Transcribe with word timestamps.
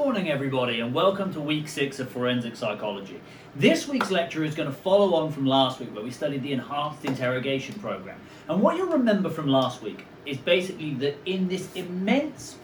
morning, 0.00 0.30
everybody, 0.30 0.80
and 0.80 0.94
welcome 0.94 1.30
to 1.30 1.38
week 1.38 1.68
six 1.68 2.00
of 2.00 2.08
forensic 2.08 2.56
psychology. 2.56 3.20
This 3.54 3.86
week's 3.86 4.10
lecture 4.10 4.42
is 4.42 4.54
going 4.54 4.66
to 4.66 4.74
follow 4.74 5.12
on 5.12 5.30
from 5.30 5.44
last 5.44 5.78
week, 5.78 5.94
where 5.94 6.02
we 6.02 6.10
studied 6.10 6.42
the 6.42 6.52
enhanced 6.52 7.04
interrogation 7.04 7.74
program. 7.80 8.18
And 8.48 8.62
what 8.62 8.78
you'll 8.78 8.86
remember 8.86 9.28
from 9.28 9.46
last 9.46 9.82
week 9.82 10.06
is 10.24 10.38
basically 10.38 10.94
that 10.94 11.18
in 11.26 11.48
this 11.48 11.70
immense 11.74 12.56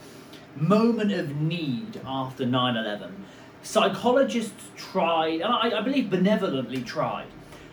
moment 0.56 1.12
of 1.12 1.36
need 1.36 2.00
after 2.06 2.46
9 2.46 2.74
11, 2.74 3.14
psychologists 3.62 4.70
tried, 4.74 5.42
and 5.42 5.52
I, 5.52 5.78
I 5.78 5.82
believe 5.82 6.08
benevolently 6.08 6.80
tried, 6.80 7.26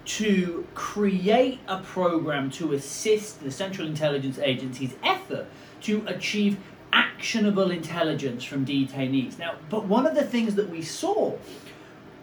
to 0.05 0.67
create 0.73 1.61
a 1.69 1.77
program 1.77 2.51
to 2.51 2.73
assist 2.73 3.41
the 3.41 3.49
Central 3.49 3.87
Intelligence 3.87 4.37
Agency's 4.39 4.93
effort 5.03 5.47
to 5.83 6.03
achieve 6.07 6.57
actionable 6.93 7.71
intelligence 7.71 8.43
from 8.43 8.65
detainees. 8.65 9.39
Now, 9.39 9.55
but 9.69 9.85
one 9.85 10.05
of 10.05 10.15
the 10.15 10.23
things 10.23 10.55
that 10.55 10.69
we 10.69 10.81
saw, 10.81 11.35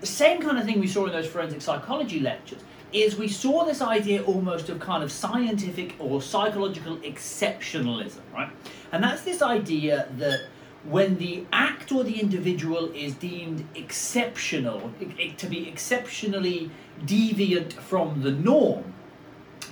the 0.00 0.06
same 0.06 0.40
kind 0.40 0.58
of 0.58 0.64
thing 0.64 0.80
we 0.80 0.86
saw 0.86 1.06
in 1.06 1.12
those 1.12 1.26
forensic 1.26 1.60
psychology 1.60 2.20
lectures, 2.20 2.60
is 2.92 3.16
we 3.16 3.28
saw 3.28 3.64
this 3.64 3.82
idea 3.82 4.22
almost 4.22 4.68
of 4.68 4.80
kind 4.80 5.02
of 5.02 5.12
scientific 5.12 5.94
or 5.98 6.22
psychological 6.22 6.96
exceptionalism, 6.98 8.20
right? 8.32 8.50
And 8.92 9.02
that's 9.02 9.22
this 9.22 9.42
idea 9.42 10.08
that 10.18 10.42
when 10.84 11.18
the 11.18 11.44
act 11.52 11.92
or 11.92 12.04
the 12.04 12.18
individual 12.20 12.90
is 12.92 13.14
deemed 13.14 13.66
exceptional, 13.74 14.92
to 15.36 15.46
be 15.46 15.68
exceptionally 15.68 16.70
deviant 17.04 17.72
from 17.74 18.22
the 18.22 18.32
norm, 18.32 18.92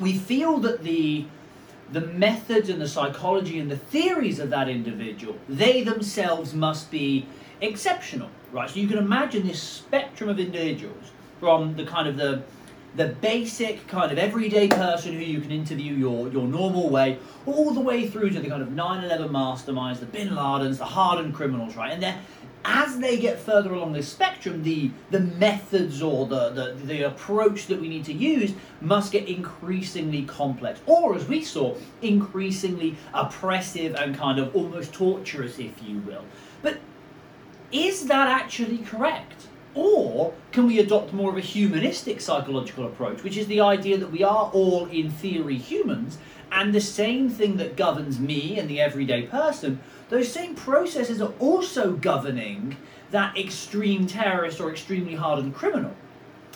we 0.01 0.17
feel 0.17 0.59
that 0.59 0.85
the 0.85 1.25
the 1.93 2.01
methods 2.01 2.69
and 2.69 2.81
the 2.81 2.89
psychology 2.89 3.59
and 3.59 3.71
the 3.71 3.77
theories 3.77 4.39
of 4.39 4.51
that 4.51 4.69
individual, 4.69 5.37
they 5.49 5.83
themselves 5.83 6.55
must 6.55 6.91
be 6.91 7.27
exceptional, 7.61 8.31
right? 8.53 8.69
So 8.69 8.81
you 8.81 8.89
can 8.89 8.99
imagine 8.99 9.47
this 9.47 9.63
spectrum 9.63 10.29
of 10.29 10.39
individuals 10.39 11.13
from 11.41 11.77
the 11.77 11.85
kind 11.85 12.09
of 12.09 12.17
the 12.17 12.43
the 12.97 13.09
basic 13.09 13.87
kind 13.87 14.11
of 14.11 14.19
everyday 14.19 14.67
person 14.67 15.13
who 15.13 15.21
you 15.21 15.41
can 15.41 15.51
interview 15.51 15.95
your, 15.95 16.29
your 16.31 16.49
normal 16.49 16.89
way, 16.89 17.19
all 17.47 17.73
the 17.73 17.81
way 17.81 18.09
through 18.09 18.31
to 18.31 18.41
the 18.41 18.49
kind 18.49 18.63
of 18.63 18.71
9-11 18.71 19.29
masterminds, 19.29 20.01
the 20.01 20.07
bin 20.07 20.31
Ladens, 20.31 20.79
the 20.79 20.85
hardened 20.85 21.35
criminals, 21.35 21.77
right? 21.77 21.93
And 21.93 22.03
they're 22.03 22.19
as 22.69 22.99
they 22.99 23.17
get 23.17 23.39
further 23.39 23.73
along 23.73 23.95
this 23.95 24.09
spectrum, 24.09 24.63
the, 24.63 24.91
the 25.11 25.21
methods 25.21 26.03
or 26.03 26.27
the, 26.27 26.51
the, 26.51 26.75
the 26.85 27.07
approach 27.07 27.67
that 27.67 27.81
we 27.81 27.89
need 27.89 28.05
to 28.05 28.13
use 28.13 28.53
must 28.83 29.11
get 29.11 29.27
increasingly 29.27 30.23
complex, 30.25 30.79
or 30.85 31.17
as 31.17 31.27
we 31.27 31.43
saw, 31.43 31.75
increasingly 32.03 32.95
oppressive 33.15 33.95
and 33.95 34.15
kind 34.15 34.39
of 34.39 34.55
almost 34.55 34.93
torturous, 34.93 35.59
if 35.59 35.83
you 35.83 35.99
will. 36.01 36.25
But 36.61 36.79
is 37.73 38.07
that 38.09 38.29
actually 38.29 38.79
correct? 38.79 39.47
Or 39.75 40.35
can 40.53 40.67
we 40.67 40.79
adopt 40.79 41.15
more 41.15 41.31
of 41.31 41.39
a 41.39 41.41
humanistic 41.41 42.21
psychological 42.21 42.85
approach, 42.87 43.23
which 43.23 43.39
is 43.39 43.47
the 43.47 43.63
idea 43.63 43.97
that 43.97 44.13
we 44.13 44.23
are 44.23 44.51
all, 44.53 44.87
in 44.87 45.11
theory, 45.11 45.57
humans, 45.57 46.19
and 46.53 46.75
the 46.75 46.81
same 46.81 47.31
thing 47.31 47.57
that 47.57 47.77
governs 47.77 48.19
me 48.19 48.59
and 48.59 48.69
the 48.69 48.81
everyday 48.81 49.23
person 49.23 49.81
those 50.09 50.33
same 50.33 50.55
processes 50.55 51.21
are 51.21 51.33
also 51.39 51.93
governing 51.93 52.77
that 53.11 53.37
extreme 53.37 54.07
terrorist 54.07 54.61
or 54.61 54.71
extremely 54.71 55.15
hardened 55.15 55.55
criminal. 55.55 55.95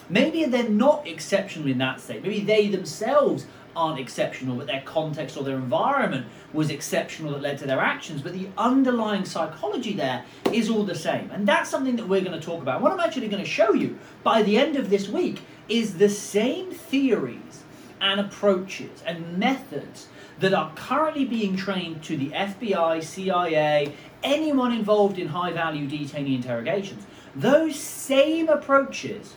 Maybe 0.09 0.45
they're 0.45 0.69
not 0.69 1.07
exceptional 1.07 1.69
in 1.69 1.79
that 1.79 2.01
state. 2.01 2.23
Maybe 2.23 2.41
they 2.41 2.69
themselves 2.69 3.47
aren't 3.75 3.99
exceptional, 3.99 4.57
but 4.57 4.67
their 4.67 4.83
context 4.83 5.37
or 5.37 5.45
their 5.45 5.57
environment 5.57 6.27
was 6.53 6.71
exceptional 6.71 7.33
that 7.33 7.41
led 7.41 7.59
to 7.59 7.67
their 7.67 7.81
actions. 7.81 8.21
But 8.21 8.35
the 8.35 8.49
underlying 8.59 9.25
psychology 9.25 9.95
there 9.95 10.25
is 10.53 10.69
all 10.69 10.85
the 10.85 10.95
same. 10.95 11.31
And 11.31 11.49
that's 11.49 11.71
something 11.71 11.97
that 11.97 12.09
we're 12.09 12.21
going 12.21 12.39
to 12.39 12.45
talk 12.45 12.61
about. 12.61 12.83
What 12.83 12.93
I'm 12.93 13.01
actually 13.01 13.29
going 13.29 13.43
to 13.43 13.49
show 13.49 13.73
you 13.73 13.99
by 14.23 14.43
the 14.43 14.59
end 14.59 14.77
of 14.77 14.91
this 14.91 15.09
week 15.09 15.41
is 15.69 15.97
the 15.97 16.09
same 16.09 16.71
theories 16.71 17.63
and 18.01 18.21
approaches 18.21 19.03
and 19.07 19.39
methods 19.39 20.09
that 20.43 20.53
are 20.53 20.73
currently 20.75 21.25
being 21.25 21.55
trained 21.55 22.03
to 22.03 22.17
the 22.17 22.31
FBI, 22.31 23.01
CIA, 23.01 23.95
anyone 24.25 24.73
involved 24.73 25.17
in 25.17 25.29
high 25.29 25.53
value 25.53 25.89
detainee 25.89 26.35
interrogations. 26.35 27.07
Those 27.37 27.79
same 27.79 28.49
approaches 28.49 29.37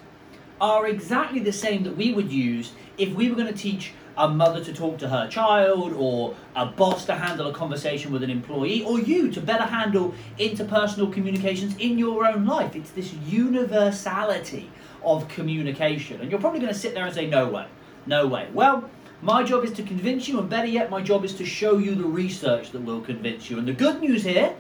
are 0.60 0.88
exactly 0.88 1.40
the 1.40 1.54
same 1.54 1.84
that 1.84 1.96
we 1.96 2.12
would 2.12 2.32
use 2.32 2.72
if 2.98 3.14
we 3.14 3.30
were 3.30 3.36
going 3.36 3.54
to 3.54 3.54
teach 3.54 3.94
a 4.18 4.28
mother 4.28 4.64
to 4.64 4.74
talk 4.74 4.98
to 4.98 5.10
her 5.10 5.28
child, 5.28 5.94
or 5.94 6.36
a 6.56 6.66
boss 6.66 7.06
to 7.06 7.14
handle 7.14 7.48
a 7.48 7.54
conversation 7.54 8.12
with 8.12 8.24
an 8.24 8.32
employee, 8.32 8.84
or 8.84 9.00
you 9.00 9.30
to 9.30 9.40
better 9.40 9.66
handle 9.66 10.12
interpersonal 10.40 11.14
communications 11.14 11.78
in 11.78 12.00
your 12.00 12.26
own 12.26 12.48
life. 12.48 12.76
It's 12.76 12.90
this 12.92 13.14
universality 13.28 14.72
of 15.04 15.28
communication. 15.28 16.20
And 16.20 16.32
you're 16.32 16.40
probably 16.40 16.62
going 16.62 16.74
to 16.74 16.80
sit 16.80 16.96
there 16.96 17.06
and 17.06 17.14
say, 17.14 17.28
no 17.28 17.48
way, 17.48 17.68
no 18.08 18.26
way. 18.26 18.48
Well, 18.54 18.90
my 19.26 19.42
job 19.42 19.64
is 19.64 19.74
to 19.74 19.84
convince 19.84 20.28
you, 20.28 20.40
and 20.40 20.48
better 20.48 20.68
yet, 20.68 20.92
my 20.92 21.02
job 21.02 21.26
is 21.26 21.34
to 21.34 21.46
show 21.46 21.80
you 21.80 21.96
the 21.96 22.06
research 22.06 22.72
that 22.72 22.82
will 22.82 23.02
convince 23.02 23.50
you. 23.50 23.58
And 23.58 23.68
the 23.68 23.74
good 23.74 24.00
news 24.00 24.24
here, 24.24 24.56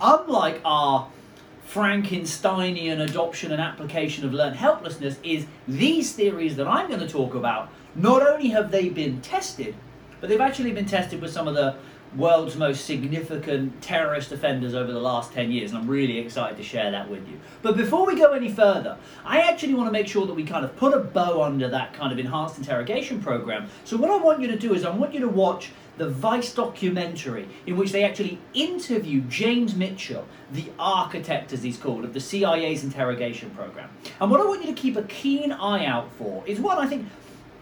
unlike 0.00 0.62
our 0.64 1.08
Frankensteinian 1.70 3.00
adoption 3.00 3.52
and 3.52 3.60
application 3.60 4.24
of 4.24 4.32
learned 4.32 4.56
helplessness, 4.56 5.18
is 5.22 5.46
these 5.68 6.14
theories 6.14 6.56
that 6.56 6.66
I'm 6.66 6.88
going 6.88 7.00
to 7.00 7.08
talk 7.08 7.34
about, 7.34 7.68
not 7.94 8.26
only 8.26 8.48
have 8.48 8.70
they 8.70 8.88
been 8.88 9.20
tested, 9.20 9.74
but 10.18 10.30
they've 10.30 10.40
actually 10.40 10.72
been 10.72 10.86
tested 10.86 11.20
with 11.20 11.30
some 11.30 11.46
of 11.46 11.54
the 11.54 11.76
world's 12.16 12.56
most 12.56 12.84
significant 12.84 13.82
terrorist 13.82 14.32
offenders 14.32 14.74
over 14.74 14.92
the 14.92 15.00
last 15.00 15.32
10 15.32 15.52
years, 15.52 15.70
and 15.70 15.80
I'm 15.80 15.88
really 15.88 16.18
excited 16.18 16.56
to 16.56 16.62
share 16.62 16.90
that 16.90 17.10
with 17.10 17.28
you. 17.28 17.38
But 17.62 17.76
before 17.76 18.06
we 18.06 18.16
go 18.16 18.32
any 18.32 18.50
further, 18.50 18.96
I 19.24 19.40
actually 19.40 19.74
want 19.74 19.88
to 19.88 19.92
make 19.92 20.08
sure 20.08 20.26
that 20.26 20.34
we 20.34 20.44
kind 20.44 20.64
of 20.64 20.76
put 20.76 20.94
a 20.94 21.00
bow 21.00 21.42
under 21.42 21.68
that 21.68 21.92
kind 21.92 22.12
of 22.12 22.18
enhanced 22.18 22.58
interrogation 22.58 23.22
program. 23.22 23.68
So 23.84 23.96
what 23.96 24.10
I 24.10 24.16
want 24.16 24.40
you 24.40 24.48
to 24.48 24.58
do 24.58 24.74
is 24.74 24.84
I 24.84 24.90
want 24.90 25.14
you 25.14 25.20
to 25.20 25.28
watch 25.28 25.70
the 25.98 26.08
Vice 26.08 26.52
documentary 26.52 27.48
in 27.66 27.76
which 27.76 27.92
they 27.92 28.04
actually 28.04 28.38
interview 28.54 29.22
James 29.22 29.74
Mitchell, 29.74 30.26
the 30.52 30.70
architect, 30.78 31.52
as 31.52 31.62
he's 31.62 31.78
called, 31.78 32.04
of 32.04 32.12
the 32.12 32.20
CIA's 32.20 32.84
interrogation 32.84 33.50
program. 33.50 33.90
And 34.20 34.30
what 34.30 34.40
I 34.40 34.44
want 34.44 34.64
you 34.64 34.74
to 34.74 34.80
keep 34.80 34.96
a 34.96 35.02
keen 35.04 35.52
eye 35.52 35.86
out 35.86 36.10
for 36.12 36.42
is 36.46 36.60
one, 36.60 36.78
I 36.78 36.86
think, 36.86 37.08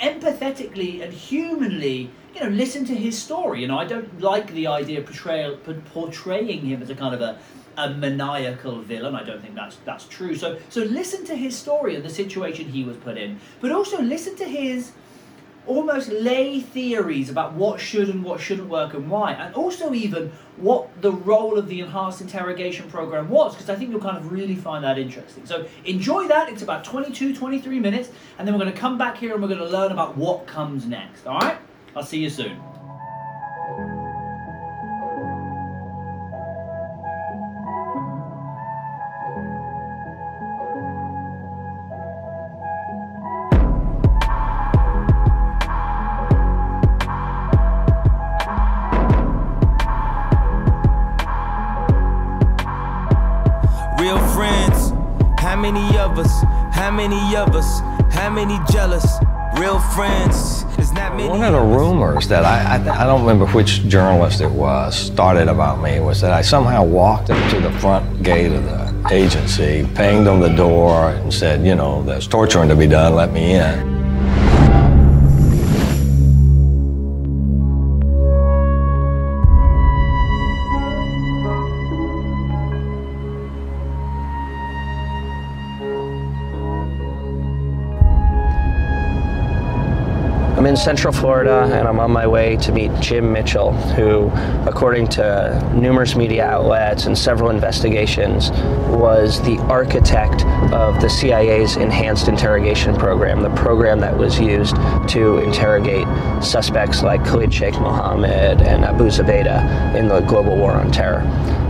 empathetically 0.00 1.02
and 1.02 1.12
humanly 1.12 2.10
you 2.34 2.40
know, 2.40 2.48
listen 2.48 2.84
to 2.86 2.94
his 2.94 3.20
story. 3.20 3.60
You 3.60 3.68
know, 3.68 3.78
I 3.78 3.84
don't 3.84 4.20
like 4.20 4.52
the 4.52 4.66
idea 4.66 4.98
of 4.98 5.06
portrayal, 5.06 5.56
portraying 5.92 6.66
him 6.66 6.82
as 6.82 6.90
a 6.90 6.94
kind 6.94 7.14
of 7.14 7.20
a, 7.20 7.38
a 7.76 7.90
maniacal 7.90 8.80
villain. 8.80 9.14
I 9.14 9.22
don't 9.22 9.40
think 9.40 9.54
that's 9.54 9.76
that's 9.84 10.06
true. 10.06 10.34
So 10.34 10.58
so 10.68 10.82
listen 10.82 11.24
to 11.26 11.36
his 11.36 11.56
story 11.56 11.94
and 11.94 12.04
the 12.04 12.10
situation 12.10 12.68
he 12.68 12.82
was 12.82 12.96
put 12.96 13.16
in, 13.16 13.38
but 13.60 13.70
also 13.70 14.02
listen 14.02 14.34
to 14.36 14.44
his 14.44 14.92
almost 15.66 16.10
lay 16.10 16.60
theories 16.60 17.30
about 17.30 17.54
what 17.54 17.80
should 17.80 18.08
and 18.08 18.22
what 18.22 18.40
shouldn't 18.40 18.68
work 18.68 18.94
and 18.94 19.10
why, 19.10 19.32
and 19.32 19.54
also 19.54 19.94
even 19.94 20.32
what 20.56 20.88
the 21.02 21.10
role 21.10 21.58
of 21.58 21.68
the 21.68 21.80
enhanced 21.80 22.20
interrogation 22.20 22.88
program 22.90 23.28
was, 23.28 23.54
because 23.54 23.70
I 23.70 23.74
think 23.74 23.90
you'll 23.90 24.00
kind 24.00 24.16
of 24.16 24.30
really 24.30 24.56
find 24.56 24.84
that 24.84 24.98
interesting. 24.98 25.46
So 25.46 25.66
enjoy 25.84 26.28
that. 26.28 26.48
It's 26.48 26.62
about 26.62 26.84
22, 26.84 27.34
23 27.34 27.80
minutes, 27.80 28.10
and 28.38 28.46
then 28.46 28.54
we're 28.54 28.60
going 28.60 28.72
to 28.72 28.78
come 28.78 28.98
back 28.98 29.16
here 29.16 29.32
and 29.32 29.42
we're 29.42 29.48
going 29.48 29.60
to 29.60 29.68
learn 29.68 29.92
about 29.92 30.16
what 30.16 30.46
comes 30.46 30.86
next. 30.86 31.26
All 31.26 31.38
right? 31.38 31.58
I'll 31.96 32.02
see 32.02 32.18
you 32.18 32.30
soon. 32.30 32.73
Many 55.72 55.96
of 55.96 56.18
us? 56.18 56.42
How 56.72 56.90
many 56.90 57.36
of 57.36 57.54
us? 57.54 57.80
How 58.12 58.28
many 58.28 58.58
jealous? 58.70 59.06
Real 59.58 59.78
friends, 59.96 60.64
is 60.78 60.92
not 60.92 61.16
many. 61.16 61.28
One 61.28 61.42
of 61.42 61.52
the 61.52 61.60
rumors 61.60 62.28
that 62.28 62.44
I, 62.44 62.76
I, 62.76 63.02
I 63.02 63.06
don't 63.06 63.22
remember 63.22 63.46
which 63.46 63.82
journalist 63.88 64.42
it 64.42 64.50
was 64.50 64.94
started 64.94 65.48
about 65.48 65.80
me 65.80 66.00
was 66.00 66.20
that 66.20 66.32
I 66.32 66.42
somehow 66.42 66.84
walked 66.84 67.30
up 67.30 67.50
to 67.50 67.60
the 67.60 67.72
front 67.78 68.22
gate 68.22 68.52
of 68.52 68.64
the 68.64 69.08
agency, 69.10 69.88
pinged 69.94 70.26
on 70.28 70.40
the 70.40 70.54
door, 70.54 71.10
and 71.10 71.32
said, 71.32 71.64
you 71.64 71.74
know, 71.74 72.02
there's 72.02 72.26
torturing 72.26 72.68
to 72.68 72.76
be 72.76 72.86
done, 72.86 73.14
let 73.14 73.32
me 73.32 73.54
in. 73.54 73.93
Central 90.84 91.14
Florida 91.14 91.62
and 91.72 91.88
I'm 91.88 91.98
on 91.98 92.10
my 92.10 92.26
way 92.26 92.56
to 92.58 92.70
meet 92.70 92.90
Jim 93.00 93.32
Mitchell, 93.32 93.72
who, 93.72 94.30
according 94.68 95.06
to 95.08 95.72
numerous 95.74 96.14
media 96.14 96.44
outlets 96.44 97.06
and 97.06 97.16
several 97.16 97.48
investigations, 97.48 98.50
was 98.90 99.40
the 99.44 99.56
architect 99.60 100.44
of 100.74 101.00
the 101.00 101.08
CIA's 101.08 101.76
Enhanced 101.76 102.28
Interrogation 102.28 102.94
Program, 102.96 103.40
the 103.40 103.48
program 103.54 103.98
that 104.00 104.14
was 104.14 104.38
used 104.38 104.76
to 105.08 105.38
interrogate 105.38 106.06
suspects 106.44 107.02
like 107.02 107.24
Khalid 107.24 107.54
Sheikh 107.54 107.80
Mohammed 107.80 108.60
and 108.60 108.84
Abu 108.84 109.04
Zubaydah 109.04 109.94
in 109.94 110.06
the 110.08 110.20
global 110.20 110.54
war 110.54 110.72
on 110.72 110.92
terror. 110.92 111.22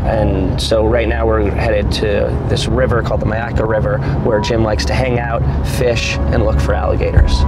And 0.05 0.61
so 0.61 0.85
right 0.85 1.07
now 1.07 1.25
we're 1.25 1.53
headed 1.53 1.93
to 1.93 2.47
this 2.49 2.67
river 2.67 3.01
called 3.01 3.21
the 3.21 3.27
Myakka 3.27 3.67
River, 3.67 3.99
where 4.25 4.41
Jim 4.41 4.65
likes 4.65 4.85
to 4.87 4.93
hang 4.93 5.21
out, 5.21 5.41
fish, 5.79 6.17
and 6.17 6.45
look 6.45 6.59
for 6.59 6.75
alligators. 6.75 7.45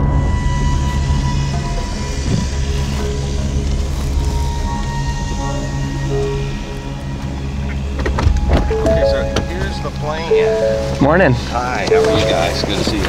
The. 10.37 10.99
Morning. 11.01 11.33
Hi, 11.33 11.87
how 11.91 11.97
are 11.97 12.19
you 12.19 12.27
guys? 12.27 12.63
Good 12.63 12.79
to 12.79 12.85
see 12.85 12.99
you. 12.99 13.05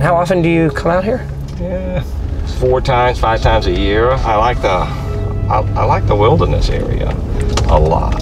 How 0.00 0.16
often 0.16 0.40
do 0.42 0.48
you 0.48 0.70
come 0.70 0.90
out 0.90 1.04
here? 1.04 1.28
Yeah, 1.60 2.02
four 2.58 2.80
times, 2.80 3.18
five 3.18 3.42
times 3.42 3.66
a 3.66 3.72
year. 3.72 4.10
I 4.10 4.36
like 4.36 4.62
the, 4.62 4.68
I, 4.68 5.60
I 5.76 5.84
like 5.84 6.06
the 6.06 6.16
wilderness 6.16 6.70
area 6.70 7.10
a 7.68 7.78
lot. 7.78 8.18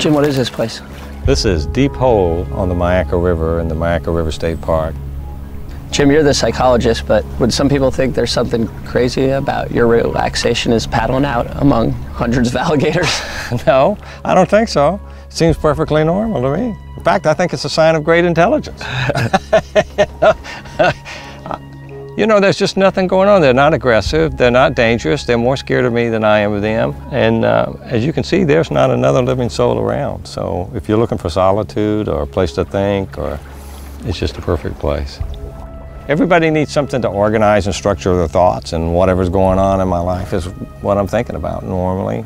Jim, 0.00 0.14
what 0.14 0.26
is 0.26 0.36
this 0.36 0.50
place? 0.50 0.80
This 1.24 1.44
is 1.44 1.66
Deep 1.66 1.92
Hole 1.92 2.46
on 2.52 2.68
the 2.68 2.74
Myakka 2.74 3.22
River 3.22 3.60
in 3.60 3.68
the 3.68 3.74
Myakka 3.74 4.14
River 4.14 4.32
State 4.32 4.60
Park. 4.60 4.94
Jim, 5.90 6.10
you're 6.10 6.22
the 6.22 6.34
psychologist, 6.34 7.06
but 7.06 7.24
would 7.40 7.52
some 7.52 7.68
people 7.68 7.90
think 7.90 8.14
there's 8.14 8.30
something 8.30 8.68
crazy 8.84 9.30
about 9.30 9.70
your 9.70 9.86
relaxation 9.86 10.72
is 10.72 10.86
paddling 10.86 11.24
out 11.24 11.46
among 11.60 11.92
hundreds 11.92 12.50
of 12.50 12.56
alligators? 12.66 13.08
No, 13.66 13.96
I 14.24 14.34
don't 14.34 14.48
think 14.48 14.68
so. 14.68 15.00
Seems 15.30 15.56
perfectly 15.56 16.04
normal 16.04 16.42
to 16.42 16.56
me. 16.56 16.76
In 16.96 17.02
fact, 17.02 17.26
I 17.26 17.32
think 17.32 17.54
it's 17.54 17.64
a 17.64 17.70
sign 17.70 17.94
of 17.94 18.04
great 18.04 18.26
intelligence. 18.26 18.82
you 22.18 22.26
know, 22.26 22.40
there's 22.40 22.58
just 22.58 22.76
nothing 22.76 23.06
going 23.06 23.28
on. 23.28 23.40
They're 23.40 23.54
not 23.54 23.72
aggressive. 23.72 24.36
They're 24.36 24.50
not 24.50 24.74
dangerous. 24.74 25.24
They're 25.24 25.38
more 25.38 25.56
scared 25.56 25.86
of 25.86 25.94
me 25.94 26.08
than 26.10 26.24
I 26.24 26.40
am 26.40 26.52
of 26.52 26.62
them. 26.62 26.94
And 27.10 27.44
uh, 27.44 27.72
as 27.84 28.04
you 28.04 28.12
can 28.12 28.22
see, 28.22 28.44
there's 28.44 28.70
not 28.70 28.90
another 28.90 29.22
living 29.22 29.48
soul 29.48 29.78
around. 29.78 30.26
So 30.26 30.70
if 30.74 30.88
you're 30.88 30.98
looking 30.98 31.18
for 31.18 31.30
solitude 31.30 32.08
or 32.08 32.22
a 32.22 32.26
place 32.26 32.52
to 32.52 32.64
think, 32.64 33.16
or 33.16 33.40
it's 34.00 34.18
just 34.18 34.36
a 34.36 34.42
perfect 34.42 34.78
place. 34.78 35.20
Everybody 36.08 36.48
needs 36.48 36.72
something 36.72 37.02
to 37.02 37.08
organize 37.08 37.66
and 37.66 37.74
structure 37.74 38.16
their 38.16 38.28
thoughts, 38.28 38.72
and 38.72 38.94
whatever's 38.94 39.28
going 39.28 39.58
on 39.58 39.82
in 39.82 39.88
my 39.88 39.98
life 39.98 40.32
is 40.32 40.46
what 40.80 40.96
I'm 40.96 41.06
thinking 41.06 41.36
about 41.36 41.64
normally. 41.64 42.24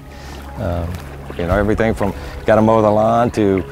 Um, 0.59 0.89
you 1.37 1.49
know, 1.49 1.59
everything 1.59 1.93
from 1.93 2.15
got 2.47 2.55
to 2.55 2.63
mow 2.63 2.81
the 2.81 2.89
lawn 2.89 3.33
to 3.33 3.63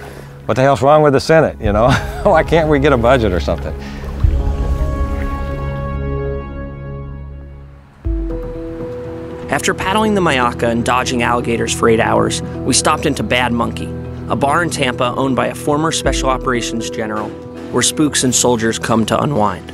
what 0.46 0.54
the 0.54 0.62
hell's 0.62 0.82
wrong 0.82 1.02
with 1.02 1.12
the 1.12 1.20
Senate, 1.20 1.60
you 1.60 1.72
know? 1.72 1.92
Why 2.24 2.42
can't 2.42 2.68
we 2.68 2.80
get 2.80 2.92
a 2.92 2.96
budget 2.96 3.32
or 3.32 3.38
something? 3.38 3.72
After 9.48 9.74
paddling 9.74 10.16
the 10.16 10.20
Myakka 10.20 10.68
and 10.68 10.84
dodging 10.84 11.22
alligators 11.22 11.72
for 11.72 11.88
eight 11.88 12.00
hours, 12.00 12.42
we 12.42 12.74
stopped 12.74 13.06
into 13.06 13.22
Bad 13.22 13.52
Monkey, 13.52 13.88
a 14.28 14.34
bar 14.34 14.64
in 14.64 14.70
Tampa 14.70 15.14
owned 15.16 15.36
by 15.36 15.46
a 15.46 15.54
former 15.54 15.92
special 15.92 16.30
operations 16.30 16.90
general, 16.90 17.28
where 17.70 17.82
spooks 17.84 18.24
and 18.24 18.34
soldiers 18.34 18.76
come 18.76 19.06
to 19.06 19.22
unwind. 19.22 19.72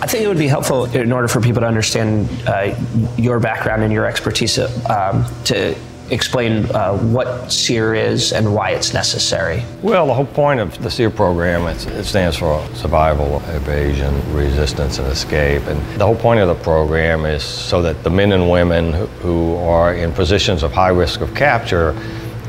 I 0.00 0.06
think 0.06 0.24
it 0.24 0.28
would 0.28 0.38
be 0.38 0.48
helpful 0.48 0.84
in 0.86 1.12
order 1.12 1.28
for 1.28 1.40
people 1.40 1.60
to 1.60 1.66
understand 1.66 2.28
uh, 2.46 2.74
your 3.16 3.40
background 3.40 3.82
and 3.82 3.92
your 3.92 4.06
expertise 4.06 4.58
um, 4.58 5.24
to 5.44 5.76
explain 6.10 6.66
uh, 6.66 6.96
what 6.98 7.50
SERE 7.50 7.94
is 7.94 8.32
and 8.32 8.54
why 8.54 8.70
it's 8.70 8.92
necessary. 8.92 9.62
Well, 9.82 10.06
the 10.06 10.14
whole 10.14 10.26
point 10.26 10.60
of 10.60 10.82
the 10.82 10.90
SERE 10.90 11.10
program, 11.10 11.66
it 11.66 12.04
stands 12.04 12.36
for 12.36 12.64
Survival, 12.74 13.42
Evasion, 13.48 14.14
Resistance, 14.34 14.98
and 14.98 15.08
Escape. 15.08 15.62
And 15.62 15.80
the 15.98 16.04
whole 16.04 16.16
point 16.16 16.40
of 16.40 16.48
the 16.48 16.62
program 16.62 17.24
is 17.24 17.42
so 17.42 17.80
that 17.82 18.02
the 18.02 18.10
men 18.10 18.32
and 18.32 18.50
women 18.50 18.92
who, 18.92 19.06
who 19.06 19.56
are 19.56 19.94
in 19.94 20.12
positions 20.12 20.62
of 20.62 20.72
high 20.72 20.90
risk 20.90 21.20
of 21.20 21.34
capture 21.34 21.98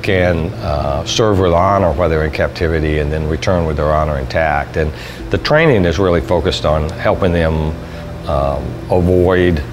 can 0.02 0.54
uh, 0.56 1.04
serve 1.06 1.40
with 1.40 1.52
honor 1.52 1.92
while 1.94 2.08
they're 2.10 2.26
in 2.26 2.32
captivity 2.32 3.00
and 3.00 3.12
then 3.12 3.28
return 3.28 3.66
with 3.66 3.78
their 3.78 3.92
honor 3.92 4.20
intact. 4.20 4.78
And 4.78 4.94
the 5.30 5.38
training 5.40 5.86
is 5.86 6.00
really 6.00 6.22
focused 6.22 6.66
on 6.66 6.90
helping 6.92 7.32
them 7.32 7.54
um, 8.28 8.64
avoid 8.92 9.64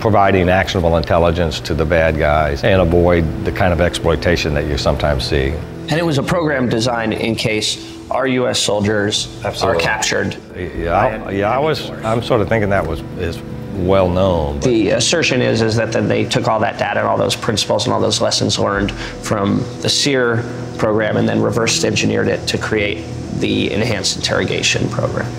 providing 0.00 0.48
actionable 0.48 0.96
intelligence 0.96 1.60
to 1.60 1.74
the 1.74 1.84
bad 1.84 2.18
guys 2.18 2.64
and 2.64 2.80
avoid 2.82 3.44
the 3.44 3.52
kind 3.52 3.72
of 3.72 3.80
exploitation 3.80 4.52
that 4.54 4.66
you 4.66 4.76
sometimes 4.76 5.24
see. 5.24 5.50
And 5.88 5.92
it 5.92 6.04
was 6.04 6.18
a 6.18 6.22
program 6.22 6.68
designed 6.68 7.14
in 7.14 7.34
case 7.34 7.98
our 8.10 8.26
U.S. 8.26 8.58
soldiers 8.60 9.42
Absolutely. 9.44 9.80
are 9.80 9.84
captured. 9.84 10.36
Yeah, 10.56 10.92
I, 11.26 11.30
yeah, 11.30 11.50
I 11.50 11.58
was. 11.58 11.90
I'm 11.90 12.22
sort 12.22 12.40
of 12.40 12.48
thinking 12.48 12.70
that 12.70 12.86
was 12.86 13.00
is 13.18 13.40
well 13.76 14.08
known. 14.08 14.56
but- 14.56 14.64
The 14.66 14.90
assertion 14.90 15.40
is 15.40 15.62
is 15.62 15.76
that 15.76 15.92
then 15.92 16.08
they 16.08 16.24
took 16.24 16.48
all 16.48 16.60
that 16.60 16.78
data 16.78 17.00
and 17.00 17.08
all 17.08 17.16
those 17.16 17.36
principles 17.36 17.86
and 17.86 17.94
all 17.94 18.00
those 18.00 18.20
lessons 18.20 18.58
learned 18.58 18.92
from 18.92 19.60
the 19.80 19.88
SERE 19.88 20.44
program 20.78 21.16
and 21.16 21.28
then 21.28 21.40
reverse 21.40 21.84
engineered 21.84 22.28
it 22.28 22.46
to 22.48 22.58
create 22.58 23.04
the 23.40 23.72
enhanced 23.72 24.16
interrogation 24.16 24.88
program. 24.90 25.32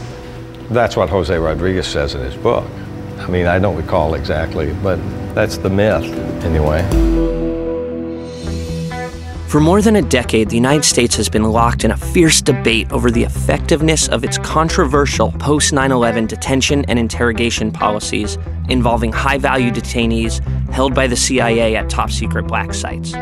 That's 0.70 0.96
what 0.96 1.10
Jose 1.10 1.36
Rodriguez 1.38 1.88
says 1.88 2.16
in 2.16 2.22
his 2.22 2.36
book. 2.36 2.66
I 3.20 3.28
mean, 3.28 3.46
I 3.46 3.60
don't 3.60 3.76
recall 3.76 4.16
exactly, 4.16 4.74
but 4.82 4.98
that's 5.36 5.58
the 5.58 5.70
myth 5.70 6.04
anyway. 6.44 6.82
For 9.52 9.60
more 9.60 9.82
than 9.82 9.98
a 9.98 10.02
decade, 10.02 10.48
the 10.50 10.56
United 10.56 10.86
States 10.86 11.14
has 11.18 11.28
been 11.28 11.44
locked 11.44 11.84
in 11.84 11.92
a 11.92 11.98
fierce 11.98 12.42
debate 12.42 12.90
over 12.94 13.12
the 13.12 13.24
effectiveness 13.24 14.08
of 14.08 14.24
its 14.24 14.38
controversial 14.38 15.34
post 15.34 15.74
9 15.74 15.92
11 15.92 16.28
detention 16.28 16.86
and 16.86 16.98
interrogation 16.98 17.70
policies 17.70 18.38
involving 18.70 19.12
high 19.12 19.38
value 19.38 19.70
detainees 19.70 20.40
held 20.70 20.96
by 20.96 21.06
the 21.06 21.18
CIA 21.18 21.76
at 21.76 21.90
top 21.90 22.12
secret 22.12 22.48
black 22.48 22.74
sites. 22.74 23.14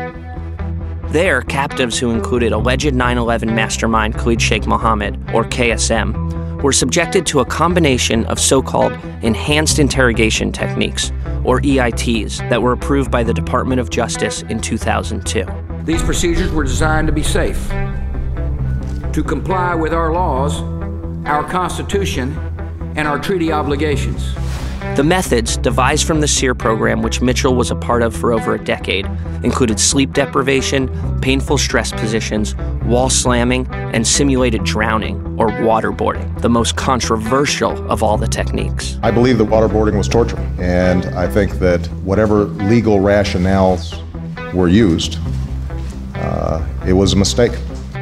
There, 1.10 1.42
captives 1.42 1.98
who 1.98 2.12
included 2.12 2.52
alleged 2.52 2.94
9 2.94 3.18
11 3.18 3.52
mastermind 3.52 4.14
Khalid 4.14 4.40
Sheikh 4.40 4.64
Mohammed, 4.64 5.16
or 5.34 5.42
KSM, 5.42 6.62
were 6.62 6.72
subjected 6.72 7.26
to 7.26 7.40
a 7.40 7.44
combination 7.44 8.24
of 8.26 8.38
so 8.38 8.62
called 8.62 8.92
enhanced 9.22 9.80
interrogation 9.80 10.52
techniques, 10.52 11.10
or 11.42 11.60
EITs, 11.62 12.48
that 12.48 12.62
were 12.62 12.70
approved 12.70 13.10
by 13.10 13.24
the 13.24 13.34
Department 13.34 13.80
of 13.80 13.90
Justice 13.90 14.42
in 14.42 14.60
2002. 14.60 15.44
These 15.82 16.00
procedures 16.04 16.52
were 16.52 16.62
designed 16.62 17.08
to 17.08 17.12
be 17.12 17.24
safe, 17.24 17.68
to 19.12 19.24
comply 19.26 19.74
with 19.74 19.92
our 19.92 20.12
laws, 20.12 20.60
our 21.26 21.42
Constitution, 21.42 22.38
and 22.94 23.08
our 23.08 23.18
treaty 23.18 23.50
obligations. 23.50 24.32
The 24.96 25.04
methods, 25.04 25.56
devised 25.56 26.06
from 26.06 26.20
the 26.20 26.28
SERE 26.28 26.54
program, 26.54 27.02
which 27.02 27.20
Mitchell 27.20 27.54
was 27.54 27.70
a 27.70 27.76
part 27.76 28.02
of 28.02 28.16
for 28.16 28.32
over 28.32 28.54
a 28.54 28.64
decade, 28.64 29.06
included 29.42 29.78
sleep 29.78 30.12
deprivation, 30.12 30.88
painful 31.20 31.58
stress 31.58 31.92
positions, 31.92 32.54
wall 32.84 33.10
slamming, 33.10 33.66
and 33.70 34.06
simulated 34.06 34.64
drowning, 34.64 35.16
or 35.38 35.48
waterboarding, 35.48 36.40
the 36.40 36.48
most 36.48 36.76
controversial 36.76 37.90
of 37.90 38.02
all 38.02 38.16
the 38.16 38.26
techniques. 38.26 38.98
I 39.02 39.10
believe 39.10 39.38
that 39.38 39.48
waterboarding 39.48 39.96
was 39.96 40.08
torture, 40.08 40.38
and 40.58 41.06
I 41.06 41.28
think 41.28 41.58
that 41.58 41.86
whatever 42.02 42.44
legal 42.44 42.98
rationales 42.98 44.02
were 44.54 44.68
used, 44.68 45.18
uh, 46.14 46.66
it 46.86 46.94
was 46.94 47.12
a 47.12 47.16
mistake. 47.16 47.52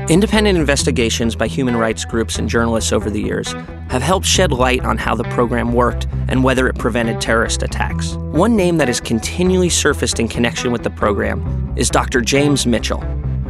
Independent 0.09 0.57
investigations 0.57 1.37
by 1.37 1.47
human 1.47 1.77
rights 1.77 2.07
groups 2.07 2.39
and 2.39 2.49
journalists 2.49 2.93
over 2.93 3.11
the 3.11 3.21
years 3.21 3.53
have 3.91 4.01
helped 4.01 4.25
shed 4.25 4.51
light 4.53 4.83
on 4.83 4.97
how 4.97 5.15
the 5.15 5.25
program 5.25 5.75
worked 5.75 6.07
and 6.29 6.43
whether 6.43 6.67
it 6.67 6.79
prevented 6.79 7.21
terrorist 7.21 7.63
attacks. 7.63 8.15
One 8.15 8.57
name 8.57 8.79
that 8.79 8.89
has 8.89 9.03
continually 9.03 9.69
surfaced 9.69 10.19
in 10.19 10.27
connection 10.27 10.73
with 10.73 10.83
the 10.83 10.89
program 10.89 11.75
is 11.77 11.91
Dr. 11.91 12.23
James 12.23 12.67
Mitchell, 12.67 13.03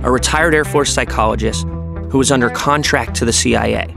a 0.02 0.10
retired 0.10 0.52
Air 0.52 0.64
Force 0.64 0.92
psychologist 0.92 1.64
who 2.10 2.18
was 2.18 2.32
under 2.32 2.50
contract 2.50 3.14
to 3.14 3.24
the 3.24 3.32
CIA. 3.32 3.94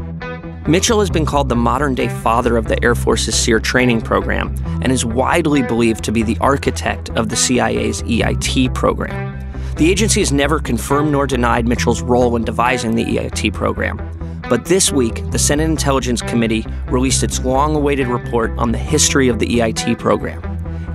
Mitchell 0.68 1.00
has 1.00 1.10
been 1.10 1.26
called 1.26 1.50
the 1.50 1.56
modern 1.56 1.96
day 1.96 2.10
father 2.10 2.58
of 2.58 2.68
the 2.68 2.82
Air 2.84 2.94
Force's 2.94 3.34
SERE 3.34 3.60
training 3.60 4.02
program 4.02 4.54
and 4.84 4.92
is 4.92 5.04
widely 5.04 5.64
believed 5.64 6.04
to 6.04 6.12
be 6.12 6.22
the 6.22 6.38
architect 6.40 7.10
of 7.12 7.30
the 7.30 7.36
CIA's 7.36 8.04
EIT 8.04 8.72
program. 8.76 9.31
The 9.78 9.90
agency 9.90 10.20
has 10.20 10.32
never 10.32 10.60
confirmed 10.60 11.12
nor 11.12 11.26
denied 11.26 11.68
Mitchell's 11.68 12.02
role 12.02 12.36
in 12.36 12.44
devising 12.44 12.96
the 12.96 13.06
EIT 13.06 13.54
program. 13.54 13.98
But 14.50 14.66
this 14.66 14.92
week, 14.92 15.24
the 15.32 15.40
Senate 15.40 15.70
Intelligence 15.70 16.22
Committee 16.22 16.66
released 16.88 17.24
its 17.24 17.44
long 17.44 17.76
awaited 17.76 18.08
report 18.08 18.52
on 18.58 18.72
the 18.72 18.78
history 18.78 19.30
of 19.30 19.40
the 19.40 19.48
EIT 19.48 19.98
program. 19.98 20.42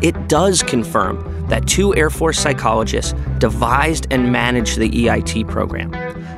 It 0.03 0.29
does 0.29 0.63
confirm 0.63 1.47
that 1.49 1.67
two 1.67 1.97
Air 1.97 2.11
Force 2.11 2.39
psychologists 2.39 3.15
devised 3.39 4.09
and 4.11 4.31
managed 4.31 4.79
the 4.79 4.91
EIT 4.91 5.49
program. 5.49 5.93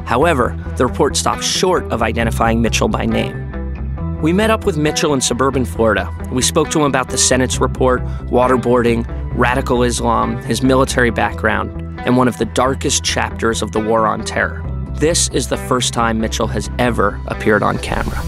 However, 0.07 0.57
the 0.76 0.87
report 0.87 1.16
stops 1.16 1.45
short 1.45 1.90
of 1.90 2.02
identifying 2.02 2.62
Mitchell 2.62 2.88
by 2.88 3.04
name. 3.04 3.45
We 4.23 4.33
met 4.33 4.50
up 4.50 4.64
with 4.64 4.76
Mitchell 4.76 5.12
in 5.14 5.21
suburban 5.21 5.64
Florida. 5.64 6.12
We 6.33 6.42
spoke 6.42 6.71
to 6.71 6.78
him 6.78 6.87
about 6.87 7.09
the 7.09 7.18
Senate's 7.18 7.61
report, 7.61 8.04
waterboarding, 8.26 9.07
radical 9.38 9.85
Islam, 9.85 10.37
his 10.42 10.64
military 10.64 11.11
background, 11.11 11.71
and 12.00 12.16
one 12.16 12.26
of 12.26 12.37
the 12.38 12.45
darkest 12.45 13.04
chapters 13.04 13.62
of 13.62 13.71
the 13.71 13.78
war 13.78 14.04
on 14.04 14.25
terror. 14.25 14.64
This 14.95 15.28
is 15.28 15.47
the 15.47 15.57
first 15.57 15.95
time 15.95 16.21
Mitchell 16.21 16.49
has 16.49 16.68
ever 16.80 17.21
appeared 17.28 17.62
on 17.62 17.78
camera. 17.78 18.21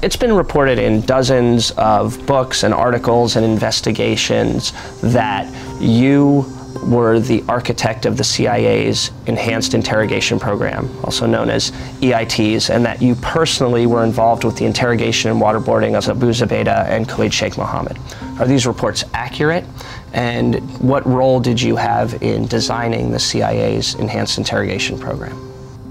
It's 0.00 0.16
been 0.16 0.32
reported 0.32 0.78
in 0.78 1.02
dozens 1.02 1.72
of 1.72 2.24
books 2.24 2.62
and 2.62 2.72
articles 2.72 3.36
and 3.36 3.44
investigations 3.44 4.72
that 5.02 5.46
you 5.78 6.46
were 6.86 7.20
the 7.20 7.42
architect 7.48 8.06
of 8.06 8.16
the 8.16 8.24
CIA's 8.24 9.10
Enhanced 9.26 9.74
Interrogation 9.74 10.38
Program, 10.38 10.88
also 11.04 11.26
known 11.26 11.50
as 11.50 11.70
EITs, 12.00 12.74
and 12.74 12.84
that 12.86 13.02
you 13.02 13.14
personally 13.16 13.86
were 13.86 14.04
involved 14.04 14.44
with 14.44 14.56
the 14.56 14.64
interrogation 14.64 15.30
and 15.30 15.40
waterboarding 15.40 15.96
of 15.96 16.08
Abu 16.08 16.30
Zubaydah 16.30 16.86
and 16.86 17.08
Khalid 17.08 17.34
Sheikh 17.34 17.58
Mohammed. 17.58 17.98
Are 18.38 18.46
these 18.46 18.66
reports 18.66 19.04
accurate? 19.14 19.64
And 20.12 20.56
what 20.80 21.06
role 21.06 21.40
did 21.40 21.60
you 21.60 21.76
have 21.76 22.22
in 22.22 22.46
designing 22.46 23.10
the 23.10 23.18
CIA's 23.18 23.94
Enhanced 23.94 24.38
Interrogation 24.38 24.98
Program? 24.98 25.48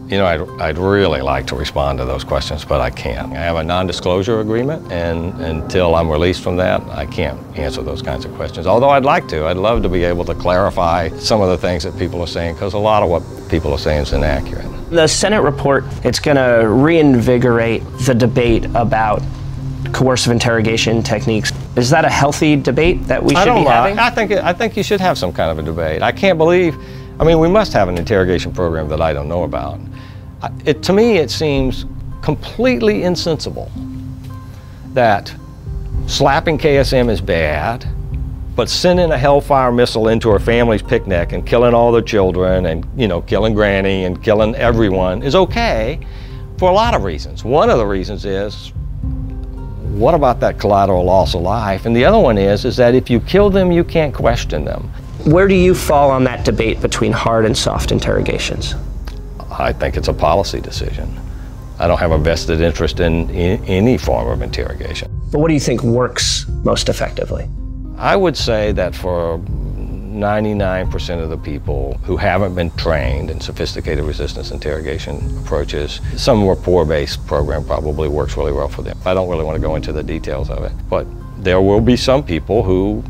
You 0.10 0.18
know, 0.18 0.26
I'd, 0.26 0.62
I'd 0.62 0.78
really 0.78 1.22
like 1.22 1.48
to 1.48 1.56
respond 1.56 2.00
to 2.00 2.06
those 2.06 2.24
questions, 2.24 2.64
but 2.64 2.80
I 2.80 2.90
can't. 2.90 3.34
I 3.34 3.40
have 3.40 3.58
a 3.58 3.64
non-disclosure 3.64 4.40
agreement, 4.40 4.90
and 4.90 5.34
until 5.42 5.96
I'm 5.96 6.10
released 6.10 6.42
from 6.42 6.56
that, 6.58 6.82
I 6.84 7.06
can't 7.06 7.38
answer 7.58 7.84
those 7.84 8.02
kinds 8.02 8.24
of 8.24 8.34
questions. 8.36 8.68
Although 8.68 8.90
I'd 8.90 9.04
like 9.04 9.28
to. 9.30 9.46
I'd 9.48 9.58
love 9.58 9.84
to 9.84 9.90
be 9.90 10.06
able 10.06 10.24
to 10.24 10.34
clarify 10.34 11.10
some 11.18 11.42
of 11.42 11.50
the 11.50 11.58
things 11.58 11.84
that 11.84 11.98
people 12.00 12.22
are 12.22 12.28
saying, 12.28 12.54
because 12.54 12.74
a 12.74 12.78
lot 12.78 13.04
of 13.04 13.10
what 13.10 13.22
people 13.50 13.74
are 13.74 13.78
saying 13.78 14.04
is 14.04 14.14
inaccurate. 14.14 14.66
The 14.92 15.08
Senate 15.08 15.42
report, 15.42 15.84
it's 16.06 16.20
going 16.20 16.38
to 16.38 16.70
reinvigorate 16.70 17.84
the 18.06 18.14
debate 18.14 18.64
about 18.76 19.22
coercive 19.92 20.32
interrogation 20.32 21.04
techniques. 21.04 21.52
Is 21.78 21.92
that 21.92 22.06
a 22.06 22.10
healthy 22.10 22.56
debate 22.56 23.04
that 23.04 23.24
we 23.24 23.30
should 23.30 23.38
I 23.38 23.46
don't 23.46 23.60
be 23.60 23.64
know. 23.66 23.70
having? 23.70 24.00
I 24.00 24.10
think, 24.10 24.32
I 24.32 24.52
think 24.52 24.76
you 24.76 24.84
should 24.84 25.00
have 25.00 25.18
some 25.18 25.32
kind 25.32 25.52
of 25.52 25.60
a 25.60 25.62
debate. 25.62 26.02
I 26.02 26.12
can't 26.12 26.38
believe, 26.38 26.76
I 27.20 27.24
mean, 27.24 27.40
we 27.40 27.48
must 27.48 27.72
have 27.74 27.88
an 27.88 27.98
interrogation 27.98 28.52
program 28.52 28.88
that 28.90 29.00
I 29.00 29.14
don't 29.14 29.28
know 29.28 29.44
about. 29.44 29.80
It, 30.66 30.82
to 30.84 30.94
me, 30.94 31.18
it 31.18 31.30
seems 31.30 31.86
completely 32.24 33.04
insensible 33.04 33.72
that 34.94 35.34
slapping 36.08 36.58
KSM 36.58 37.10
is 37.10 37.22
bad, 37.22 37.88
but 38.56 38.70
sending 38.70 39.12
a 39.12 39.18
Hellfire 39.18 39.72
missile 39.72 40.08
into 40.08 40.30
her 40.30 40.40
family's 40.40 40.82
picnic 40.82 41.32
and 41.32 41.46
killing 41.46 41.76
all 41.76 41.92
their 41.92 42.02
children 42.02 42.66
and, 42.66 42.88
you 42.98 43.08
know, 43.08 43.22
killing 43.22 43.54
Granny 43.54 44.06
and 44.06 44.24
killing 44.24 44.56
everyone 44.56 45.22
is 45.22 45.36
okay 45.36 46.00
for 46.58 46.72
a 46.72 46.74
lot 46.74 46.96
of 46.96 47.04
reasons. 47.04 47.44
One 47.44 47.70
of 47.70 47.78
the 47.78 47.86
reasons 47.86 48.26
is 48.26 48.74
what 49.90 50.14
about 50.14 50.40
that 50.42 50.60
collateral 50.60 51.04
loss 51.04 51.34
of 51.34 51.42
life? 51.42 51.86
And 51.86 51.96
the 51.96 52.06
other 52.06 52.20
one 52.20 52.38
is, 52.38 52.66
is 52.66 52.78
that 52.78 52.96
if 52.96 53.10
you 53.10 53.20
kill 53.20 53.50
them, 53.50 53.72
you 53.72 53.84
can't 53.84 54.14
question 54.14 54.66
them. 54.66 54.92
Where 55.26 55.48
do 55.48 55.56
you 55.56 55.74
fall 55.74 56.12
on 56.12 56.24
that 56.26 56.46
debate 56.46 56.82
between 56.82 57.12
hard 57.12 57.46
and 57.46 57.58
soft 57.58 57.92
interrogations? 57.92 58.76
I 59.52 59.74
think 59.74 59.98
it's 59.98 60.08
a 60.08 60.14
policy 60.14 60.62
decision. 60.62 61.20
I 61.80 61.88
don't 61.88 62.00
have 62.00 62.12
a 62.12 62.18
vested 62.18 62.62
interest 62.62 63.00
in, 63.00 63.30
in 63.30 63.64
any 63.66 63.98
form 63.98 64.28
of 64.30 64.42
interrogation. 64.42 65.12
But 65.32 65.40
what 65.40 65.48
do 65.48 65.54
you 65.54 65.60
think 65.60 65.84
works 65.84 66.48
most 66.64 66.90
effectively? 66.90 67.50
I 67.98 68.16
would 68.16 68.38
say 68.38 68.72
that 68.74 68.96
for 68.96 69.42
99% 70.18 71.24
of 71.24 71.30
the 71.30 71.38
people 71.38 71.98
who 72.04 72.18
haven't 72.18 72.56
been 72.56 72.72
trained 72.72 73.30
in 73.30 73.40
sophisticated 73.40 74.04
resistance 74.04 74.52
interrogation 74.52 75.38
approaches, 75.40 76.02
some 76.16 76.48
rapport-based 76.48 77.26
program 77.28 77.64
probably 77.66 78.08
works 78.08 78.36
really 78.36 78.52
well 78.52 78.68
for 78.68 78.82
them. 78.82 78.98
I 79.06 79.14
don't 79.14 79.30
really 79.30 79.44
want 79.44 79.56
to 79.56 79.62
go 79.62 79.76
into 79.76 79.92
the 79.92 80.04
details 80.04 80.50
of 80.50 80.64
it, 80.64 80.72
but 80.90 81.06
there 81.44 81.62
will 81.62 81.82
be 81.82 81.96
some 81.96 82.24
people 82.24 82.64
who 82.64 83.04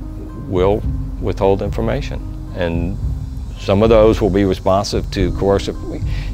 will 0.48 0.82
withhold 1.22 1.62
information, 1.62 2.22
and 2.56 2.98
some 3.60 3.84
of 3.84 3.90
those 3.90 4.22
will 4.22 4.30
be 4.30 4.46
responsive 4.46 5.10
to 5.12 5.32
coercive. 5.34 5.76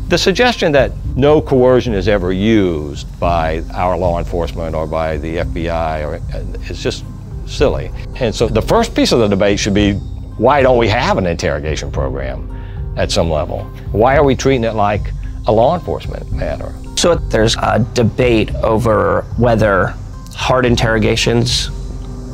The 0.09 0.17
suggestion 0.17 0.71
that 0.73 0.91
no 1.15 1.41
coercion 1.41 1.93
is 1.93 2.07
ever 2.07 2.33
used 2.33 3.07
by 3.19 3.63
our 3.73 3.97
law 3.97 4.19
enforcement 4.19 4.75
or 4.75 4.85
by 4.85 5.17
the 5.17 5.37
FBI 5.37 6.05
or, 6.05 6.15
uh, 6.15 6.69
is 6.69 6.83
just 6.83 7.05
silly. 7.45 7.91
And 8.15 8.33
so 8.33 8.47
the 8.47 8.61
first 8.61 8.93
piece 8.95 9.11
of 9.11 9.19
the 9.19 9.27
debate 9.27 9.59
should 9.59 9.73
be 9.73 9.99
why 10.37 10.61
don't 10.61 10.77
we 10.77 10.87
have 10.87 11.17
an 11.17 11.27
interrogation 11.27 11.91
program 11.91 12.49
at 12.97 13.11
some 13.11 13.29
level? 13.29 13.63
Why 13.91 14.17
are 14.17 14.23
we 14.23 14.35
treating 14.35 14.63
it 14.63 14.73
like 14.73 15.01
a 15.47 15.51
law 15.51 15.75
enforcement 15.75 16.31
matter? 16.31 16.73
So 16.95 17.15
there's 17.15 17.55
a 17.57 17.85
debate 17.93 18.53
over 18.55 19.23
whether 19.37 19.93
hard 20.33 20.65
interrogations, 20.65 21.69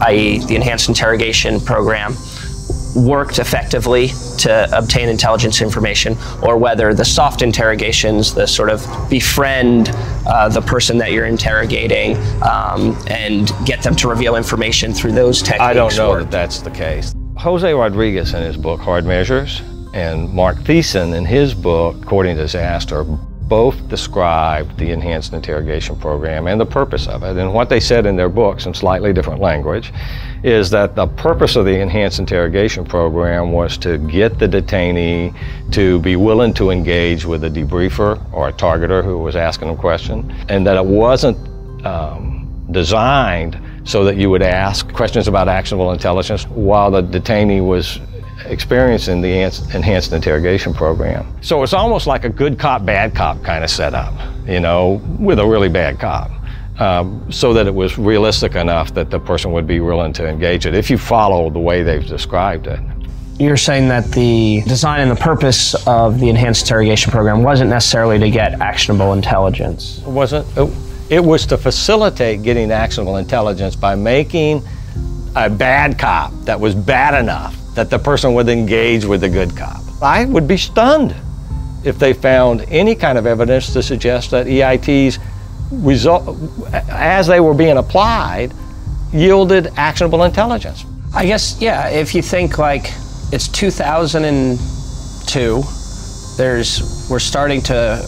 i.e., 0.02 0.40
the 0.40 0.56
enhanced 0.56 0.88
interrogation 0.88 1.60
program, 1.60 2.16
worked 2.96 3.40
effectively 3.40 4.10
to 4.38 4.70
obtain 4.72 5.10
intelligence 5.10 5.62
information, 5.62 6.16
or 6.42 6.58
whether 6.58 6.94
the 6.94 7.06
soft 7.06 7.42
interrogations, 7.42 8.34
the 8.34 8.48
sort 8.48 8.70
of 8.70 8.86
befriend 9.10 9.90
uh, 10.26 10.50
the 10.50 10.62
person 10.62 10.98
that 10.98 11.12
you're 11.12 11.26
interrogating 11.26 12.16
um, 12.44 12.98
and 13.08 13.52
get 13.66 13.82
them 13.84 13.96
to 13.96 14.08
reveal 14.08 14.36
information 14.36 14.94
through 14.94 15.12
those 15.12 15.42
techniques. 15.42 15.62
I 15.62 15.74
don't 15.74 15.96
know 15.98 16.18
that 16.18 16.32
that's 16.32 16.60
the 16.60 16.72
case. 16.72 17.14
Jose 17.40 17.74
Rodriguez 17.74 18.34
in 18.34 18.44
his 18.44 18.58
book 18.58 18.82
Hard 18.82 19.06
Measures 19.06 19.62
and 19.94 20.30
Mark 20.34 20.58
Thiessen 20.58 21.16
in 21.16 21.24
his 21.24 21.54
book 21.54 21.96
According 21.96 22.10
Courting 22.10 22.36
Disaster 22.36 23.06
both 23.06 23.88
described 23.88 24.78
the 24.78 24.92
enhanced 24.92 25.32
interrogation 25.32 25.96
program 25.96 26.48
and 26.48 26.60
the 26.60 26.66
purpose 26.66 27.08
of 27.08 27.24
it. 27.24 27.38
And 27.38 27.54
what 27.54 27.70
they 27.70 27.80
said 27.80 28.06
in 28.06 28.18
their 28.18 28.28
books 28.28 28.66
in 28.66 28.74
slightly 28.74 29.14
different 29.14 29.40
language 29.40 29.94
is 30.44 30.70
that 30.72 30.96
the 30.96 31.08
purpose 31.08 31.56
of 31.56 31.64
the 31.64 31.80
enhanced 31.80 32.20
interrogation 32.20 32.84
program 32.84 33.54
was 33.54 33.78
to 33.78 33.98
get 34.10 34.38
the 34.38 34.48
detainee 34.48 35.34
to 35.72 35.98
be 36.02 36.18
willing 36.18 36.54
to 36.56 36.72
engage 36.72 37.24
with 37.24 37.46
a 37.46 37.50
debriefer 37.50 38.22
or 38.34 38.50
a 38.50 38.54
targeter 38.54 39.02
who 39.02 39.18
was 39.18 39.38
asking 39.38 39.70
them 39.70 39.78
a 39.78 39.80
question, 39.80 40.30
and 40.50 40.68
that 40.68 40.76
it 40.76 40.86
wasn't 40.86 41.38
um, 41.86 42.68
designed 42.72 43.58
so 43.90 44.04
that 44.04 44.18
you 44.18 44.30
would 44.30 44.44
ask 44.44 44.94
questions 44.94 45.28
about 45.28 45.48
actionable 45.48 45.92
intelligence 45.92 46.44
while 46.44 46.92
the 46.92 47.02
detainee 47.02 47.66
was 47.66 48.00
experiencing 48.46 49.20
the 49.20 49.42
enhanced 49.74 50.14
interrogation 50.14 50.76
program. 50.76 51.26
So 51.42 51.64
it's 51.64 51.74
almost 51.74 52.06
like 52.06 52.24
a 52.24 52.30
good 52.30 52.60
cop, 52.60 52.86
bad 52.86 53.16
cop 53.16 53.42
kind 53.44 53.64
of 53.64 53.70
setup, 53.72 54.14
you 54.48 54.60
know, 54.60 55.02
with 55.20 55.40
a 55.40 55.46
really 55.46 55.70
bad 55.70 56.00
cop. 56.00 56.30
Um, 56.80 57.30
so 57.32 57.52
that 57.54 57.66
it 57.66 57.74
was 57.74 57.98
realistic 57.98 58.54
enough 58.54 58.94
that 58.94 59.10
the 59.10 59.20
person 59.20 59.52
would 59.54 59.66
be 59.66 59.80
willing 59.80 60.14
to 60.14 60.28
engage 60.28 60.68
it 60.68 60.76
if 60.76 60.92
you 60.92 60.98
follow 60.98 61.50
the 61.50 61.60
way 61.60 61.82
they've 61.82 62.06
described 62.06 62.68
it. 62.68 62.80
You're 63.40 63.58
saying 63.58 63.90
that 63.90 64.12
the 64.12 64.62
design 64.68 65.02
and 65.02 65.10
the 65.10 65.20
purpose 65.20 65.74
of 65.88 66.20
the 66.20 66.30
enhanced 66.30 66.62
interrogation 66.62 67.12
program 67.12 67.42
wasn't 67.42 67.72
necessarily 67.72 68.20
to 68.20 68.30
get 68.30 68.62
actionable 68.62 69.14
intelligence. 69.14 69.98
It 69.98 70.08
wasn't. 70.10 70.46
It, 70.56 70.72
it 71.10 71.24
was 71.24 71.46
to 71.48 71.58
facilitate 71.58 72.44
getting 72.44 72.72
actionable 72.72 73.18
intelligence 73.18 73.76
by 73.76 73.96
making 73.96 74.64
a 75.36 75.50
bad 75.50 75.98
cop 75.98 76.32
that 76.42 76.60
was 76.60 76.76
bad 76.76 77.20
enough 77.20 77.56
that 77.76 77.90
the 77.90 77.98
person 77.98 78.34
would 78.34 78.50
engage 78.50 79.06
with 79.06 79.22
the 79.22 79.30
good 79.30 79.56
cop. 79.56 79.82
I 80.02 80.26
would 80.26 80.48
be 80.48 80.58
stunned 80.58 81.16
if 81.84 81.98
they 81.98 82.14
found 82.14 82.62
any 82.70 82.96
kind 82.96 83.18
of 83.18 83.26
evidence 83.26 83.74
to 83.74 83.82
suggest 83.82 84.32
that 84.32 84.48
EIT's 84.48 85.18
result, 85.72 86.38
as 86.90 87.28
they 87.28 87.40
were 87.40 87.54
being 87.54 87.78
applied, 87.78 88.54
yielded 89.14 89.68
actionable 89.78 90.24
intelligence. 90.24 90.86
I 91.14 91.26
guess, 91.26 91.60
yeah, 91.60 91.90
if 91.90 92.14
you 92.14 92.22
think 92.22 92.58
like 92.58 92.92
it's 93.32 93.48
2002, 93.48 95.64
there's, 96.38 97.08
we're 97.10 97.20
starting 97.20 97.62
to 97.64 98.08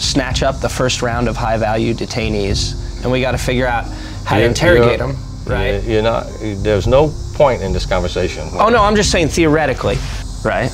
snatch 0.00 0.42
up 0.42 0.60
the 0.60 0.68
first 0.68 1.02
round 1.02 1.28
of 1.28 1.36
high 1.36 1.56
value 1.56 1.94
detainees, 1.94 3.02
and 3.02 3.10
we 3.12 3.20
got 3.20 3.32
to 3.32 3.38
figure 3.38 3.66
out 3.66 3.84
how 4.24 4.36
to 4.36 4.40
You're- 4.42 4.48
interrogate 4.48 4.98
them, 4.98 5.16
right? 5.46 5.82
You're 5.84 6.02
not. 6.02 6.26
There's 6.40 6.86
no 6.86 7.12
point 7.34 7.62
in 7.62 7.72
this 7.72 7.86
conversation. 7.86 8.48
Oh, 8.54 8.68
no, 8.68 8.82
I'm 8.82 8.96
just 8.96 9.10
saying 9.10 9.28
theoretically, 9.28 9.96
right? 10.44 10.70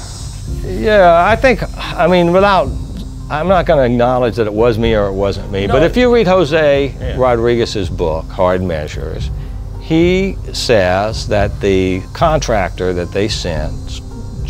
Yeah, 0.62 1.24
I 1.26 1.36
think, 1.36 1.60
I 1.78 2.06
mean, 2.06 2.32
without, 2.32 2.68
I'm 3.30 3.48
not 3.48 3.64
going 3.66 3.78
to 3.78 3.92
acknowledge 3.92 4.36
that 4.36 4.46
it 4.46 4.52
was 4.52 4.78
me 4.78 4.94
or 4.94 5.06
it 5.06 5.12
wasn't 5.12 5.50
me, 5.50 5.66
but 5.66 5.82
if 5.82 5.96
you 5.96 6.12
read 6.12 6.26
Jose 6.26 7.16
Rodriguez's 7.16 7.88
book, 7.88 8.26
Hard 8.26 8.62
Measures, 8.62 9.30
he 9.80 10.36
says 10.52 11.26
that 11.28 11.60
the 11.60 12.02
contractor 12.12 12.92
that 12.92 13.10
they 13.12 13.28
sent 13.28 14.00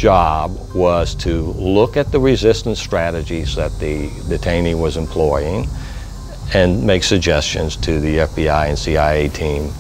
job 0.01 0.51
was 0.75 1.15
to 1.15 1.43
look 1.53 1.99
at 1.99 2.11
the 2.11 2.19
resistance 2.19 2.81
strategies 2.81 3.55
that 3.55 3.71
the 3.79 4.09
detainee 4.31 4.79
was 4.79 4.97
employing 4.97 5.69
and 6.55 6.83
make 6.87 7.05
suggestions 7.05 7.77
to 7.77 8.01
the 8.01 8.17
FBI 8.17 8.69
and 8.69 8.79
CIA 8.79 9.29
team 9.29 9.71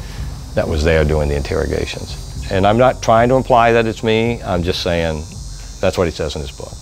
that 0.55 0.69
was 0.69 0.85
there 0.85 1.05
doing 1.05 1.31
the 1.31 1.37
interrogations. 1.37 2.51
And 2.51 2.67
I'm 2.67 2.77
not 2.77 3.03
trying 3.03 3.31
to 3.31 3.35
imply 3.37 3.73
that 3.73 3.87
it's 3.87 4.03
me, 4.03 4.43
I'm 4.43 4.63
just 4.63 4.83
saying 4.83 5.25
that's 5.81 5.97
what 5.97 6.07
he 6.07 6.11
says 6.11 6.37
in 6.37 6.43
his 6.43 6.53
book. 6.53 6.75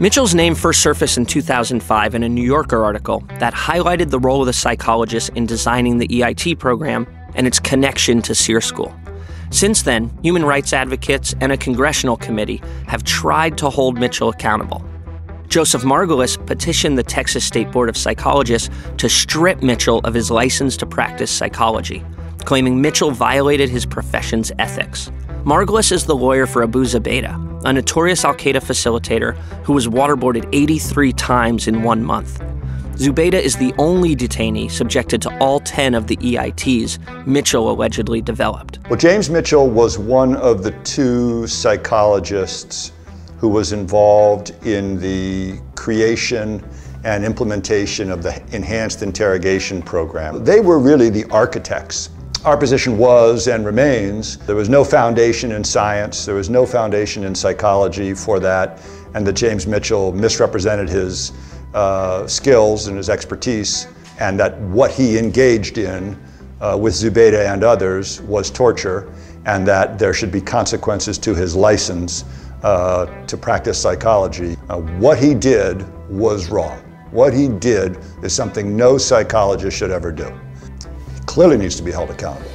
Mitchell's 0.00 0.34
name 0.34 0.54
first 0.54 0.80
surfaced 0.80 1.18
in 1.18 1.26
2005 1.26 2.14
in 2.14 2.22
a 2.22 2.28
New 2.28 2.44
Yorker 2.44 2.82
article 2.82 3.22
that 3.38 3.52
highlighted 3.52 4.08
the 4.08 4.18
role 4.18 4.40
of 4.40 4.46
the 4.46 4.52
psychologist 4.54 5.28
in 5.34 5.44
designing 5.44 5.98
the 5.98 6.08
EIT 6.08 6.58
program 6.58 7.06
and 7.34 7.46
its 7.46 7.60
connection 7.60 8.22
to 8.22 8.34
SERE 8.34 8.62
School. 8.62 8.97
Since 9.50 9.82
then, 9.82 10.10
human 10.22 10.44
rights 10.44 10.72
advocates 10.72 11.34
and 11.40 11.52
a 11.52 11.56
congressional 11.56 12.16
committee 12.16 12.62
have 12.86 13.04
tried 13.04 13.56
to 13.58 13.70
hold 13.70 13.98
Mitchell 13.98 14.28
accountable. 14.28 14.84
Joseph 15.48 15.82
Margulies 15.82 16.44
petitioned 16.46 16.98
the 16.98 17.02
Texas 17.02 17.44
State 17.44 17.70
Board 17.72 17.88
of 17.88 17.96
Psychologists 17.96 18.68
to 18.98 19.08
strip 19.08 19.62
Mitchell 19.62 20.00
of 20.04 20.12
his 20.12 20.30
license 20.30 20.76
to 20.76 20.86
practice 20.86 21.30
psychology, 21.30 22.04
claiming 22.44 22.82
Mitchell 22.82 23.10
violated 23.10 23.70
his 23.70 23.86
profession's 23.86 24.52
ethics. 24.58 25.10
Margulies 25.44 25.90
is 25.90 26.04
the 26.04 26.14
lawyer 26.14 26.46
for 26.46 26.62
Abu 26.62 26.84
Zubaydah, 26.84 27.64
a 27.64 27.72
notorious 27.72 28.26
Al 28.26 28.34
Qaeda 28.34 28.60
facilitator 28.60 29.34
who 29.64 29.72
was 29.72 29.88
waterboarded 29.88 30.46
83 30.52 31.12
times 31.14 31.66
in 31.66 31.82
one 31.82 32.04
month. 32.04 32.42
Zubaydah 32.98 33.40
is 33.40 33.54
the 33.54 33.72
only 33.78 34.16
detainee 34.16 34.68
subjected 34.68 35.22
to 35.22 35.38
all 35.38 35.60
10 35.60 35.94
of 35.94 36.08
the 36.08 36.16
EITs 36.16 36.98
Mitchell 37.28 37.70
allegedly 37.70 38.20
developed. 38.20 38.80
Well, 38.90 38.98
James 38.98 39.30
Mitchell 39.30 39.70
was 39.70 40.00
one 40.00 40.34
of 40.34 40.64
the 40.64 40.72
two 40.82 41.46
psychologists 41.46 42.90
who 43.38 43.50
was 43.50 43.70
involved 43.72 44.50
in 44.66 44.98
the 44.98 45.60
creation 45.76 46.60
and 47.04 47.24
implementation 47.24 48.10
of 48.10 48.24
the 48.24 48.42
enhanced 48.50 49.04
interrogation 49.04 49.80
program. 49.80 50.42
They 50.42 50.58
were 50.58 50.80
really 50.80 51.08
the 51.08 51.24
architects. 51.26 52.10
Our 52.44 52.56
position 52.56 52.98
was 52.98 53.46
and 53.46 53.64
remains 53.64 54.38
there 54.38 54.56
was 54.56 54.68
no 54.68 54.82
foundation 54.82 55.52
in 55.52 55.62
science, 55.62 56.26
there 56.26 56.34
was 56.34 56.50
no 56.50 56.66
foundation 56.66 57.22
in 57.22 57.36
psychology 57.36 58.12
for 58.12 58.40
that, 58.40 58.82
and 59.14 59.24
that 59.24 59.34
James 59.34 59.68
Mitchell 59.68 60.10
misrepresented 60.12 60.88
his 60.88 61.30
uh, 61.74 62.26
skills 62.26 62.88
and 62.88 62.96
his 62.96 63.08
expertise, 63.08 63.86
and 64.20 64.38
that 64.40 64.58
what 64.60 64.90
he 64.90 65.18
engaged 65.18 65.78
in 65.78 66.16
uh, 66.60 66.76
with 66.80 66.94
Zubaydah 66.94 67.52
and 67.52 67.62
others 67.62 68.20
was 68.22 68.50
torture, 68.50 69.12
and 69.46 69.66
that 69.66 69.98
there 69.98 70.12
should 70.12 70.32
be 70.32 70.40
consequences 70.40 71.18
to 71.18 71.34
his 71.34 71.54
license 71.54 72.24
uh, 72.62 73.06
to 73.26 73.36
practice 73.36 73.80
psychology. 73.80 74.56
Uh, 74.68 74.78
what 74.98 75.18
he 75.18 75.34
did 75.34 75.86
was 76.10 76.50
wrong. 76.50 76.78
What 77.10 77.32
he 77.32 77.48
did 77.48 77.98
is 78.22 78.32
something 78.34 78.76
no 78.76 78.98
psychologist 78.98 79.76
should 79.76 79.90
ever 79.90 80.12
do. 80.12 80.28
He 81.14 81.20
clearly 81.26 81.56
needs 81.56 81.76
to 81.76 81.82
be 81.82 81.92
held 81.92 82.10
accountable. 82.10 82.50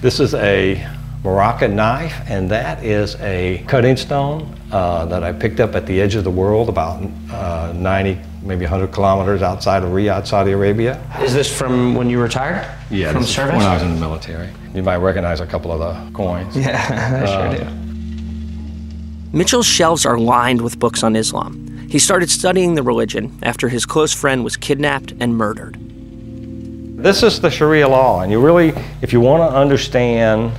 This 0.00 0.18
is 0.18 0.34
a 0.34 0.88
Moroccan 1.22 1.76
knife, 1.76 2.14
and 2.28 2.50
that 2.50 2.82
is 2.82 3.14
a 3.16 3.62
cutting 3.68 3.96
stone 3.96 4.54
uh, 4.72 5.04
that 5.06 5.22
I 5.22 5.32
picked 5.32 5.60
up 5.60 5.74
at 5.74 5.84
the 5.86 6.00
edge 6.00 6.14
of 6.14 6.24
the 6.24 6.30
world, 6.30 6.68
about 6.70 7.02
uh, 7.30 7.72
90, 7.76 8.18
maybe 8.42 8.62
100 8.64 8.90
kilometers 8.90 9.42
outside 9.42 9.82
of 9.82 9.90
Riyadh, 9.90 10.26
Saudi 10.26 10.52
Arabia. 10.52 10.98
Is 11.20 11.34
this 11.34 11.54
from 11.54 11.94
when 11.94 12.08
you 12.08 12.20
retired? 12.22 12.66
Yeah, 12.90 13.12
from 13.12 13.24
service? 13.24 13.56
when 13.56 13.66
I 13.66 13.74
was 13.74 13.82
in 13.82 13.94
the 13.94 14.00
military. 14.00 14.48
You 14.74 14.82
might 14.82 14.96
recognize 14.96 15.40
a 15.40 15.46
couple 15.46 15.70
of 15.72 15.78
the 15.80 16.12
coins. 16.16 16.56
Yeah, 16.56 17.20
I 17.20 17.24
Uh, 17.26 17.50
sure 17.52 17.64
do. 17.64 17.76
Mitchell's 19.36 19.66
shelves 19.66 20.06
are 20.06 20.18
lined 20.18 20.62
with 20.62 20.78
books 20.78 21.02
on 21.02 21.16
Islam. 21.16 21.66
He 21.90 21.98
started 21.98 22.30
studying 22.30 22.76
the 22.76 22.82
religion 22.82 23.38
after 23.42 23.68
his 23.68 23.84
close 23.84 24.12
friend 24.14 24.42
was 24.42 24.56
kidnapped 24.56 25.12
and 25.20 25.36
murdered. 25.36 25.76
This 26.96 27.22
is 27.22 27.40
the 27.40 27.50
Sharia 27.50 27.88
law, 27.88 28.22
and 28.22 28.32
you 28.32 28.40
really, 28.40 28.72
if 29.02 29.12
you 29.12 29.20
want 29.20 29.50
to 29.50 29.56
understand 29.56 30.52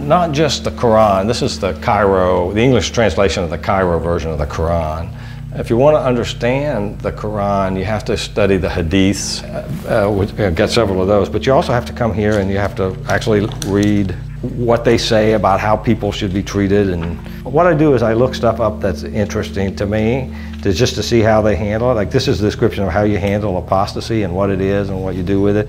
not 0.00 0.32
just 0.32 0.64
the 0.64 0.70
Quran, 0.70 1.26
this 1.26 1.42
is 1.42 1.60
the 1.60 1.74
Cairo, 1.74 2.52
the 2.52 2.60
English 2.60 2.90
translation 2.90 3.42
of 3.44 3.50
the 3.50 3.58
Cairo 3.58 3.98
version 3.98 4.30
of 4.30 4.38
the 4.38 4.46
Quran. 4.46 5.08
If 5.56 5.70
you 5.70 5.76
want 5.76 5.96
to 5.96 6.00
understand 6.00 7.00
the 7.00 7.12
Quran, 7.12 7.78
you 7.78 7.84
have 7.84 8.04
to 8.06 8.16
study 8.16 8.56
the 8.56 8.66
Hadiths, 8.66 9.44
uh, 9.88 10.10
which, 10.10 10.36
uh, 10.40 10.50
get 10.50 10.70
several 10.70 11.00
of 11.00 11.06
those, 11.06 11.28
but 11.28 11.46
you 11.46 11.52
also 11.52 11.72
have 11.72 11.84
to 11.84 11.92
come 11.92 12.12
here 12.12 12.40
and 12.40 12.50
you 12.50 12.58
have 12.58 12.74
to 12.76 12.96
actually 13.08 13.46
read 13.66 14.16
what 14.42 14.84
they 14.84 14.98
say 14.98 15.34
about 15.34 15.60
how 15.60 15.76
people 15.76 16.10
should 16.10 16.34
be 16.34 16.42
treated. 16.42 16.88
And 16.90 17.16
what 17.44 17.68
I 17.68 17.74
do 17.74 17.94
is 17.94 18.02
I 18.02 18.14
look 18.14 18.34
stuff 18.34 18.58
up 18.58 18.80
that's 18.80 19.04
interesting 19.04 19.76
to 19.76 19.86
me, 19.86 20.34
to 20.62 20.72
just 20.72 20.96
to 20.96 21.02
see 21.04 21.20
how 21.20 21.40
they 21.40 21.54
handle 21.54 21.92
it. 21.92 21.94
Like 21.94 22.10
this 22.10 22.26
is 22.26 22.40
a 22.40 22.44
description 22.44 22.82
of 22.82 22.90
how 22.90 23.04
you 23.04 23.18
handle 23.18 23.56
apostasy 23.58 24.24
and 24.24 24.34
what 24.34 24.50
it 24.50 24.60
is 24.60 24.88
and 24.88 25.02
what 25.04 25.14
you 25.14 25.22
do 25.22 25.40
with 25.40 25.56
it. 25.56 25.68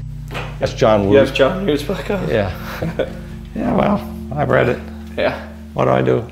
That's 0.60 0.74
John 0.74 1.12
have 1.14 1.34
John 1.34 1.70
on? 2.10 2.28
Yeah. 2.28 3.10
yeah, 3.56 3.74
well, 3.74 3.98
I've 4.34 4.50
read 4.50 4.70
it. 4.70 4.80
Yeah. 5.18 5.50
What 5.74 5.86
do 5.86 5.92
I 5.92 6.02
do? 6.02 6.28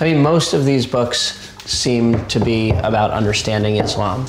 I 0.00 0.04
mean, 0.04 0.22
most 0.22 0.54
of 0.54 0.64
these 0.64 0.86
books 0.86 1.52
seem 1.64 2.24
to 2.26 2.40
be 2.40 2.70
about 2.70 3.10
understanding 3.10 3.76
Islam. 3.76 4.26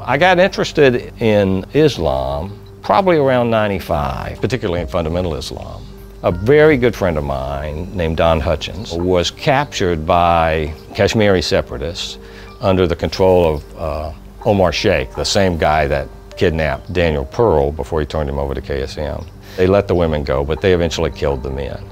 I 0.00 0.18
got 0.18 0.38
interested 0.38 1.12
in 1.20 1.64
Islam 1.74 2.58
probably 2.82 3.16
around 3.16 3.50
95, 3.50 4.40
particularly 4.40 4.80
in 4.80 4.86
fundamental 4.86 5.34
Islam. 5.34 5.84
A 6.22 6.30
very 6.30 6.76
good 6.76 6.94
friend 6.94 7.18
of 7.18 7.24
mine 7.24 7.94
named 7.96 8.16
Don 8.16 8.40
Hutchings 8.40 8.92
was 8.92 9.30
captured 9.30 10.06
by 10.06 10.72
Kashmiri 10.94 11.42
separatists 11.42 12.18
under 12.60 12.86
the 12.86 12.96
control 12.96 13.56
of 13.56 13.76
uh, 13.76 14.12
Omar 14.44 14.72
Sheikh, 14.72 15.12
the 15.14 15.24
same 15.24 15.58
guy 15.58 15.86
that 15.88 16.08
kidnapped 16.36 16.92
Daniel 16.92 17.24
Pearl 17.24 17.72
before 17.72 18.00
he 18.00 18.06
turned 18.06 18.30
him 18.30 18.38
over 18.38 18.54
to 18.54 18.60
KSM. 18.60 19.26
They 19.56 19.66
let 19.66 19.88
the 19.88 19.94
women 19.94 20.24
go, 20.24 20.44
but 20.44 20.60
they 20.60 20.72
eventually 20.72 21.10
killed 21.10 21.42
the 21.42 21.50
men. 21.50 21.82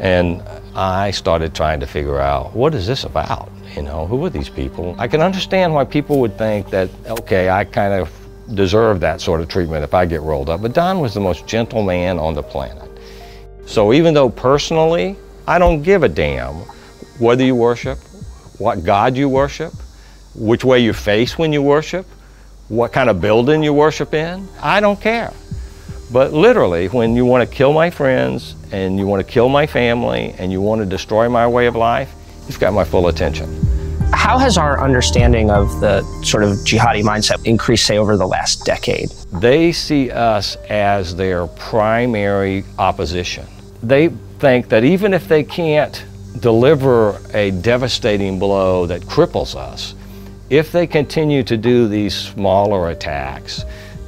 And 0.00 0.42
I 0.74 1.10
started 1.12 1.54
trying 1.54 1.80
to 1.80 1.86
figure 1.86 2.18
out 2.18 2.54
what 2.54 2.74
is 2.74 2.86
this 2.86 3.04
about? 3.04 3.50
You 3.76 3.82
know, 3.82 4.06
who 4.06 4.24
are 4.24 4.30
these 4.30 4.48
people? 4.48 4.94
I 4.98 5.08
can 5.08 5.22
understand 5.22 5.72
why 5.72 5.84
people 5.84 6.18
would 6.20 6.36
think 6.36 6.70
that, 6.70 6.90
okay, 7.06 7.48
I 7.48 7.64
kind 7.64 7.94
of 7.94 8.10
deserve 8.54 9.00
that 9.00 9.20
sort 9.20 9.40
of 9.40 9.48
treatment 9.48 9.84
if 9.84 9.94
I 9.94 10.04
get 10.04 10.20
rolled 10.20 10.50
up. 10.50 10.60
But 10.60 10.74
Don 10.74 11.00
was 11.00 11.14
the 11.14 11.20
most 11.20 11.46
gentle 11.46 11.82
man 11.82 12.18
on 12.18 12.34
the 12.34 12.42
planet. 12.42 12.90
So 13.66 13.92
even 13.92 14.12
though 14.12 14.28
personally, 14.28 15.16
I 15.46 15.58
don't 15.58 15.82
give 15.82 16.02
a 16.02 16.08
damn 16.08 16.54
whether 17.18 17.44
you 17.44 17.54
worship, 17.54 17.98
what 18.58 18.84
God 18.84 19.16
you 19.16 19.28
worship, 19.28 19.72
which 20.34 20.64
way 20.64 20.80
you 20.80 20.92
face 20.92 21.38
when 21.38 21.52
you 21.52 21.62
worship, 21.62 22.06
what 22.68 22.92
kind 22.92 23.08
of 23.08 23.20
building 23.20 23.62
you 23.62 23.72
worship 23.72 24.14
in, 24.14 24.48
I 24.60 24.80
don't 24.80 25.00
care. 25.00 25.32
But 26.12 26.34
literally, 26.34 26.88
when 26.88 27.16
you 27.16 27.24
want 27.24 27.48
to 27.48 27.56
kill 27.56 27.72
my 27.72 27.88
friends 27.88 28.54
and 28.70 28.98
you 28.98 29.06
want 29.06 29.26
to 29.26 29.32
kill 29.32 29.48
my 29.48 29.66
family 29.66 30.34
and 30.38 30.52
you 30.52 30.60
want 30.60 30.80
to 30.80 30.86
destroy 30.86 31.26
my 31.28 31.46
way 31.46 31.66
of 31.66 31.74
life, 31.74 32.12
you've 32.46 32.60
got 32.60 32.74
my 32.74 32.84
full 32.84 33.08
attention. 33.08 33.48
How 34.12 34.36
has 34.36 34.58
our 34.58 34.78
understanding 34.78 35.50
of 35.50 35.80
the 35.80 36.02
sort 36.22 36.44
of 36.44 36.50
jihadi 36.50 37.02
mindset 37.02 37.44
increased, 37.46 37.86
say, 37.86 37.96
over 37.96 38.18
the 38.18 38.26
last 38.26 38.66
decade? 38.66 39.08
They 39.32 39.72
see 39.72 40.10
us 40.10 40.56
as 40.68 41.16
their 41.16 41.46
primary 41.46 42.64
opposition. 42.78 43.46
They 43.82 44.08
think 44.38 44.68
that 44.68 44.84
even 44.84 45.14
if 45.14 45.28
they 45.28 45.42
can't 45.42 46.04
deliver 46.40 47.18
a 47.32 47.52
devastating 47.52 48.38
blow 48.38 48.84
that 48.84 49.00
cripples 49.02 49.56
us, 49.56 49.94
if 50.50 50.70
they 50.72 50.86
continue 50.86 51.42
to 51.44 51.56
do 51.56 51.88
these 51.88 52.14
smaller 52.14 52.90
attacks, 52.90 53.64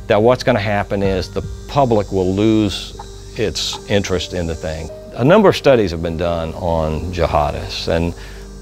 that 0.06 0.20
what's 0.20 0.42
going 0.42 0.56
to 0.56 0.62
happen 0.62 1.02
is 1.02 1.30
the 1.30 1.42
public 1.68 2.12
will 2.12 2.34
lose 2.34 2.94
its 3.38 3.84
interest 3.88 4.34
in 4.34 4.46
the 4.46 4.54
thing. 4.54 4.90
A 5.14 5.24
number 5.24 5.48
of 5.48 5.56
studies 5.56 5.90
have 5.90 6.02
been 6.02 6.16
done 6.16 6.52
on 6.54 7.12
jihadists, 7.12 7.88
and 7.88 8.14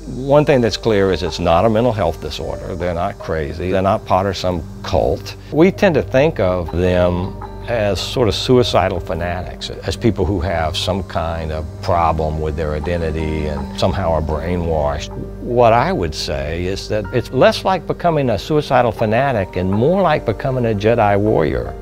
one 0.06 0.44
thing 0.44 0.60
that's 0.60 0.76
clear 0.76 1.12
is 1.12 1.22
it's 1.22 1.38
not 1.38 1.64
a 1.64 1.70
mental 1.70 1.92
health 1.92 2.20
disorder. 2.20 2.74
They're 2.74 2.94
not 2.94 3.18
crazy. 3.18 3.70
They're 3.70 3.82
not 3.82 4.04
part 4.04 4.26
of 4.26 4.36
some 4.36 4.62
cult. 4.82 5.36
We 5.52 5.70
tend 5.70 5.94
to 5.94 6.02
think 6.02 6.40
of 6.40 6.72
them 6.72 7.34
as 7.68 8.00
sort 8.00 8.28
of 8.28 8.34
suicidal 8.34 9.00
fanatics, 9.00 9.70
as 9.70 9.96
people 9.96 10.24
who 10.24 10.40
have 10.40 10.76
some 10.76 11.02
kind 11.04 11.52
of 11.52 11.66
problem 11.82 12.40
with 12.40 12.56
their 12.56 12.74
identity 12.74 13.46
and 13.46 13.78
somehow 13.78 14.12
are 14.12 14.22
brainwashed. 14.22 15.10
What 15.40 15.72
I 15.72 15.92
would 15.92 16.14
say 16.14 16.64
is 16.64 16.88
that 16.88 17.04
it's 17.12 17.30
less 17.32 17.64
like 17.64 17.86
becoming 17.86 18.30
a 18.30 18.38
suicidal 18.38 18.92
fanatic 18.92 19.56
and 19.56 19.70
more 19.70 20.02
like 20.02 20.26
becoming 20.26 20.66
a 20.66 20.74
Jedi 20.74 21.18
warrior. 21.18 21.74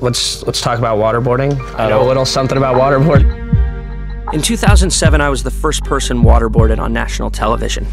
Let's 0.00 0.42
let's 0.44 0.60
talk 0.60 0.78
about 0.78 0.98
waterboarding. 0.98 1.58
I 1.78 1.88
know 1.88 2.00
a 2.00 2.04
uh, 2.04 2.06
little 2.06 2.24
something 2.24 2.56
about 2.56 2.76
waterboarding. 2.76 3.47
In 4.30 4.42
2007, 4.42 5.22
I 5.22 5.30
was 5.30 5.42
the 5.42 5.50
first 5.50 5.84
person 5.84 6.22
waterboarded 6.22 6.78
on 6.78 6.92
national 6.92 7.30
television. 7.30 7.86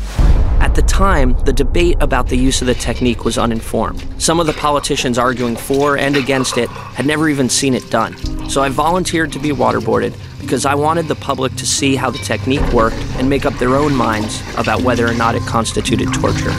At 0.59 0.75
the 0.75 0.81
time, 0.81 1.33
the 1.45 1.53
debate 1.53 1.95
about 2.01 2.27
the 2.27 2.35
use 2.35 2.59
of 2.59 2.67
the 2.67 2.73
technique 2.73 3.23
was 3.23 3.37
uninformed. 3.37 4.05
Some 4.21 4.41
of 4.41 4.45
the 4.45 4.51
politicians 4.51 5.17
arguing 5.17 5.55
for 5.55 5.97
and 5.97 6.17
against 6.17 6.57
it 6.57 6.67
had 6.67 7.05
never 7.05 7.29
even 7.29 7.47
seen 7.47 7.73
it 7.73 7.89
done. 7.89 8.17
So 8.49 8.61
I 8.61 8.67
volunteered 8.67 9.31
to 9.31 9.39
be 9.39 9.51
waterboarded 9.51 10.13
because 10.41 10.65
I 10.65 10.75
wanted 10.75 11.07
the 11.07 11.15
public 11.15 11.55
to 11.55 11.65
see 11.65 11.95
how 11.95 12.09
the 12.09 12.19
technique 12.19 12.73
worked 12.73 12.97
and 13.15 13.29
make 13.29 13.45
up 13.45 13.53
their 13.53 13.75
own 13.75 13.95
minds 13.95 14.43
about 14.57 14.81
whether 14.81 15.07
or 15.07 15.13
not 15.13 15.35
it 15.35 15.43
constituted 15.43 16.13
torture. 16.13 16.51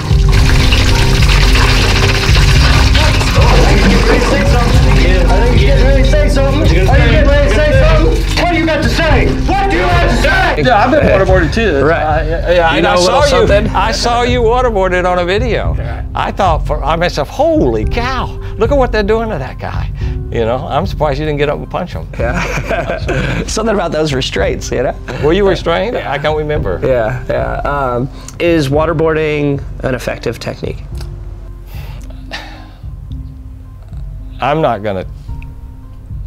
You 5.60 5.68
to 5.68 6.04
say? 6.10 6.26
What 6.42 6.65
Yeah, 10.64 10.76
I've 10.84 10.90
been 10.90 11.00
waterboarded 11.26 11.52
too. 11.52 11.84
Right. 11.84 12.02
Uh, 12.02 12.24
yeah, 12.24 12.50
yeah, 12.50 12.74
You 12.76 12.82
know 12.82 12.90
I 12.90 12.94
a 12.94 12.98
saw 12.98 13.20
little 13.20 13.40
you. 13.42 13.46
something? 13.48 13.74
I 13.74 13.92
saw 13.92 14.22
you 14.22 14.40
waterboarded 14.42 15.10
on 15.10 15.18
a 15.18 15.24
video. 15.24 15.74
I 16.14 16.32
thought 16.32 16.66
for 16.66 16.82
I 16.82 16.96
myself, 16.96 17.28
holy 17.28 17.84
cow! 17.84 18.26
Look 18.58 18.70
at 18.72 18.78
what 18.78 18.92
they're 18.92 19.02
doing 19.02 19.28
to 19.30 19.38
that 19.38 19.58
guy. 19.58 19.90
You 20.30 20.40
know, 20.44 20.66
I'm 20.66 20.86
surprised 20.86 21.20
you 21.20 21.24
didn't 21.24 21.38
get 21.38 21.48
up 21.48 21.58
and 21.58 21.70
punch 21.70 21.92
him. 21.92 22.08
Yeah. 22.18 23.42
Something 23.46 23.74
about 23.74 23.92
those 23.92 24.12
restraints, 24.12 24.70
you 24.72 24.82
know? 24.82 24.98
Were 25.22 25.32
you 25.32 25.48
restrained? 25.48 25.96
I 25.96 26.18
can't 26.18 26.36
remember. 26.36 26.80
Yeah, 26.82 27.24
yeah. 27.28 27.54
Um, 27.60 28.10
is 28.40 28.68
waterboarding 28.68 29.62
an 29.84 29.94
effective 29.94 30.38
technique? 30.40 30.82
I'm 34.40 34.60
not 34.60 34.82
going 34.82 35.04
to. 35.04 35.10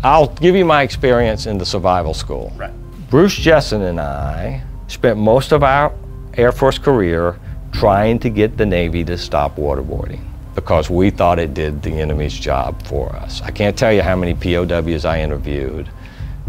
I'll 0.04 0.28
give 0.36 0.56
you 0.56 0.66
my 0.66 0.82
experience 0.84 1.46
in 1.46 1.58
the 1.58 1.66
survival 1.66 2.14
school. 2.14 2.54
Right. 2.58 2.72
Bruce 3.10 3.34
Jessen 3.40 3.82
and 3.82 4.00
I 4.00 4.62
spent 4.88 5.18
most 5.18 5.52
of 5.52 5.64
our 5.64 5.92
Air 6.36 6.52
Force 6.52 6.78
career 6.78 7.40
trying 7.72 8.20
to 8.20 8.30
get 8.30 8.56
the 8.56 8.68
Navy 8.68 9.04
to 9.06 9.18
stop 9.18 9.56
waterboarding 9.56 10.24
because 10.54 10.92
we 10.92 11.10
thought 11.10 11.40
it 11.40 11.56
did 11.56 11.82
the 11.82 11.90
enemy's 11.90 12.38
job 12.38 12.86
for 12.86 13.16
us. 13.16 13.42
I 13.42 13.50
can't 13.50 13.76
tell 13.76 13.92
you 13.92 14.04
how 14.04 14.16
many 14.16 14.36
POWs 14.36 15.06
I 15.06 15.22
interviewed 15.22 15.90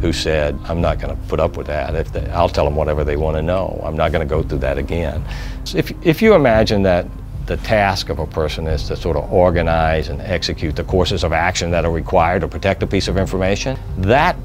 who 0.02 0.12
said, 0.12 0.58
I'm 0.64 0.82
not 0.82 0.98
going 0.98 1.16
to 1.16 1.22
put 1.28 1.40
up 1.40 1.56
with 1.56 1.66
that. 1.68 1.94
If 1.94 2.12
they, 2.12 2.28
I'll 2.28 2.48
tell 2.50 2.66
them 2.66 2.76
whatever 2.76 3.04
they 3.04 3.16
want 3.16 3.38
to 3.38 3.42
know. 3.42 3.80
I'm 3.82 3.96
not 3.96 4.12
going 4.12 4.26
to 4.26 4.30
go 4.30 4.42
through 4.42 4.58
that 4.58 4.76
again. 4.76 5.24
So 5.64 5.78
if, 5.78 5.92
if 6.04 6.20
you 6.20 6.34
imagine 6.34 6.82
that 6.82 7.06
the 7.46 7.56
task 7.56 8.10
of 8.10 8.18
a 8.18 8.26
person 8.26 8.66
is 8.66 8.86
to 8.88 8.96
sort 8.96 9.16
of 9.16 9.32
organize 9.32 10.10
and 10.10 10.20
execute 10.20 10.76
the 10.76 10.84
courses 10.84 11.24
of 11.24 11.32
action 11.32 11.70
that 11.70 11.86
are 11.86 11.90
required 11.90 12.40
to 12.40 12.48
protect 12.48 12.82
a 12.82 12.86
piece 12.86 13.08
of 13.08 13.16
information, 13.16 13.78
that 13.96 14.36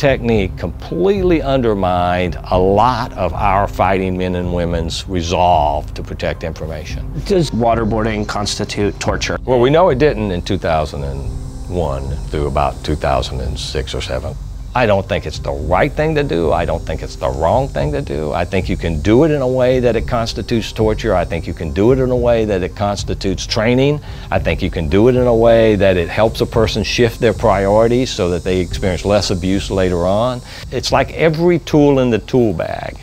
technique 0.00 0.56
completely 0.56 1.42
undermined 1.42 2.38
a 2.50 2.58
lot 2.58 3.12
of 3.12 3.34
our 3.34 3.68
fighting 3.68 4.16
men 4.16 4.34
and 4.34 4.54
women's 4.54 5.06
resolve 5.06 5.92
to 5.92 6.02
protect 6.02 6.42
information. 6.42 7.04
Does 7.26 7.50
waterboarding 7.50 8.26
constitute 8.26 8.98
torture? 8.98 9.36
Well, 9.44 9.60
we 9.60 9.68
know 9.68 9.90
it 9.90 9.98
didn't 9.98 10.30
in 10.30 10.40
2001 10.40 12.10
through 12.28 12.46
about 12.46 12.82
2006 12.82 13.94
or 13.94 14.00
7. 14.00 14.34
I 14.72 14.86
don't 14.86 15.08
think 15.08 15.26
it's 15.26 15.40
the 15.40 15.50
right 15.50 15.90
thing 15.90 16.14
to 16.14 16.22
do. 16.22 16.52
I 16.52 16.64
don't 16.64 16.84
think 16.86 17.02
it's 17.02 17.16
the 17.16 17.28
wrong 17.28 17.66
thing 17.66 17.90
to 17.90 18.00
do. 18.00 18.30
I 18.30 18.44
think 18.44 18.68
you 18.68 18.76
can 18.76 19.00
do 19.00 19.24
it 19.24 19.32
in 19.32 19.42
a 19.42 19.48
way 19.48 19.80
that 19.80 19.96
it 19.96 20.06
constitutes 20.06 20.70
torture. 20.70 21.12
I 21.12 21.24
think 21.24 21.48
you 21.48 21.54
can 21.54 21.72
do 21.72 21.90
it 21.90 21.98
in 21.98 22.10
a 22.10 22.16
way 22.16 22.44
that 22.44 22.62
it 22.62 22.76
constitutes 22.76 23.46
training. 23.46 24.00
I 24.30 24.38
think 24.38 24.62
you 24.62 24.70
can 24.70 24.88
do 24.88 25.08
it 25.08 25.16
in 25.16 25.26
a 25.26 25.34
way 25.34 25.74
that 25.74 25.96
it 25.96 26.08
helps 26.08 26.40
a 26.40 26.46
person 26.46 26.84
shift 26.84 27.18
their 27.18 27.34
priorities 27.34 28.10
so 28.10 28.30
that 28.30 28.44
they 28.44 28.60
experience 28.60 29.04
less 29.04 29.32
abuse 29.32 29.72
later 29.72 30.06
on. 30.06 30.40
It's 30.70 30.92
like 30.92 31.10
every 31.14 31.58
tool 31.58 31.98
in 31.98 32.10
the 32.10 32.20
tool 32.20 32.52
bag. 32.52 32.96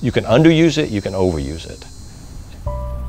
You 0.00 0.12
can 0.12 0.22
underuse 0.24 0.78
it, 0.78 0.90
you 0.90 1.02
can 1.02 1.14
overuse 1.14 1.68
it. 1.68 1.84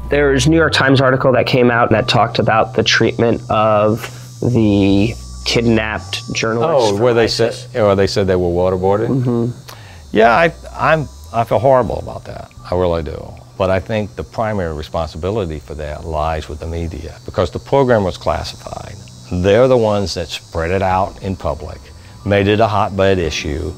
There's 0.10 0.48
New 0.48 0.58
York 0.58 0.74
Times 0.74 1.02
article 1.02 1.32
that 1.34 1.46
came 1.46 1.70
out 1.70 1.92
that 1.92 2.08
talked 2.08 2.40
about 2.40 2.74
the 2.74 2.84
treatment 2.84 3.44
of 3.50 4.02
the 4.42 5.14
kidnapped 5.46 6.34
journalists. 6.34 6.92
Oh, 6.92 7.02
where 7.02 7.14
they 7.14 7.26
ISIS. 7.26 7.64
said, 7.72 7.82
or 7.82 7.96
they 7.96 8.08
said 8.08 8.28
they 8.28 8.36
were 8.36 8.48
waterboarded. 8.48 9.08
Mm-hmm. 9.24 9.76
Yeah, 10.12 10.32
I, 10.36 10.54
I'm, 10.74 11.08
I 11.34 11.44
feel 11.44 11.60
horrible 11.60 12.00
about 12.00 12.26
that. 12.26 12.52
I 12.70 12.76
really 12.76 13.04
do. 13.04 13.26
But 13.58 13.70
I 13.70 13.80
think 13.80 14.16
the 14.16 14.24
primary 14.24 14.74
responsibility 14.74 15.60
for 15.60 15.76
that 15.76 16.04
lies 16.06 16.50
with 16.50 16.60
the 16.60 16.68
media 16.68 17.18
because 17.26 17.52
the 17.52 17.60
program 17.60 18.04
was 18.04 18.18
classified. 18.18 18.96
They're 19.32 19.68
the 19.68 19.78
ones 19.78 20.14
that 20.16 20.28
spread 20.28 20.72
it 20.72 20.82
out 20.82 21.22
in 21.22 21.36
public, 21.36 21.80
made 22.26 22.48
it 22.48 22.60
a 22.60 22.68
hotbed 22.68 23.18
issue, 23.20 23.72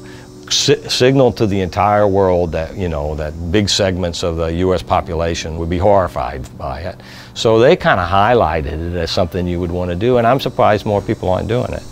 si- 0.50 0.88
signaled 0.88 1.36
to 1.36 1.46
the 1.46 1.60
entire 1.60 2.08
world 2.08 2.52
that 2.52 2.76
you 2.76 2.88
know 2.88 3.14
that 3.16 3.32
big 3.52 3.68
segments 3.68 4.22
of 4.24 4.36
the 4.36 4.46
U.S. 4.66 4.82
population 4.82 5.58
would 5.58 5.70
be 5.70 5.78
horrified 5.78 6.46
by 6.58 6.80
it. 6.80 6.96
So 7.34 7.58
they 7.58 7.76
kind 7.76 7.98
of 7.98 8.08
highlighted 8.08 8.92
it 8.92 8.96
as 8.96 9.10
something 9.10 9.46
you 9.46 9.58
would 9.58 9.72
want 9.72 9.90
to 9.90 9.96
do, 9.96 10.18
and 10.18 10.26
I'm 10.26 10.40
surprised 10.40 10.86
more 10.86 11.02
people 11.02 11.28
aren't 11.28 11.48
doing 11.48 11.72
it. 11.72 11.82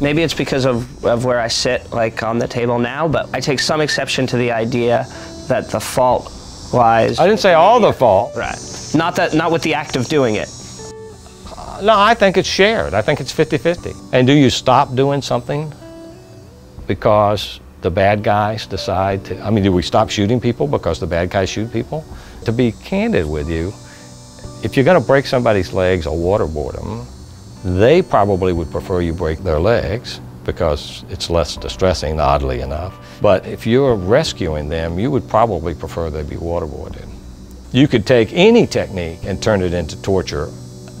Maybe 0.00 0.22
it's 0.22 0.34
because 0.34 0.64
of, 0.64 1.04
of 1.04 1.24
where 1.24 1.40
I 1.40 1.48
sit, 1.48 1.92
like 1.92 2.22
on 2.22 2.38
the 2.38 2.48
table 2.48 2.78
now, 2.78 3.08
but 3.08 3.28
I 3.32 3.40
take 3.40 3.60
some 3.60 3.80
exception 3.80 4.26
to 4.28 4.36
the 4.36 4.52
idea 4.52 5.06
that 5.48 5.70
the 5.70 5.80
fault 5.80 6.32
lies. 6.72 7.18
I 7.18 7.26
didn't 7.26 7.40
say 7.40 7.54
all 7.54 7.80
the 7.80 7.92
fault. 7.92 8.36
Right. 8.36 8.58
Not 8.94 9.16
that, 9.16 9.34
not 9.34 9.52
with 9.52 9.62
the 9.62 9.74
act 9.74 9.96
of 9.96 10.06
doing 10.06 10.34
it. 10.34 10.48
No, 11.82 11.94
I 11.96 12.14
think 12.14 12.36
it's 12.36 12.48
shared. 12.48 12.92
I 12.92 13.02
think 13.02 13.20
it's 13.20 13.32
50 13.32 13.58
50. 13.58 13.92
And 14.12 14.26
do 14.26 14.32
you 14.32 14.50
stop 14.50 14.94
doing 14.96 15.22
something 15.22 15.72
because 16.88 17.60
the 17.82 17.90
bad 17.90 18.24
guys 18.24 18.66
decide 18.66 19.24
to? 19.26 19.40
I 19.40 19.50
mean, 19.50 19.62
do 19.62 19.70
we 19.70 19.82
stop 19.82 20.10
shooting 20.10 20.40
people 20.40 20.66
because 20.66 20.98
the 20.98 21.06
bad 21.06 21.30
guys 21.30 21.48
shoot 21.48 21.72
people? 21.72 22.04
To 22.46 22.52
be 22.52 22.72
candid 22.72 23.28
with 23.28 23.48
you, 23.48 23.72
if 24.62 24.76
you're 24.76 24.84
going 24.84 25.00
to 25.00 25.06
break 25.06 25.26
somebody's 25.26 25.72
legs 25.72 26.06
or 26.06 26.16
waterboard 26.16 26.74
them, 26.74 27.06
they 27.78 28.02
probably 28.02 28.52
would 28.52 28.70
prefer 28.70 29.00
you 29.00 29.12
break 29.12 29.38
their 29.40 29.58
legs 29.58 30.20
because 30.44 31.04
it's 31.10 31.28
less 31.28 31.56
distressing, 31.56 32.18
oddly 32.18 32.60
enough. 32.60 33.20
But 33.20 33.46
if 33.46 33.66
you're 33.66 33.94
rescuing 33.94 34.68
them, 34.68 34.98
you 34.98 35.10
would 35.10 35.28
probably 35.28 35.74
prefer 35.74 36.10
they 36.10 36.22
be 36.22 36.36
waterboarded. 36.36 37.06
You 37.72 37.86
could 37.86 38.06
take 38.06 38.32
any 38.32 38.66
technique 38.66 39.24
and 39.24 39.42
turn 39.42 39.62
it 39.62 39.74
into 39.74 40.00
torture, 40.00 40.46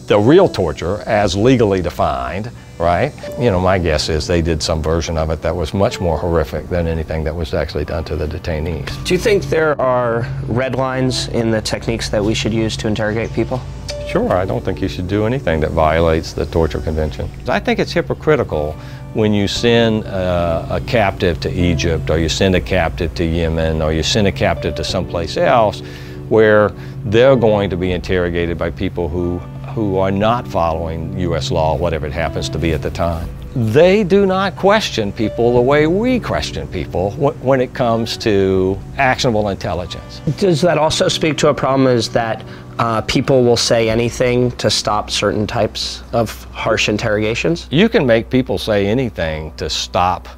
the 0.06 0.18
real 0.18 0.48
torture 0.48 1.00
as 1.06 1.34
legally 1.34 1.80
defined, 1.80 2.50
right? 2.78 3.12
You 3.38 3.50
know, 3.50 3.60
my 3.60 3.78
guess 3.78 4.08
is 4.08 4.26
they 4.26 4.42
did 4.42 4.62
some 4.62 4.82
version 4.82 5.18
of 5.18 5.30
it 5.30 5.42
that 5.42 5.54
was 5.54 5.74
much 5.74 6.00
more 6.00 6.18
horrific 6.18 6.68
than 6.68 6.86
anything 6.86 7.24
that 7.24 7.34
was 7.34 7.54
actually 7.54 7.84
done 7.84 8.04
to 8.04 8.16
the 8.16 8.26
detainees. 8.26 9.04
Do 9.04 9.14
you 9.14 9.20
think 9.20 9.44
there 9.44 9.80
are 9.80 10.26
red 10.46 10.74
lines 10.74 11.28
in 11.28 11.50
the 11.50 11.60
techniques 11.60 12.08
that 12.10 12.24
we 12.24 12.34
should 12.34 12.52
use 12.52 12.76
to 12.78 12.88
interrogate 12.88 13.32
people? 13.32 13.60
Sure, 14.08 14.32
I 14.32 14.46
don't 14.46 14.64
think 14.64 14.80
you 14.80 14.88
should 14.88 15.06
do 15.06 15.26
anything 15.26 15.60
that 15.60 15.72
violates 15.72 16.32
the 16.32 16.46
Torture 16.46 16.80
Convention. 16.80 17.28
I 17.46 17.60
think 17.60 17.78
it's 17.78 17.92
hypocritical 17.92 18.72
when 19.12 19.34
you 19.34 19.48
send 19.48 20.04
uh, 20.06 20.66
a 20.70 20.80
captive 20.80 21.40
to 21.40 21.50
Egypt, 21.50 22.08
or 22.08 22.18
you 22.18 22.28
send 22.28 22.54
a 22.54 22.60
captive 22.60 23.14
to 23.16 23.24
Yemen, 23.24 23.82
or 23.82 23.92
you 23.92 24.02
send 24.02 24.26
a 24.26 24.32
captive 24.32 24.74
to 24.76 24.84
someplace 24.84 25.36
else 25.36 25.82
where 26.28 26.70
they're 27.04 27.36
going 27.36 27.70
to 27.70 27.76
be 27.76 27.92
interrogated 27.92 28.58
by 28.58 28.70
people 28.70 29.08
who, 29.08 29.40
who 29.74 29.98
are 29.98 30.10
not 30.10 30.46
following 30.46 31.18
U.S. 31.20 31.50
law, 31.50 31.76
whatever 31.76 32.06
it 32.06 32.12
happens 32.12 32.48
to 32.50 32.58
be 32.58 32.72
at 32.72 32.82
the 32.82 32.90
time. 32.90 33.28
They 33.54 34.04
do 34.04 34.26
not 34.26 34.56
question 34.56 35.10
people 35.10 35.54
the 35.54 35.60
way 35.60 35.86
we 35.86 36.20
question 36.20 36.68
people 36.68 37.12
when 37.12 37.60
it 37.60 37.72
comes 37.74 38.16
to 38.18 38.78
actionable 38.98 39.48
intelligence. 39.48 40.20
Does 40.36 40.60
that 40.60 40.78
also 40.78 41.08
speak 41.08 41.38
to 41.38 41.48
a 41.48 41.54
problem 41.54 41.88
is 41.88 42.10
that 42.10 42.44
uh, 42.78 43.00
people 43.02 43.42
will 43.42 43.56
say 43.56 43.88
anything 43.88 44.52
to 44.52 44.70
stop 44.70 45.10
certain 45.10 45.46
types 45.46 46.02
of 46.12 46.44
harsh 46.52 46.88
interrogations? 46.88 47.66
You 47.70 47.88
can 47.88 48.06
make 48.06 48.30
people 48.30 48.58
say 48.58 48.86
anything 48.86 49.52
to 49.56 49.68
stop 49.68 50.28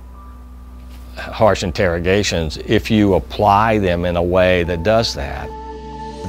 harsh 1.16 1.62
interrogations 1.62 2.57
if 2.59 2.90
you 2.90 3.14
apply 3.14 3.79
them 3.79 4.05
in 4.05 4.16
a 4.16 4.23
way 4.23 4.62
that 4.64 4.83
does 4.83 5.14
that. 5.14 5.49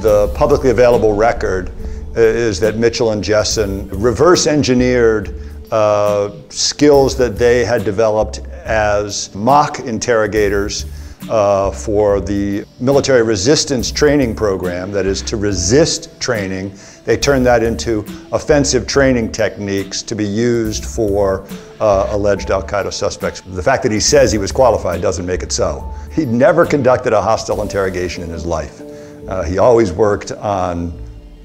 The 0.02 0.30
publicly 0.34 0.70
available 0.70 1.14
record 1.14 1.72
is 2.14 2.60
that 2.60 2.76
Mitchell 2.76 3.12
and 3.12 3.22
Jessen 3.22 3.88
reverse 3.92 4.46
engineered 4.46 5.34
uh, 5.70 6.30
skills 6.50 7.16
that 7.16 7.36
they 7.36 7.64
had 7.64 7.84
developed 7.84 8.40
as 8.64 9.34
mock 9.34 9.80
interrogators 9.80 10.84
uh, 11.30 11.70
for 11.70 12.20
the 12.20 12.64
military 12.80 13.22
resistance 13.22 13.90
training 13.90 14.34
program, 14.34 14.90
that 14.92 15.06
is 15.06 15.22
to 15.22 15.36
resist 15.36 16.20
training. 16.20 16.72
They 17.04 17.16
turned 17.16 17.46
that 17.46 17.62
into 17.62 18.04
offensive 18.32 18.86
training 18.86 19.32
techniques 19.32 20.02
to 20.02 20.14
be 20.14 20.26
used 20.26 20.84
for 20.84 21.46
uh, 21.80 22.08
alleged 22.10 22.50
Al 22.50 22.62
Qaeda 22.62 22.92
suspects. 22.92 23.40
The 23.40 23.62
fact 23.62 23.82
that 23.84 23.92
he 23.92 24.00
says 24.00 24.30
he 24.30 24.38
was 24.38 24.52
qualified 24.52 25.00
doesn't 25.00 25.26
make 25.26 25.42
it 25.42 25.52
so. 25.52 25.92
He 26.12 26.24
never 26.24 26.66
conducted 26.66 27.12
a 27.12 27.22
hostile 27.22 27.62
interrogation 27.62 28.22
in 28.22 28.30
his 28.30 28.44
life. 28.44 28.80
Uh, 29.28 29.42
he 29.42 29.58
always 29.58 29.92
worked 29.92 30.32
on 30.32 30.92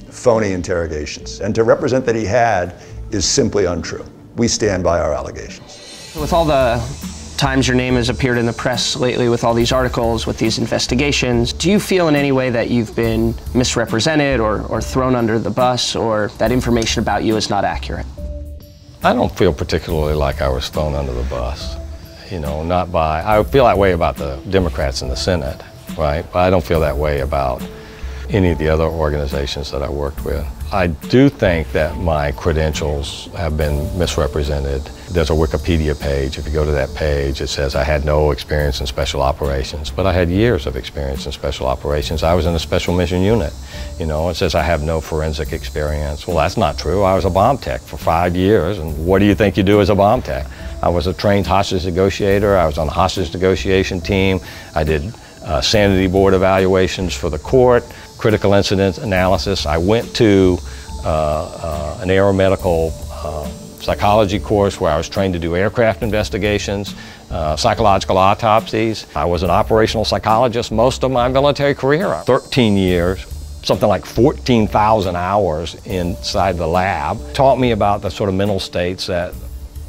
phony 0.10 0.52
interrogations. 0.52 1.40
And 1.42 1.54
to 1.56 1.64
represent 1.64 2.06
that 2.06 2.16
he 2.16 2.26
had 2.26 2.76
is 3.12 3.26
simply 3.26 3.66
untrue. 3.66 4.06
We 4.36 4.48
stand 4.48 4.84
by 4.84 5.00
our 5.00 5.14
allegations. 5.14 6.14
With 6.20 6.34
all 6.34 6.46
the 6.46 6.82
times 7.38 7.68
your 7.68 7.78
name 7.78 7.94
has 7.96 8.10
appeared 8.10 8.38
in 8.38 8.46
the 8.46 8.54
press 8.54 8.96
lately 8.96 9.30
with 9.30 9.44
all 9.44 9.54
these 9.54 9.72
articles, 9.72 10.26
with 10.26 10.38
these 10.40 10.58
investigations, 10.58 11.54
do 11.54 11.70
you 11.72 11.80
feel 11.80 12.08
in 12.08 12.16
any 12.16 12.32
way 12.32 12.50
that 12.50 12.70
you've 12.70 12.96
been 12.96 13.36
misrepresented 13.54 14.40
or, 14.40 14.64
or 14.64 14.82
thrown 14.82 15.16
under 15.16 15.38
the 15.38 15.50
bus 15.50 15.96
or 15.96 16.30
that 16.40 16.52
information 16.52 17.02
about 17.02 17.24
you 17.24 17.38
is 17.38 17.50
not 17.50 17.64
accurate? 17.64 18.06
I 19.04 19.14
don't 19.14 19.36
feel 19.38 19.54
particularly 19.54 20.16
like 20.16 20.42
I 20.42 20.50
was 20.50 20.70
thrown 20.70 20.96
under 20.96 21.14
the 21.14 21.24
bus. 21.24 21.76
You 22.32 22.40
know, 22.40 22.64
not 22.64 22.92
by, 22.92 23.24
I 23.24 23.42
feel 23.44 23.66
that 23.66 23.78
way 23.78 23.94
about 23.94 24.18
the 24.18 24.38
Democrats 24.50 25.02
in 25.02 25.08
the 25.08 25.16
Senate, 25.16 25.62
right? 25.98 26.26
But 26.34 26.40
I 26.40 26.50
don't 26.50 26.64
feel 26.64 26.80
that 26.82 26.98
way 26.98 27.22
about 27.22 27.62
any 28.30 28.52
of 28.52 28.58
the 28.58 28.68
other 28.68 28.86
organizations 28.86 29.72
that 29.72 29.82
I 29.82 29.90
worked 29.90 30.26
with. 30.26 30.46
I 30.72 30.88
do 30.88 31.30
think 31.30 31.72
that 31.72 31.98
my 31.98 32.34
credentials 32.34 33.28
have 33.28 33.56
been 33.56 33.98
misrepresented. 33.98 34.82
There's 35.10 35.30
a 35.30 35.34
Wikipedia 35.34 35.98
page. 35.98 36.38
If 36.38 36.46
you 36.46 36.52
go 36.52 36.66
to 36.66 36.72
that 36.72 36.94
page, 36.94 37.40
it 37.40 37.48
says 37.48 37.74
I 37.74 37.86
had 37.86 38.04
no 38.04 38.32
experience 38.32 38.82
in 38.82 38.86
special 38.86 39.22
operations, 39.22 39.90
but 39.90 40.06
I 40.06 40.12
had 40.12 40.30
years 40.30 40.66
of 40.66 40.76
experience 40.76 41.26
in 41.26 41.32
special 41.32 41.68
operations. 41.68 42.22
I 42.22 42.34
was 42.34 42.46
in 42.46 42.54
a 42.54 42.60
special 42.60 42.94
mission 42.94 43.22
unit. 43.22 43.54
You 43.98 44.08
know, 44.08 44.28
it 44.28 44.36
says 44.36 44.56
I 44.56 44.64
have 44.64 44.84
no 44.84 45.00
forensic 45.00 45.54
experience. 45.54 46.28
Well, 46.28 46.36
that's 46.36 46.58
not 46.58 46.78
true. 46.78 47.04
I 47.04 47.16
was 47.16 47.24
a 47.24 47.30
bomb 47.30 47.58
tech 47.60 47.80
for 47.80 47.96
five 47.96 48.36
years, 48.36 48.78
and 48.78 49.06
what 49.06 49.20
do 49.20 49.26
you 49.26 49.36
think 49.36 49.56
you 49.56 49.64
do 49.64 49.80
as 49.80 49.90
a 49.90 49.96
bomb 49.96 50.22
tech? 50.22 50.48
I 50.84 50.90
was 50.90 51.08
a 51.08 51.14
trained 51.14 51.48
hostage 51.48 51.86
negotiator. 51.86 52.58
I 52.58 52.66
was 52.66 52.78
on 52.78 52.88
the 52.88 52.94
hostage 52.94 53.34
negotiation 53.34 54.02
team. 54.02 54.42
I 54.76 54.84
did 54.84 55.14
uh, 55.46 55.62
sanity 55.62 56.08
board 56.08 56.34
evaluations 56.34 57.16
for 57.16 57.30
the 57.30 57.40
court 57.40 57.86
critical 58.18 58.54
incident 58.54 58.98
analysis. 58.98 59.66
I 59.66 59.78
went 59.78 60.16
to 60.16 60.58
uh, 61.04 61.08
uh, 61.08 62.00
an 62.02 62.10
aeromedical 62.10 62.92
uh, 63.12 63.48
psychology 63.80 64.40
course 64.40 64.82
where 64.82 64.92
I 64.92 64.98
was 64.98 65.08
trained 65.08 65.34
to 65.34 65.40
do 65.40 65.56
aircraft 65.56 66.04
investigations, 66.04 66.96
uh, 67.30 67.56
psychological 67.56 68.18
autopsies. 68.18 69.06
I 69.16 69.26
was 69.26 69.44
an 69.44 69.50
operational 69.50 70.06
psychologist 70.06 70.72
most 70.72 71.04
of 71.04 71.12
my 71.12 71.28
military 71.28 71.76
career, 71.76 72.14
13 72.26 72.76
years, 72.76 73.26
something 73.64 73.88
like 73.88 74.06
14,000 74.06 75.16
hours 75.16 75.76
inside 75.86 76.58
the 76.58 76.68
lab. 76.68 77.34
Taught 77.34 77.60
me 77.60 77.72
about 77.72 78.02
the 78.02 78.10
sort 78.10 78.30
of 78.30 78.36
mental 78.36 78.60
states 78.60 79.08
that 79.08 79.34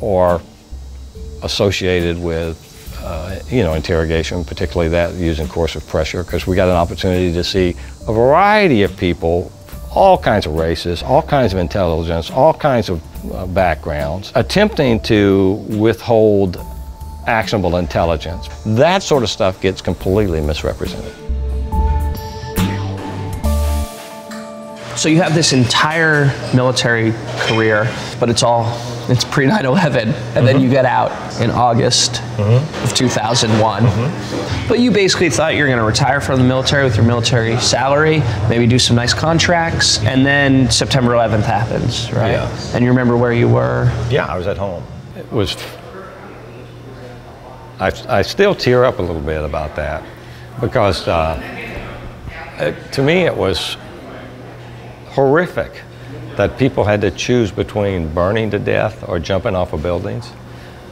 are 0.03 0.41
associated 1.43 2.19
with 2.19 2.68
uh, 3.09 3.41
you 3.49 3.63
know, 3.63 3.73
interrogation, 3.73 4.45
particularly 4.45 4.91
that 4.91 5.15
using 5.15 5.49
coercive 5.49 5.87
pressure, 5.87 6.23
because 6.23 6.47
we 6.47 6.55
got 6.55 6.69
an 6.69 6.77
opportunity 6.77 7.33
to 7.33 7.43
see 7.43 7.75
a 8.07 8.13
variety 8.13 8.83
of 8.83 8.95
people, 8.99 9.51
all 9.91 10.19
kinds 10.19 10.45
of 10.45 10.53
races, 10.53 11.03
all 11.03 11.23
kinds 11.23 11.55
of 11.55 11.59
intelligence, 11.59 12.31
all 12.31 12.53
kinds 12.53 12.91
of 12.91 13.01
uh, 13.33 13.47
backgrounds, 13.47 14.31
attempting 14.35 15.01
to 15.01 15.55
withhold 15.71 16.59
actionable 17.27 17.77
intelligence. 17.77 18.47
That 18.67 19.03
sort 19.03 19.23
of 19.23 19.31
stuff 19.31 19.59
gets 19.63 19.81
completely 19.81 20.43
misrepresented. 20.43 21.15
So 24.99 25.09
you 25.09 25.23
have 25.23 25.35
this 25.35 25.55
entire 25.55 26.27
military 26.55 27.15
career, 27.47 27.91
but 28.21 28.29
it's 28.29 28.43
all 28.43 28.65
it's 29.09 29.25
pre 29.25 29.47
9 29.47 29.65
11, 29.65 30.09
and 30.09 30.15
mm-hmm. 30.15 30.45
then 30.45 30.61
you 30.61 30.69
get 30.69 30.85
out 30.85 31.11
in 31.41 31.51
August 31.51 32.13
mm-hmm. 32.37 32.85
of 32.85 32.95
2001. 32.95 33.83
Mm-hmm. 33.83 34.69
But 34.69 34.81
you 34.81 34.91
basically 34.91 35.31
thought 35.31 35.55
you 35.55 35.63
were 35.63 35.67
going 35.67 35.79
to 35.79 35.85
retire 35.85 36.21
from 36.21 36.39
the 36.39 36.45
military 36.45 36.85
with 36.85 36.97
your 36.97 37.07
military 37.07 37.57
salary, 37.59 38.21
maybe 38.49 38.67
do 38.67 38.79
some 38.79 38.97
nice 38.97 39.15
contracts, 39.15 39.99
and 40.05 40.27
then 40.27 40.71
September 40.71 41.13
11th 41.13 41.45
happens, 41.45 42.13
right? 42.13 42.33
Yeah. 42.33 42.73
And 42.75 42.85
you 42.85 42.91
remember 42.91 43.17
where 43.17 43.33
you 43.33 43.49
were? 43.49 43.91
Yeah, 44.11 44.27
I 44.27 44.37
was 44.37 44.47
at 44.47 44.59
home. 44.59 44.85
It 45.17 45.31
was. 45.33 45.57
I, 47.81 47.93
I 48.09 48.23
still 48.23 48.55
tear 48.55 48.85
up 48.85 48.99
a 48.99 49.03
little 49.03 49.23
bit 49.23 49.45
about 49.45 49.77
that 49.77 50.03
because 50.61 51.07
uh, 51.07 51.41
it, 52.59 52.93
to 52.93 53.03
me 53.03 53.23
it 53.23 53.37
was 53.37 53.77
horrific 55.11 55.83
that 56.37 56.59
people 56.59 56.85
had 56.85 57.01
to 57.01 57.11
choose 57.11 57.51
between 57.51 58.13
burning 58.15 58.51
to 58.51 58.59
death 58.59 59.09
or 59.09 59.19
jumping 59.19 59.57
off 59.57 59.73
of 59.73 59.83
buildings. 59.83 60.31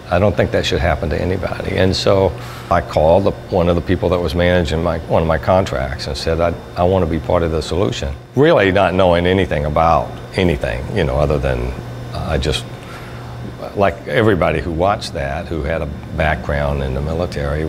I 0.09 0.21
don't 0.21 0.37
think 0.37 0.53
that 0.53 0.65
should 0.65 0.81
happen 0.81 1.11
to 1.11 1.21
anybody. 1.21 1.77
And 1.77 1.95
so 1.95 2.33
I 2.71 2.81
called 2.81 3.25
the, 3.25 3.33
one 3.51 3.69
of 3.69 3.75
the 3.75 3.83
people 3.83 4.09
that 4.11 4.21
was 4.21 4.35
managing 4.35 4.83
my, 4.83 4.99
one 5.01 5.23
of 5.23 5.29
my 5.29 5.39
contracts 5.39 6.07
and 6.07 6.17
said, 6.17 6.41
I, 6.41 6.55
I 6.77 6.85
want 6.85 7.05
to 7.05 7.11
be 7.11 7.19
part 7.19 7.43
of 7.43 7.51
the 7.51 7.61
solution. 7.61 8.15
Really 8.37 8.71
not 8.71 8.95
knowing 8.95 9.27
anything 9.27 9.65
about 9.65 10.09
anything, 10.35 10.97
you 10.97 11.03
know, 11.03 11.17
other 11.17 11.39
than 11.39 11.73
uh, 12.13 12.29
I 12.31 12.39
just, 12.39 12.65
like 13.75 14.07
everybody 14.07 14.61
who 14.61 14.71
watched 14.71 15.15
that, 15.15 15.47
who 15.47 15.63
had 15.63 15.83
a 15.83 15.87
background 16.17 16.83
in 16.83 16.95
the 16.95 17.03
military, 17.03 17.65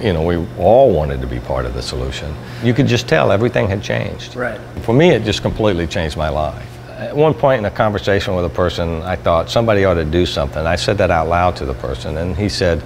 you 0.00 0.12
know, 0.12 0.22
we 0.22 0.36
all 0.58 0.92
wanted 0.92 1.20
to 1.20 1.26
be 1.26 1.40
part 1.40 1.66
of 1.66 1.74
the 1.74 1.82
solution. 1.82 2.34
You 2.62 2.74
could 2.74 2.86
just 2.86 3.08
tell 3.08 3.32
everything 3.32 3.68
had 3.68 3.82
changed. 3.82 4.36
Right. 4.36 4.60
For 4.82 4.94
me, 4.94 5.10
it 5.10 5.24
just 5.24 5.42
completely 5.42 5.86
changed 5.86 6.16
my 6.16 6.28
life 6.28 6.70
at 7.04 7.16
one 7.16 7.34
point 7.34 7.58
in 7.58 7.64
a 7.64 7.70
conversation 7.70 8.34
with 8.34 8.44
a 8.44 8.50
person, 8.50 9.02
I 9.02 9.16
thought 9.16 9.50
somebody 9.50 9.84
ought 9.84 9.94
to 9.94 10.04
do 10.04 10.26
something. 10.26 10.64
I 10.66 10.76
said 10.76 10.98
that 10.98 11.10
out 11.10 11.28
loud 11.28 11.56
to 11.56 11.64
the 11.64 11.74
person, 11.74 12.16
and 12.16 12.36
he 12.36 12.48
said, 12.48 12.82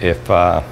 if 0.00 0.30
uh, 0.30 0.62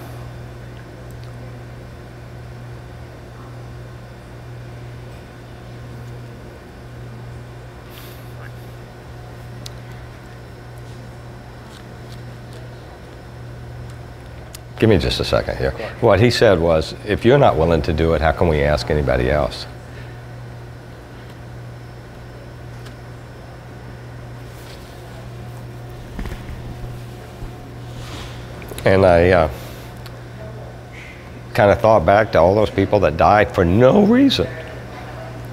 Give 14.84 14.90
me 14.90 14.98
just 14.98 15.18
a 15.18 15.24
second 15.24 15.56
here. 15.56 15.70
What 16.02 16.20
he 16.20 16.30
said 16.30 16.60
was, 16.60 16.94
if 17.06 17.24
you're 17.24 17.38
not 17.38 17.56
willing 17.56 17.80
to 17.80 17.92
do 17.94 18.12
it, 18.12 18.20
how 18.20 18.32
can 18.32 18.48
we 18.48 18.60
ask 18.60 18.90
anybody 18.90 19.30
else? 19.30 19.66
And 28.84 29.06
I 29.06 29.30
uh, 29.30 29.50
kind 31.54 31.70
of 31.70 31.80
thought 31.80 32.04
back 32.04 32.32
to 32.32 32.38
all 32.38 32.54
those 32.54 32.68
people 32.68 33.00
that 33.00 33.16
died 33.16 33.54
for 33.54 33.64
no 33.64 34.04
reason. 34.04 34.46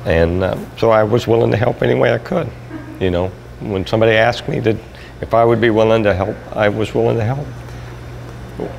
And 0.04 0.44
uh, 0.44 0.58
so 0.76 0.90
I 0.90 1.04
was 1.04 1.26
willing 1.26 1.52
to 1.52 1.58
help 1.58 1.82
any 1.82 1.96
way 1.96 2.14
I 2.14 2.18
could. 2.18 2.52
You 3.00 3.12
know, 3.12 3.30
when 3.62 3.88
somebody 3.88 4.12
asked 4.12 4.50
me 4.50 4.60
to, 4.60 4.78
if 5.22 5.34
I 5.34 5.46
would 5.46 5.62
be 5.62 5.70
willing 5.70 6.04
to 6.04 6.14
help, 6.14 6.36
I 6.54 6.68
was 6.68 6.94
willing 6.94 7.16
to 7.16 7.24
help. 7.24 7.48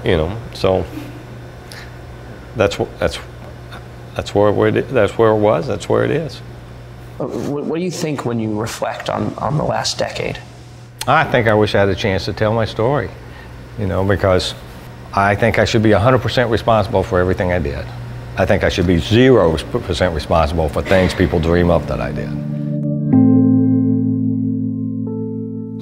You 0.04 0.16
know, 0.16 0.40
so 0.54 0.85
that's 2.56 2.76
that's 2.98 3.18
that's 4.14 4.35
where 4.35 4.68
it, 4.68 4.88
that's 4.88 5.18
where 5.18 5.30
it 5.30 5.38
was. 5.38 5.66
That's 5.66 5.88
where 5.88 6.04
it 6.04 6.11
is. 6.11 6.40
Uh, 7.18 7.26
what 7.26 7.76
do 7.76 7.82
you 7.82 7.90
think 7.90 8.24
when 8.24 8.38
you 8.38 8.58
reflect 8.58 9.11
on 9.11 9.35
on 9.35 9.58
the 9.58 9.64
last 9.64 9.98
decade? 9.98 10.38
I 11.06 11.24
think 11.24 11.48
I 11.48 11.54
wish 11.54 11.74
I 11.74 11.80
had 11.80 11.88
a 11.88 11.96
chance 11.96 12.26
to 12.26 12.32
tell 12.32 12.54
my 12.54 12.64
story 12.64 13.11
you 13.78 13.87
know, 13.87 14.04
because 14.04 14.54
I 15.14 15.35
think 15.35 15.58
I 15.58 15.64
should 15.64 15.82
be 15.82 15.90
100% 15.90 16.50
responsible 16.50 17.02
for 17.02 17.18
everything 17.18 17.52
I 17.52 17.58
did. 17.58 17.85
I 18.37 18.46
think 18.46 18.64
I 18.64 18.68
should 18.68 18.87
be 18.87 18.96
0% 18.96 20.14
responsible 20.14 20.68
for 20.68 20.82
things 20.82 21.14
people 21.14 21.38
dream 21.38 21.70
up 21.70 21.87
that 21.87 22.00
I 22.00 22.12
did. 22.12 22.71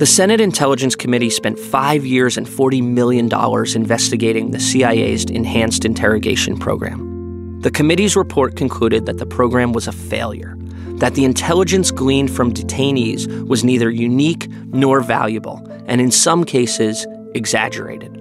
The 0.01 0.07
Senate 0.07 0.41
Intelligence 0.41 0.97
Committee 0.97 1.29
spent 1.29 1.59
five 1.59 2.07
years 2.07 2.39
and 2.39 2.47
$40 2.47 2.83
million 2.83 3.29
investigating 3.77 4.51
the 4.51 4.59
CIA's 4.59 5.27
enhanced 5.27 5.85
interrogation 5.85 6.57
program. 6.57 7.61
The 7.61 7.71
committee's 7.71 8.17
report 8.17 8.57
concluded 8.57 9.05
that 9.05 9.19
the 9.19 9.27
program 9.27 9.75
was 9.75 9.87
a 9.87 9.93
failure, 9.93 10.57
that 11.01 11.17
the 11.17 11.27
intelligence 11.27 11.91
gleaned 11.91 12.31
from 12.31 12.55
detainees 12.55 13.47
was 13.47 13.63
neither 13.63 13.91
unique 13.91 14.49
nor 14.69 15.03
valuable, 15.03 15.63
and 15.85 16.01
in 16.01 16.11
some 16.11 16.45
cases, 16.45 17.07
exaggerated. 17.35 18.17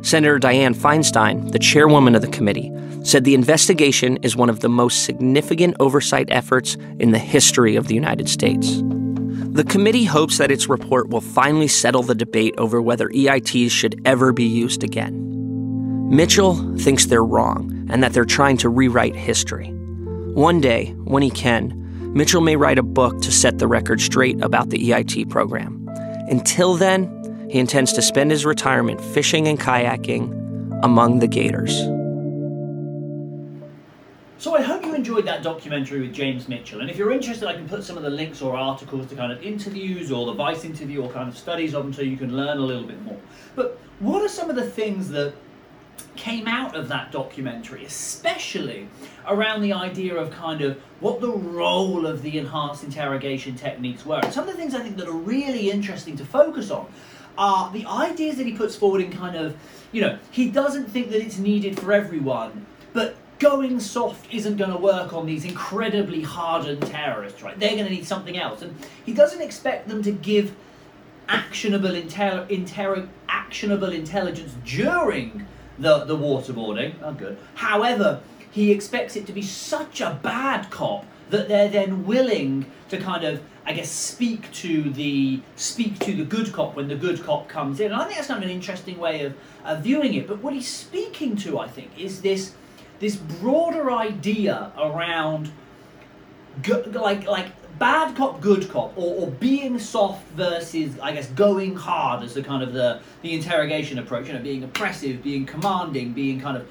Senator 0.00 0.38
Dianne 0.38 0.74
Feinstein, 0.74 1.52
the 1.52 1.58
chairwoman 1.58 2.14
of 2.14 2.22
the 2.22 2.28
committee, 2.28 2.72
said 3.04 3.24
the 3.24 3.34
investigation 3.34 4.16
is 4.22 4.34
one 4.34 4.48
of 4.48 4.60
the 4.60 4.70
most 4.70 5.04
significant 5.04 5.76
oversight 5.78 6.28
efforts 6.30 6.78
in 6.98 7.10
the 7.10 7.18
history 7.18 7.76
of 7.76 7.86
the 7.86 7.94
United 7.94 8.30
States. 8.30 8.82
The 9.58 9.64
committee 9.64 10.04
hopes 10.04 10.38
that 10.38 10.52
its 10.52 10.68
report 10.68 11.08
will 11.08 11.20
finally 11.20 11.66
settle 11.66 12.04
the 12.04 12.14
debate 12.14 12.54
over 12.58 12.80
whether 12.80 13.08
EITs 13.08 13.72
should 13.72 14.00
ever 14.04 14.32
be 14.32 14.44
used 14.44 14.84
again. 14.84 16.08
Mitchell 16.08 16.54
thinks 16.76 17.06
they're 17.06 17.24
wrong 17.24 17.88
and 17.90 18.00
that 18.00 18.12
they're 18.12 18.24
trying 18.24 18.56
to 18.58 18.68
rewrite 18.68 19.16
history. 19.16 19.70
One 20.34 20.60
day, 20.60 20.94
when 21.02 21.24
he 21.24 21.30
can, 21.30 21.74
Mitchell 22.14 22.40
may 22.40 22.54
write 22.54 22.78
a 22.78 22.84
book 22.84 23.20
to 23.22 23.32
set 23.32 23.58
the 23.58 23.66
record 23.66 24.00
straight 24.00 24.40
about 24.44 24.70
the 24.70 24.90
EIT 24.90 25.28
program. 25.28 25.84
Until 26.28 26.76
then, 26.76 27.48
he 27.50 27.58
intends 27.58 27.92
to 27.94 28.00
spend 28.00 28.30
his 28.30 28.46
retirement 28.46 29.00
fishing 29.00 29.48
and 29.48 29.58
kayaking 29.58 30.84
among 30.84 31.18
the 31.18 31.26
gators. 31.26 31.76
So 34.38 34.54
I 34.54 34.62
hope 34.62 34.84
you 34.84 34.94
enjoyed 34.94 35.26
that 35.26 35.42
documentary 35.42 36.00
with 36.00 36.14
James 36.14 36.48
Mitchell. 36.48 36.80
And 36.80 36.88
if 36.88 36.96
you're 36.96 37.10
interested, 37.10 37.48
I 37.48 37.54
can 37.54 37.68
put 37.68 37.82
some 37.82 37.96
of 37.96 38.04
the 38.04 38.10
links 38.10 38.40
or 38.40 38.56
articles 38.56 39.08
to 39.08 39.16
kind 39.16 39.32
of 39.32 39.42
interviews 39.42 40.12
or 40.12 40.26
the 40.26 40.32
Vice 40.32 40.64
interview 40.64 41.02
or 41.02 41.10
kind 41.10 41.28
of 41.28 41.36
studies 41.36 41.74
of 41.74 41.82
them 41.82 41.92
so 41.92 42.02
you 42.02 42.16
can 42.16 42.36
learn 42.36 42.56
a 42.56 42.60
little 42.60 42.84
bit 42.84 43.02
more. 43.02 43.18
But 43.56 43.80
what 43.98 44.22
are 44.22 44.28
some 44.28 44.48
of 44.48 44.54
the 44.54 44.64
things 44.64 45.08
that 45.08 45.34
came 46.14 46.46
out 46.46 46.76
of 46.76 46.86
that 46.86 47.10
documentary, 47.10 47.84
especially 47.84 48.88
around 49.26 49.60
the 49.60 49.72
idea 49.72 50.14
of 50.14 50.30
kind 50.30 50.60
of 50.60 50.78
what 51.00 51.20
the 51.20 51.30
role 51.30 52.06
of 52.06 52.22
the 52.22 52.38
enhanced 52.38 52.84
interrogation 52.84 53.56
techniques 53.56 54.06
were. 54.06 54.20
And 54.22 54.32
some 54.32 54.48
of 54.48 54.54
the 54.54 54.60
things 54.60 54.72
I 54.72 54.80
think 54.80 54.96
that 54.98 55.08
are 55.08 55.12
really 55.12 55.68
interesting 55.68 56.16
to 56.16 56.24
focus 56.24 56.70
on 56.70 56.86
are 57.36 57.72
the 57.72 57.84
ideas 57.86 58.36
that 58.36 58.46
he 58.46 58.52
puts 58.52 58.76
forward 58.76 59.00
in 59.00 59.10
kind 59.10 59.34
of, 59.34 59.56
you 59.90 60.00
know, 60.00 60.16
he 60.30 60.48
doesn't 60.48 60.86
think 60.86 61.10
that 61.10 61.20
it's 61.20 61.38
needed 61.38 61.78
for 61.80 61.92
everyone, 61.92 62.66
but 62.92 63.16
going 63.38 63.80
soft 63.80 64.32
isn't 64.32 64.56
going 64.56 64.70
to 64.70 64.76
work 64.76 65.12
on 65.12 65.26
these 65.26 65.44
incredibly 65.44 66.22
hardened 66.22 66.82
terrorists, 66.82 67.42
right? 67.42 67.58
They're 67.58 67.76
going 67.76 67.84
to 67.84 67.90
need 67.90 68.06
something 68.06 68.36
else. 68.36 68.62
And 68.62 68.74
he 69.04 69.12
doesn't 69.12 69.40
expect 69.40 69.88
them 69.88 70.02
to 70.02 70.12
give 70.12 70.54
actionable, 71.28 71.94
inter- 71.94 73.08
actionable 73.28 73.92
intelligence 73.92 74.54
during 74.64 75.46
the, 75.78 76.04
the 76.04 76.16
waterboarding. 76.16 76.94
Oh, 77.02 77.12
good. 77.12 77.38
However, 77.54 78.20
he 78.50 78.72
expects 78.72 79.14
it 79.16 79.26
to 79.26 79.32
be 79.32 79.42
such 79.42 80.00
a 80.00 80.18
bad 80.22 80.70
cop 80.70 81.04
that 81.30 81.48
they're 81.48 81.68
then 81.68 82.06
willing 82.06 82.70
to 82.88 82.96
kind 82.96 83.24
of, 83.24 83.42
I 83.66 83.74
guess, 83.74 83.90
speak 83.90 84.50
to 84.52 84.90
the 84.90 85.42
speak 85.56 85.98
to 86.00 86.14
the 86.14 86.24
good 86.24 86.52
cop 86.52 86.74
when 86.74 86.88
the 86.88 86.96
good 86.96 87.22
cop 87.22 87.48
comes 87.48 87.80
in. 87.80 87.92
And 87.92 88.00
I 88.00 88.04
think 88.04 88.16
that's 88.16 88.28
kind 88.28 88.42
of 88.42 88.48
an 88.48 88.54
interesting 88.54 88.98
way 88.98 89.22
of, 89.26 89.34
of 89.64 89.82
viewing 89.82 90.14
it. 90.14 90.26
But 90.26 90.38
what 90.42 90.54
he's 90.54 90.68
speaking 90.68 91.36
to, 91.36 91.58
I 91.58 91.68
think, 91.68 91.90
is 91.98 92.22
this 92.22 92.54
this 93.00 93.16
broader 93.16 93.90
idea 93.90 94.72
around 94.76 95.50
like 96.66 97.26
like 97.26 97.52
bad 97.78 98.16
cop, 98.16 98.40
good 98.40 98.68
cop, 98.70 98.96
or, 98.96 99.14
or 99.22 99.30
being 99.30 99.78
soft 99.78 100.26
versus 100.30 100.98
I 101.00 101.12
guess 101.12 101.28
going 101.28 101.76
hard 101.76 102.22
as 102.22 102.34
the 102.34 102.42
kind 102.42 102.62
of 102.62 102.72
the 102.72 103.00
the 103.22 103.34
interrogation 103.34 103.98
approach. 103.98 104.26
You 104.26 104.34
know, 104.34 104.42
being 104.42 104.64
oppressive, 104.64 105.22
being 105.22 105.46
commanding, 105.46 106.12
being 106.12 106.40
kind 106.40 106.56
of 106.56 106.66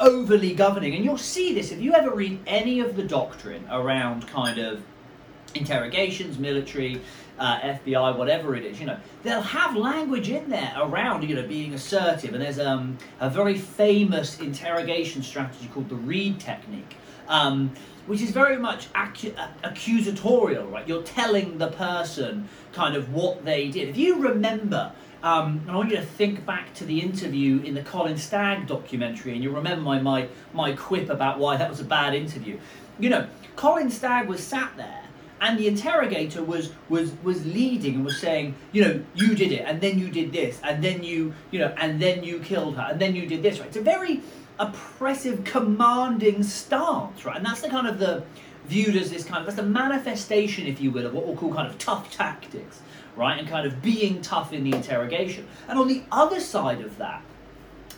overly 0.00 0.54
governing. 0.54 0.94
And 0.94 1.04
you'll 1.04 1.18
see 1.18 1.54
this 1.54 1.72
if 1.72 1.80
you 1.80 1.94
ever 1.94 2.10
read 2.10 2.38
any 2.46 2.80
of 2.80 2.96
the 2.96 3.02
doctrine 3.02 3.64
around 3.70 4.26
kind 4.28 4.58
of 4.58 4.82
interrogations, 5.54 6.38
military, 6.38 7.00
uh, 7.38 7.60
FBI, 7.60 8.16
whatever 8.16 8.54
it 8.54 8.64
is, 8.64 8.80
you 8.80 8.86
know, 8.86 8.96
they'll 9.22 9.40
have 9.40 9.76
language 9.76 10.28
in 10.28 10.48
there 10.48 10.72
around, 10.76 11.28
you 11.28 11.34
know, 11.34 11.46
being 11.46 11.74
assertive. 11.74 12.32
And 12.34 12.42
there's 12.42 12.60
um, 12.60 12.98
a 13.20 13.28
very 13.28 13.58
famous 13.58 14.38
interrogation 14.40 15.22
strategy 15.22 15.68
called 15.72 15.88
the 15.88 15.96
Reid 15.96 16.38
technique, 16.38 16.96
um, 17.28 17.74
which 18.06 18.20
is 18.20 18.30
very 18.30 18.56
much 18.56 18.92
acu- 18.92 19.36
uh, 19.36 19.48
accusatorial, 19.64 20.70
right? 20.70 20.86
You're 20.86 21.02
telling 21.02 21.58
the 21.58 21.68
person 21.68 22.48
kind 22.72 22.94
of 22.94 23.12
what 23.12 23.44
they 23.44 23.68
did. 23.68 23.88
If 23.88 23.96
you 23.96 24.22
remember, 24.22 24.92
um, 25.22 25.64
I 25.68 25.74
want 25.74 25.90
you 25.90 25.96
to 25.96 26.02
think 26.02 26.44
back 26.46 26.74
to 26.74 26.84
the 26.84 27.00
interview 27.00 27.60
in 27.62 27.74
the 27.74 27.82
Colin 27.82 28.18
Stagg 28.18 28.66
documentary, 28.66 29.32
and 29.32 29.42
you'll 29.42 29.54
remember 29.54 29.82
my, 29.82 29.98
my, 29.98 30.28
my 30.52 30.72
quip 30.72 31.08
about 31.08 31.38
why 31.38 31.56
that 31.56 31.68
was 31.68 31.80
a 31.80 31.84
bad 31.84 32.14
interview. 32.14 32.58
You 32.98 33.10
know, 33.10 33.26
Colin 33.56 33.90
Stagg 33.90 34.28
was 34.28 34.42
sat 34.42 34.76
there 34.76 35.03
and 35.44 35.58
the 35.58 35.68
interrogator 35.68 36.42
was 36.42 36.72
was 36.88 37.12
was 37.22 37.44
leading 37.44 37.96
and 37.96 38.04
was 38.04 38.18
saying 38.18 38.54
you 38.72 38.82
know 38.82 39.00
you 39.14 39.34
did 39.34 39.52
it 39.52 39.62
and 39.66 39.80
then 39.80 39.98
you 39.98 40.08
did 40.08 40.32
this 40.32 40.58
and 40.64 40.82
then 40.82 41.04
you 41.04 41.34
you 41.50 41.58
know 41.58 41.72
and 41.76 42.00
then 42.00 42.24
you 42.24 42.40
killed 42.40 42.76
her 42.76 42.88
and 42.90 43.00
then 43.00 43.14
you 43.14 43.26
did 43.26 43.42
this 43.42 43.60
right? 43.60 43.68
It's 43.68 43.76
a 43.76 43.82
very 43.82 44.22
oppressive 44.58 45.44
commanding 45.44 46.42
stance 46.42 47.24
right? 47.24 47.36
And 47.36 47.44
that's 47.44 47.60
the 47.60 47.68
kind 47.68 47.86
of 47.86 47.98
the 47.98 48.24
viewed 48.64 48.96
as 48.96 49.10
this 49.10 49.24
kind 49.24 49.40
of 49.40 49.46
that's 49.46 49.56
the 49.56 49.62
manifestation 49.62 50.66
if 50.66 50.80
you 50.80 50.90
will 50.90 51.06
of 51.06 51.12
what 51.12 51.26
we'll 51.26 51.36
call 51.36 51.52
kind 51.52 51.68
of 51.68 51.78
tough 51.78 52.10
tactics 52.10 52.80
right? 53.14 53.38
And 53.38 53.46
kind 53.46 53.66
of 53.66 53.82
being 53.82 54.22
tough 54.22 54.52
in 54.52 54.64
the 54.64 54.74
interrogation. 54.74 55.46
And 55.68 55.78
on 55.78 55.86
the 55.86 56.02
other 56.10 56.40
side 56.40 56.80
of 56.80 56.96
that 56.96 57.22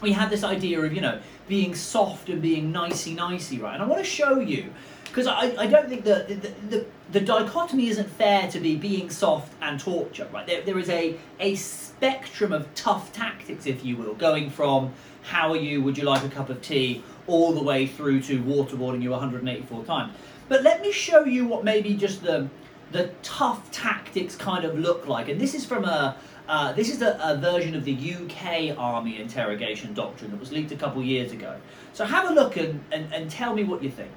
we 0.03 0.13
have 0.13 0.31
this 0.31 0.43
idea 0.43 0.81
of 0.81 0.93
you 0.93 1.01
know 1.01 1.21
being 1.47 1.77
soft 1.77 2.29
and 2.29 2.43
being 2.43 2.73
nicey 2.73 3.15
nicey 3.15 3.59
right? 3.61 3.75
And 3.75 3.83
i 3.85 3.87
want 3.87 4.03
to 4.05 4.11
show 4.11 4.41
you 4.41 4.73
because 5.09 5.27
I, 5.27 5.55
I 5.57 5.67
don't 5.67 5.89
think 5.89 6.05
the, 6.05 6.27
the, 6.29 6.77
the, 6.77 6.87
the, 7.13 7.21
dichotomy 7.21 7.89
isn't 7.89 8.11
fair 8.11 8.51
to 8.51 8.61
be 8.61 8.77
being 8.77 9.11
soft 9.11 9.53
and 9.61 9.79
torture, 9.79 10.29
right? 10.33 10.47
There, 10.47 10.63
there 10.63 10.79
is 10.79 10.89
a, 10.91 11.17
a 11.41 11.55
spectrum 11.55 12.53
of 12.53 12.73
tough 12.75 13.13
tactics, 13.13 13.67
if 13.67 13.85
you 13.85 13.97
will, 13.97 14.15
going 14.15 14.51
from 14.51 14.93
how 15.23 15.51
are 15.53 15.57
you, 15.57 15.83
would 15.83 15.99
you 15.99 16.05
like 16.05 16.25
a 16.25 16.29
cup 16.29 16.51
of 16.51 16.63
tea, 16.63 17.03
all 17.27 17.53
the 17.53 17.63
way 17.63 17.87
through 17.87 18.21
to 18.23 18.41
waterboarding 18.43 19.03
you 19.03 19.11
184 19.11 19.85
times. 19.85 20.13
But 20.49 20.63
let 20.63 20.81
me 20.81 20.93
show 20.93 21.25
you 21.25 21.47
what 21.47 21.65
maybe 21.65 21.95
just 21.95 22.23
the, 22.23 22.49
the 22.93 23.11
tough 23.23 23.71
tactics 23.73 24.37
kind 24.37 24.65
of 24.65 24.79
look 24.79 25.09
like. 25.09 25.29
And 25.29 25.41
this 25.41 25.55
is 25.55 25.65
from 25.65 25.85
a, 25.85 26.17
uh, 26.49 26.73
this 26.73 26.89
is 26.89 27.03
a, 27.03 27.19
a, 27.21 27.37
version 27.37 27.75
of 27.75 27.85
the 27.85 28.15
UK 28.15 28.79
Army 28.79 29.21
interrogation 29.21 29.93
doctrine 29.93 30.31
that 30.31 30.39
was 30.39 30.53
leaked 30.53 30.71
a 30.71 30.77
couple 30.77 31.03
years 31.03 31.33
ago. 31.33 31.59
So 31.97 32.05
have 32.05 32.29
a 32.29 32.35
look 32.35 32.59
and, 32.59 32.85
and, 32.93 33.11
and 33.11 33.31
tell 33.31 33.55
me 33.55 33.65
what 33.65 33.83
you 33.83 33.91
think. 33.91 34.11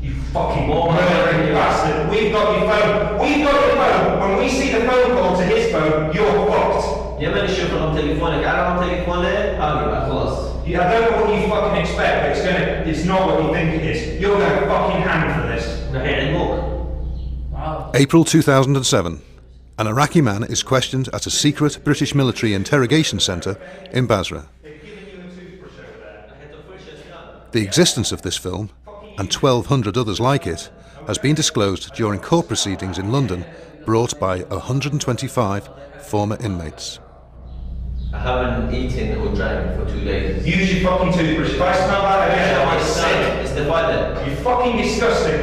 You 0.00 0.14
fucking 0.32 0.68
murdering 0.68 1.52
bastard. 1.52 2.08
We've 2.08 2.30
got 2.30 2.46
your 2.56 2.70
phone. 2.70 3.18
We've 3.18 3.44
got 3.44 3.66
your 3.66 3.74
phone. 3.74 4.20
When 4.20 4.38
we 4.38 4.48
see 4.48 4.70
the 4.70 4.86
phone 4.86 5.16
call 5.16 5.36
to 5.36 5.42
his 5.42 5.72
phone, 5.72 6.14
you're 6.14 6.46
fucked. 6.46 7.20
Ja 7.20 7.32
będę 7.32 7.54
się 7.54 7.66
tam 7.66 7.96
telefonie, 7.96 8.50
a 8.52 8.70
mam 8.70 8.88
telefony, 8.88 9.58
a 9.60 9.80
nie 9.80 9.86
ma 9.86 10.06
klas. 10.06 10.38
I 10.66 10.72
don't 10.72 11.10
know 11.10 11.24
what 11.24 11.42
you 11.42 11.48
fucking 11.48 11.76
expect, 11.76 12.22
but 12.22 12.30
it's 12.30 12.44
gonna, 12.46 12.90
it's 12.90 13.04
not 13.04 13.26
what 13.26 13.42
you 13.42 13.52
think 13.54 13.74
it 13.74 13.96
is. 13.96 14.20
You're 14.20 14.38
gonna 14.38 14.66
fucking 14.66 15.02
hang 15.02 15.34
for 15.34 15.48
this. 15.48 15.92
No, 15.92 16.00
hey. 16.00 16.26
April 17.94 18.24
2007. 18.24 19.22
An 19.78 19.86
Iraqi 19.86 20.22
man 20.22 20.44
is 20.44 20.62
questioned 20.62 21.08
at 21.12 21.26
a 21.26 21.30
secret 21.30 21.84
British 21.84 22.14
military 22.14 22.54
interrogation 22.54 23.18
centre 23.18 23.58
in 23.92 24.06
Basra. 24.06 24.46
The 27.56 27.62
existence 27.62 28.12
of 28.12 28.20
this 28.20 28.36
film, 28.36 28.68
and 29.16 29.32
1,200 29.32 29.96
others 29.96 30.20
like 30.20 30.46
it, 30.46 30.68
has 31.06 31.16
been 31.16 31.34
disclosed 31.34 31.94
during 31.94 32.20
court 32.20 32.48
proceedings 32.48 32.98
in 32.98 33.10
London 33.10 33.46
brought 33.86 34.20
by 34.20 34.40
125 34.40 35.70
former 36.02 36.36
inmates. 36.44 37.00
I 38.12 38.18
haven't 38.18 38.74
eaten 38.74 39.18
or 39.22 39.34
drank 39.34 39.80
for 39.80 39.90
two 39.90 40.04
days. 40.04 40.46
Use 40.46 40.74
your 40.74 40.90
fucking 40.90 41.14
toothbrush. 41.14 41.54
If 41.54 41.62
I 41.62 41.74
smell 41.76 42.02
that 42.02 42.30
again, 42.30 42.60
Yeah, 42.60 42.68
I'm 42.68 42.78
it's 42.78 42.92
sick. 42.92 43.46
It's 43.46 43.54
divided. 43.54 44.26
You're 44.26 44.36
fucking 44.36 44.76
disgusting. 44.76 45.40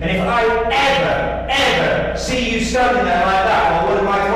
And 0.00 0.16
if 0.16 0.22
I 0.22 0.44
ever, 0.72 1.46
ever 1.50 2.18
see 2.18 2.54
you 2.54 2.64
standing 2.64 3.04
there 3.04 3.26
like 3.26 3.44
that 3.44 3.84
while 3.84 3.94
one 3.94 3.98
of 3.98 4.04
my 4.06 4.33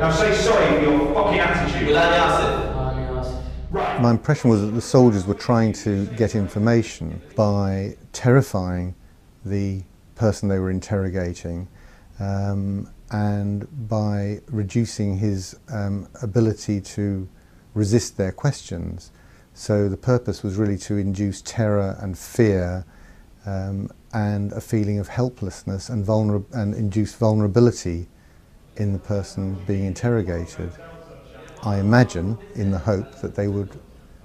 Now 0.00 0.12
say 0.12 0.32
sorry 0.32 0.76
for 0.76 0.82
your 0.82 1.12
fucking 1.12 1.40
attitude. 1.40 1.92
My 3.72 4.10
impression 4.12 4.48
was 4.48 4.60
that 4.60 4.68
the 4.68 4.80
soldiers 4.80 5.26
were 5.26 5.34
trying 5.34 5.72
to 5.72 6.06
get 6.16 6.36
information 6.36 7.20
by 7.34 7.96
terrifying 8.12 8.94
the 9.44 9.82
person 10.14 10.48
they 10.48 10.60
were 10.60 10.70
interrogating 10.70 11.66
um, 12.20 12.88
and 13.10 13.66
by 13.88 14.38
reducing 14.46 15.18
his 15.18 15.58
um, 15.68 16.06
ability 16.22 16.80
to 16.80 17.28
resist 17.74 18.16
their 18.16 18.30
questions. 18.30 19.10
So 19.52 19.88
the 19.88 19.96
purpose 19.96 20.44
was 20.44 20.54
really 20.54 20.78
to 20.78 20.96
induce 20.96 21.42
terror 21.42 21.98
and 22.00 22.16
fear 22.16 22.84
um, 23.44 23.90
and 24.12 24.52
a 24.52 24.60
feeling 24.60 25.00
of 25.00 25.08
helplessness 25.08 25.88
and, 25.88 26.06
vulner 26.06 26.44
and 26.52 26.72
induce 26.72 27.16
vulnerability 27.16 28.06
in 28.77 28.93
the 28.93 28.99
person 28.99 29.55
being 29.67 29.85
interrogated. 29.85 30.71
I 31.63 31.79
imagine 31.79 32.37
in 32.55 32.71
the 32.71 32.77
hope 32.79 33.15
that 33.21 33.35
they 33.35 33.47
would, 33.47 33.69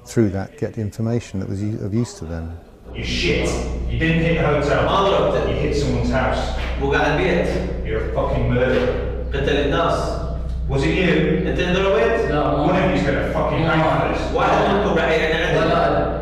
through 0.04 0.30
that, 0.30 0.58
get 0.58 0.78
information 0.78 1.38
that 1.40 1.48
was 1.48 1.62
u- 1.62 1.78
of 1.80 1.94
use 1.94 2.14
to 2.14 2.24
them. 2.24 2.58
You 2.94 3.04
shit. 3.04 3.48
You 3.90 3.98
didn't 3.98 4.22
hit 4.22 4.38
the 4.40 4.46
hotel. 4.46 4.84
ما 4.84 5.08
ضربته. 5.08 5.48
You 5.48 5.54
hit 5.54 5.76
someone's 5.76 6.10
house. 6.10 6.56
مو 6.80 6.90
قاعد 6.92 7.20
البيت. 7.20 7.86
You're 7.86 8.10
a 8.10 8.14
fucking 8.14 8.48
murderer. 8.50 9.24
قتل 9.32 9.56
الناس. 9.66 10.18
Was 10.68 10.82
it 10.82 10.94
you? 10.94 11.46
انت 11.48 11.60
ضربت؟ 11.60 12.30
One 12.66 12.76
of 12.76 12.90
you's 12.90 13.02
gonna 13.02 13.32
fucking 13.32 13.62
hang 13.64 13.80
for 13.84 14.08
this. 14.14 14.34
واحد 14.34 14.74
منكم 14.74 14.98
راح 14.98 15.08
يعين 15.08 15.36
عدل. 15.36 16.18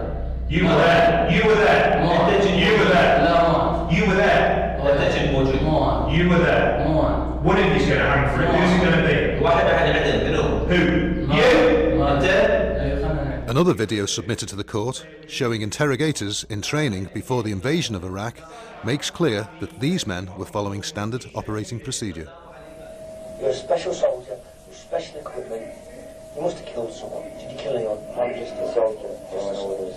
You 0.48 0.64
were 0.64 0.76
there. 0.76 1.28
You 1.30 1.42
were 1.48 1.54
there. 1.54 1.96
انت 1.96 2.44
جن 2.44 2.54
You 2.58 2.72
were 2.78 2.88
there. 2.94 3.16
You 3.90 4.02
were 4.08 4.16
there. 4.16 4.69
انت 4.80 5.16
جن 5.16 5.32
موجود. 5.32 5.56
You 6.16 6.28
were 6.30 6.38
there. 6.38 6.86
One 7.42 7.58
of 7.58 7.66
you's 7.72 7.86
gonna 7.88 8.08
hang 8.12 8.24
for 8.34 8.42
it. 8.42 8.48
Who's 8.54 8.72
it 8.76 8.82
gonna 8.84 9.06
be? 9.06 9.44
واحد 9.44 9.66
راح 9.66 9.82
ينعدل 9.82 10.30
منو؟ 10.30 10.42
Who? 10.68 10.80
You? 11.34 12.02
انت؟ 12.02 12.56
Another 13.48 13.74
video 13.74 14.06
submitted 14.06 14.48
to 14.48 14.56
the 14.56 14.64
court, 14.64 15.06
showing 15.28 15.62
interrogators 15.62 16.44
in 16.50 16.60
training 16.62 17.08
before 17.14 17.42
the 17.44 17.52
invasion 17.52 17.94
of 17.94 18.02
Iraq, 18.04 18.34
makes 18.84 19.08
clear 19.08 19.48
that 19.60 19.78
these 19.80 20.06
men 20.06 20.24
were 20.36 20.44
following 20.56 20.82
standard 20.82 21.24
operating 21.34 21.78
procedure. 21.78 22.28
You're 23.40 23.50
a 23.50 23.54
special 23.54 23.94
soldier 23.94 24.36
with 24.66 24.76
special 24.76 25.16
equipment. 25.20 25.64
You 26.34 26.42
must 26.42 26.56
have 26.58 26.66
killed 26.66 26.92
someone. 26.92 27.24
Did 27.38 27.52
you 27.52 27.58
kill 27.64 27.76
anyone? 27.76 28.00
I'm 28.18 28.34
just 28.42 28.52
a 28.64 28.66
soldier. 28.74 29.12
Just 29.32 29.46
a 29.52 29.56
orders. 29.68 29.96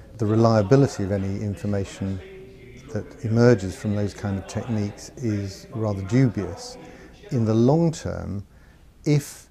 the 0.21 0.27
reliability 0.27 1.03
of 1.03 1.11
any 1.11 1.41
information 1.41 2.21
that 2.93 3.25
emerges 3.25 3.75
from 3.75 3.95
those 3.95 4.13
kind 4.13 4.37
of 4.37 4.45
techniques 4.45 5.09
is 5.17 5.65
rather 5.71 6.03
dubious. 6.03 6.77
In 7.31 7.43
the 7.43 7.55
long 7.55 7.91
term, 7.91 8.45
if 9.03 9.49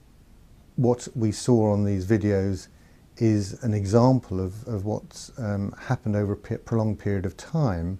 what 0.76 1.08
we 1.16 1.32
saw 1.32 1.72
on 1.72 1.84
these 1.84 2.06
videos 2.06 2.68
is 3.16 3.60
an 3.64 3.74
example 3.74 4.38
of, 4.38 4.64
of 4.68 4.84
what's 4.84 5.32
um, 5.38 5.74
happened 5.76 6.14
over 6.14 6.34
a 6.34 6.36
prolonged 6.36 7.00
period 7.00 7.26
of 7.26 7.36
time, 7.36 7.98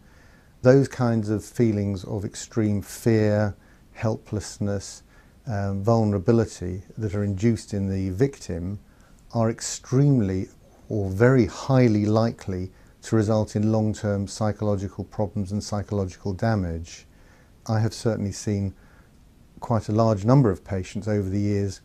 those 0.63 0.87
kinds 0.87 1.29
of 1.29 1.45
feelings 1.45 2.05
of 2.05 2.25
extreme 2.25 2.83
fear, 2.83 3.57
helplessness, 3.95 5.03
um, 5.49 5.83
vulnerability 5.83 6.85
that 6.97 7.17
are 7.17 7.25
induced 7.25 7.75
in 7.75 7.89
the 7.89 8.11
victim 8.11 8.79
are 9.35 9.51
extremely 9.51 10.47
or 10.91 11.09
very 11.09 11.47
highly 11.47 12.05
likely 12.05 12.71
to 13.01 13.17
result 13.17 13.57
in 13.57 13.73
long-term 13.73 14.27
psychological 14.27 15.05
problems 15.05 15.53
and 15.53 15.63
psychological 15.63 16.35
damage. 16.35 17.07
I 17.67 17.79
have 17.79 17.95
certainly 17.95 18.33
seen 18.33 18.75
quite 19.61 19.89
a 19.89 19.93
large 19.93 20.25
number 20.25 20.51
of 20.51 20.65
patients 20.65 21.07
over 21.07 21.29
the 21.29 21.41
years 21.41 21.81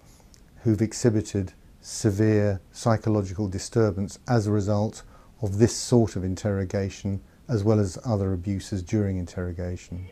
who've 0.63 0.81
exhibited 0.81 1.53
severe 1.81 2.59
psychological 2.71 3.47
disturbance 3.47 4.17
as 4.27 4.47
a 4.47 4.51
result 4.51 5.03
of 5.41 5.59
this 5.59 5.75
sort 5.75 6.15
of 6.15 6.23
interrogation 6.23 7.21
as 7.47 7.63
well 7.63 7.79
as 7.79 7.99
other 8.05 8.33
abuses 8.33 8.81
during 8.81 9.17
interrogation. 9.17 10.07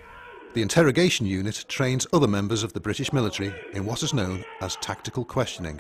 The 0.54 0.62
interrogation 0.62 1.26
unit 1.26 1.66
trains 1.68 2.06
other 2.14 2.28
members 2.28 2.62
of 2.62 2.74
the 2.74 2.80
British 2.80 3.12
military 3.12 3.56
in 3.74 3.86
what 3.86 4.04
is 4.04 4.14
known 4.14 4.46
as 4.62 4.76
tactical 4.76 5.26
questioning. 5.26 5.80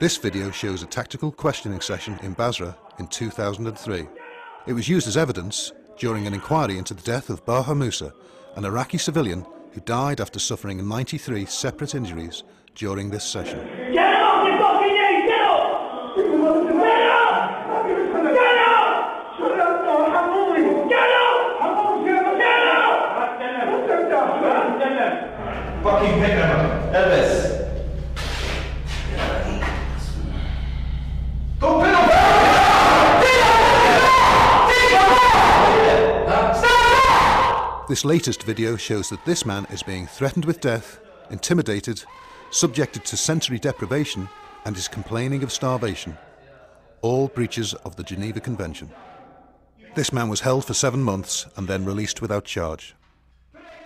This 0.00 0.16
video 0.16 0.50
shows 0.50 0.82
a 0.82 0.86
tactical 0.86 1.30
questioning 1.30 1.80
session 1.80 2.18
in 2.20 2.32
Basra 2.32 2.76
in 2.98 3.06
2003. 3.06 4.08
It 4.66 4.72
was 4.72 4.88
used 4.88 5.06
as 5.06 5.16
evidence 5.16 5.70
during 5.98 6.26
an 6.26 6.34
inquiry 6.34 6.78
into 6.78 6.94
the 6.94 7.02
death 7.02 7.30
of 7.30 7.46
Baha 7.46 7.74
Mousa, 7.74 8.12
an 8.56 8.64
Iraqi 8.64 8.98
civilian 8.98 9.46
who 9.70 9.80
died 9.82 10.20
after 10.20 10.40
suffering 10.40 10.86
93 10.86 11.46
separate 11.46 11.94
injuries 11.94 12.42
during 12.74 13.08
this 13.08 13.24
session. 13.24 13.60
Get 13.92 14.13
This 37.86 38.02
latest 38.02 38.44
video 38.44 38.78
shows 38.78 39.10
that 39.10 39.22
this 39.26 39.44
man 39.44 39.66
is 39.70 39.82
being 39.82 40.06
threatened 40.06 40.46
with 40.46 40.62
death, 40.62 41.00
intimidated, 41.28 42.02
subjected 42.50 43.04
to 43.04 43.16
sensory 43.18 43.58
deprivation, 43.58 44.26
and 44.64 44.74
is 44.74 44.88
complaining 44.88 45.42
of 45.42 45.52
starvation. 45.52 46.16
All 47.02 47.28
breaches 47.28 47.74
of 47.74 47.96
the 47.96 48.02
Geneva 48.02 48.40
Convention. 48.40 48.90
This 49.94 50.14
man 50.14 50.30
was 50.30 50.40
held 50.40 50.64
for 50.64 50.72
seven 50.72 51.02
months 51.02 51.46
and 51.58 51.68
then 51.68 51.84
released 51.84 52.22
without 52.22 52.46
charge. 52.46 52.94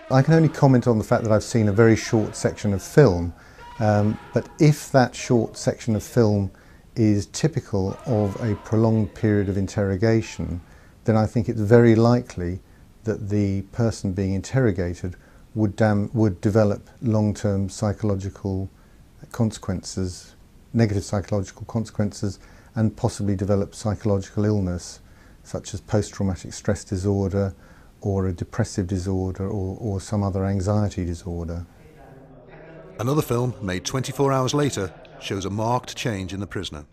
I 0.09 0.21
can 0.21 0.33
only 0.33 0.47
comment 0.47 0.87
on 0.87 0.97
the 0.97 1.03
fact 1.03 1.23
that 1.23 1.33
I've 1.33 1.43
seen 1.43 1.67
a 1.67 1.73
very 1.73 1.97
short 1.97 2.37
section 2.37 2.73
of 2.73 2.81
film, 2.81 3.33
um, 3.81 4.17
but 4.33 4.47
if 4.61 4.93
that 4.93 5.13
short 5.13 5.57
section 5.57 5.93
of 5.97 6.03
film 6.03 6.51
is 6.95 7.25
typical 7.25 7.97
of 8.05 8.41
a 8.41 8.55
prolonged 8.63 9.13
period 9.13 9.49
of 9.49 9.57
interrogation, 9.57 10.61
then 11.03 11.17
I 11.17 11.25
think 11.25 11.49
it's 11.49 11.59
very 11.59 11.95
likely 11.95 12.61
that 13.09 13.29
the 13.29 13.63
person 13.71 14.13
being 14.13 14.35
interrogated 14.35 15.15
would, 15.55 15.75
dam- 15.75 16.11
would 16.13 16.39
develop 16.41 16.87
long-term 17.01 17.67
psychological 17.67 18.69
consequences, 19.31 20.35
negative 20.73 21.03
psychological 21.03 21.65
consequences, 21.65 22.37
and 22.75 22.95
possibly 22.95 23.35
develop 23.35 23.73
psychological 23.73 24.45
illness, 24.45 24.99
such 25.41 25.73
as 25.73 25.81
post-traumatic 25.81 26.53
stress 26.53 26.83
disorder, 26.83 27.55
or 28.01 28.27
a 28.27 28.31
depressive 28.31 28.85
disorder, 28.85 29.47
or, 29.47 29.75
or 29.79 29.99
some 29.99 30.21
other 30.21 30.45
anxiety 30.45 31.03
disorder. 31.03 31.65
Another 32.99 33.23
film, 33.23 33.55
made 33.59 33.85
24 33.85 34.31
hours 34.31 34.53
later, 34.53 34.93
shows 35.19 35.45
a 35.45 35.49
marked 35.49 35.95
change 35.95 36.31
in 36.31 36.41
the 36.41 36.45
prisoner. 36.45 36.85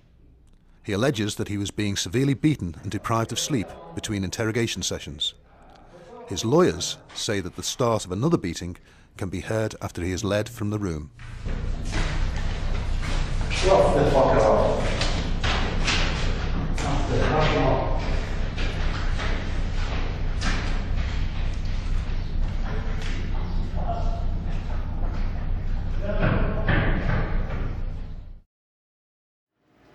He 0.83 0.95
alleges 0.95 1.35
that 1.35 1.49
he 1.49 1.59
was 1.59 1.71
being 1.71 1.95
severely 1.95 2.33
beaten 2.33 2.75
and 2.83 2.91
deprived 2.91 3.33
of 3.33 3.39
sleep 3.39 3.69
between 3.95 4.25
interrogation 4.25 4.83
sessions. 4.83 5.35
His 6.27 6.45
lawyers 6.45 6.97
say 7.15 7.41
that 7.41 7.55
the 7.55 7.63
start 7.63 8.05
of 8.05 8.11
another 8.11 8.37
beating 8.37 8.77
can 9.17 9.29
be 9.29 9.41
heard 9.41 9.77
after 9.81 10.03
he 10.03 10.11
is 10.11 10.25
led 10.25 10.49
from 10.49 10.71
the 10.71 10.79
room. 10.79 11.13
Shut 13.49 13.95
the 13.95 14.11
fuck 14.11 14.35
up. 14.35 14.83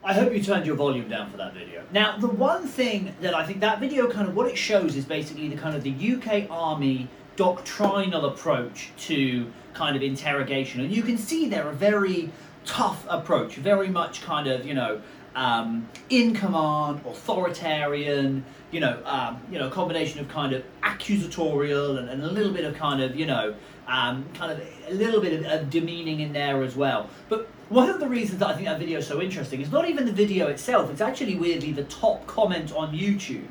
I 0.03 0.13
hope 0.13 0.33
you 0.33 0.41
turned 0.41 0.65
your 0.65 0.75
volume 0.75 1.07
down 1.09 1.29
for 1.29 1.37
that 1.37 1.53
video. 1.53 1.83
Now, 1.91 2.17
the 2.17 2.27
one 2.27 2.65
thing 2.65 3.13
that 3.21 3.35
I 3.35 3.45
think 3.45 3.59
that 3.59 3.79
video 3.79 4.09
kind 4.09 4.27
of 4.27 4.35
what 4.35 4.47
it 4.47 4.57
shows 4.57 4.95
is 4.95 5.05
basically 5.05 5.47
the 5.47 5.55
kind 5.55 5.75
of 5.75 5.83
the 5.83 6.13
UK 6.13 6.49
Army 6.49 7.07
doctrinal 7.35 8.25
approach 8.25 8.89
to 8.97 9.51
kind 9.73 9.95
of 9.95 10.01
interrogation, 10.01 10.81
and 10.81 10.91
you 10.91 11.03
can 11.03 11.17
see 11.17 11.47
there 11.47 11.69
a 11.69 11.73
very 11.73 12.31
tough 12.65 13.05
approach, 13.09 13.55
very 13.55 13.89
much 13.89 14.23
kind 14.23 14.47
of 14.47 14.65
you 14.65 14.73
know 14.73 15.01
um, 15.35 15.87
in 16.09 16.33
command, 16.33 17.01
authoritarian, 17.05 18.43
you 18.71 18.79
know, 18.79 19.01
um, 19.05 19.39
you 19.51 19.59
know, 19.59 19.67
a 19.67 19.71
combination 19.71 20.19
of 20.19 20.27
kind 20.27 20.53
of 20.53 20.63
accusatorial 20.83 21.99
and, 21.99 22.09
and 22.09 22.23
a 22.23 22.31
little 22.31 22.51
bit 22.51 22.65
of 22.65 22.75
kind 22.75 23.03
of 23.03 23.15
you 23.15 23.27
know 23.27 23.53
um, 23.87 24.25
kind 24.33 24.51
of 24.51 24.61
a 24.87 24.93
little 24.93 25.21
bit 25.21 25.39
of, 25.39 25.45
of 25.45 25.69
demeaning 25.69 26.21
in 26.21 26.33
there 26.33 26.63
as 26.63 26.75
well. 26.75 27.07
But 27.29 27.47
one 27.71 27.89
of 27.89 28.01
the 28.01 28.07
reasons 28.07 28.39
that 28.39 28.49
I 28.49 28.53
think 28.53 28.67
that 28.67 28.79
video 28.79 28.99
is 28.99 29.07
so 29.07 29.21
interesting 29.21 29.61
is 29.61 29.71
not 29.71 29.87
even 29.87 30.05
the 30.05 30.11
video 30.11 30.47
itself, 30.47 30.89
it's 30.91 30.99
actually 30.99 31.35
weirdly 31.35 31.71
the 31.71 31.85
top 31.85 32.27
comment 32.27 32.73
on 32.73 32.93
YouTube. 32.93 33.47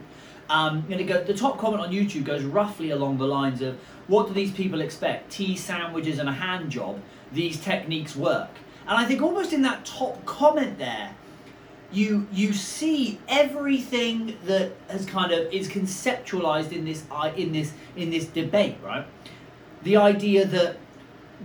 Um, 0.51 0.85
and 0.91 1.09
go, 1.09 1.25
the 1.25 1.33
top 1.33 1.59
comment 1.59 1.81
on 1.81 1.91
YouTube 1.91 2.25
goes 2.25 2.43
roughly 2.43 2.91
along 2.91 3.17
the 3.17 3.27
lines 3.27 3.63
of, 3.63 3.79
what 4.09 4.29
do 4.29 4.35
these 4.35 4.51
people 4.51 4.83
expect? 4.83 5.31
Tea 5.31 5.57
sandwiches 5.57 6.19
and 6.19 6.29
a 6.29 6.33
hand 6.33 6.71
job. 6.71 7.01
These 7.33 7.61
techniques 7.61 8.15
work. 8.15 8.51
And 8.87 8.99
I 8.99 9.07
think 9.07 9.23
almost 9.23 9.55
in 9.55 9.63
that 9.63 9.87
top 9.87 10.23
comment 10.27 10.77
there, 10.77 11.15
you 11.93 12.27
you 12.33 12.53
see 12.53 13.19
everything 13.27 14.37
that 14.45 14.73
has 14.89 15.07
kind 15.07 15.33
of 15.33 15.53
is 15.53 15.69
conceptualized 15.69 16.73
in 16.73 16.85
this 16.85 17.05
in 17.37 17.53
this 17.53 17.73
in 17.97 18.11
this 18.11 18.27
debate, 18.27 18.77
right? 18.83 19.07
The 19.83 19.97
idea 19.97 20.45
that 20.47 20.77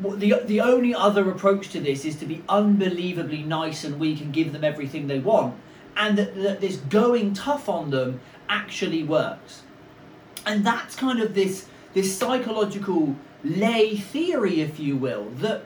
the 0.01 0.41
the 0.45 0.61
only 0.61 0.93
other 0.93 1.29
approach 1.29 1.69
to 1.69 1.79
this 1.79 2.05
is 2.05 2.15
to 2.17 2.25
be 2.25 2.43
unbelievably 2.49 3.43
nice 3.43 3.83
and 3.83 3.99
weak 3.99 4.21
and 4.21 4.33
give 4.33 4.51
them 4.53 4.63
everything 4.63 5.07
they 5.07 5.19
want, 5.19 5.55
and 5.95 6.17
that, 6.17 6.35
that 6.35 6.61
this 6.61 6.77
going 6.77 7.33
tough 7.33 7.69
on 7.69 7.89
them 7.91 8.19
actually 8.49 9.03
works. 9.03 9.63
And 10.45 10.65
that's 10.65 10.95
kind 10.95 11.21
of 11.21 11.33
this 11.33 11.67
this 11.93 12.17
psychological 12.17 13.15
lay 13.43 13.95
theory, 13.95 14.61
if 14.61 14.79
you 14.79 14.97
will, 14.97 15.29
that 15.35 15.63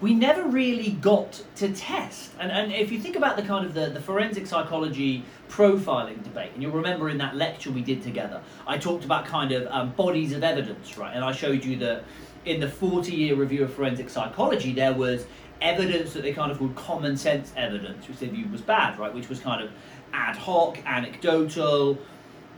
we 0.00 0.14
never 0.14 0.44
really 0.44 0.92
got 0.92 1.42
to 1.56 1.72
test. 1.72 2.30
And, 2.38 2.50
and 2.50 2.72
if 2.72 2.90
you 2.90 2.98
think 2.98 3.16
about 3.16 3.36
the 3.36 3.42
kind 3.42 3.66
of 3.66 3.74
the, 3.74 3.86
the 3.90 4.00
forensic 4.00 4.46
psychology 4.46 5.24
profiling 5.48 6.22
debate, 6.24 6.52
and 6.54 6.62
you'll 6.62 6.72
remember 6.72 7.10
in 7.10 7.18
that 7.18 7.36
lecture 7.36 7.70
we 7.70 7.82
did 7.82 8.02
together, 8.02 8.40
I 8.66 8.78
talked 8.78 9.04
about 9.04 9.26
kind 9.26 9.52
of 9.52 9.66
um, 9.70 9.90
bodies 9.92 10.32
of 10.32 10.42
evidence, 10.42 10.96
right? 10.96 11.14
And 11.14 11.24
I 11.24 11.32
showed 11.32 11.64
you 11.64 11.76
that 11.78 12.04
in 12.44 12.60
the 12.60 12.68
40 12.68 13.12
year 13.12 13.34
review 13.34 13.64
of 13.64 13.72
forensic 13.72 14.08
psychology, 14.10 14.72
there 14.72 14.94
was 14.94 15.26
evidence 15.60 16.12
that 16.14 16.22
they 16.22 16.32
kind 16.32 16.50
of 16.50 16.58
called 16.58 16.74
common 16.74 17.16
sense 17.16 17.52
evidence, 17.56 18.08
which 18.08 18.18
they 18.18 18.28
viewed 18.28 18.50
was 18.50 18.60
bad, 18.60 18.98
right? 18.98 19.14
Which 19.14 19.28
was 19.28 19.40
kind 19.40 19.62
of 19.62 19.70
ad 20.12 20.36
hoc, 20.36 20.78
anecdotal, 20.86 21.98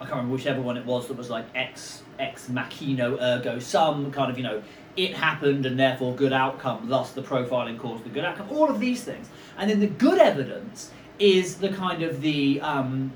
I 0.03 0.05
can't 0.05 0.17
remember 0.17 0.35
whichever 0.35 0.61
one 0.61 0.77
it 0.77 0.85
was 0.85 1.07
that 1.07 1.17
was 1.17 1.31
like 1.31 1.47
ex 1.55 2.03
ex 2.19 2.49
machino 2.49 3.21
ergo 3.21 3.61
sum 3.61 4.11
kind 4.11 4.33
of 4.33 4.37
you 4.37 4.43
know 4.43 4.63
it 4.97 5.15
happened 5.15 5.65
and 5.65 5.79
therefore 5.79 6.13
good 6.17 6.33
outcome 6.33 6.89
thus 6.89 7.13
the 7.13 7.23
profiling 7.23 7.79
caused 7.79 8.05
the 8.05 8.09
good 8.09 8.25
outcome 8.25 8.49
all 8.51 8.69
of 8.69 8.81
these 8.81 9.05
things 9.05 9.29
and 9.59 9.71
then 9.71 9.79
the 9.79 9.87
good 9.87 10.19
evidence 10.19 10.91
is 11.21 11.57
the 11.59 11.69
kind 11.69 12.03
of 12.03 12.21
the 12.21 12.61
um, 12.63 13.13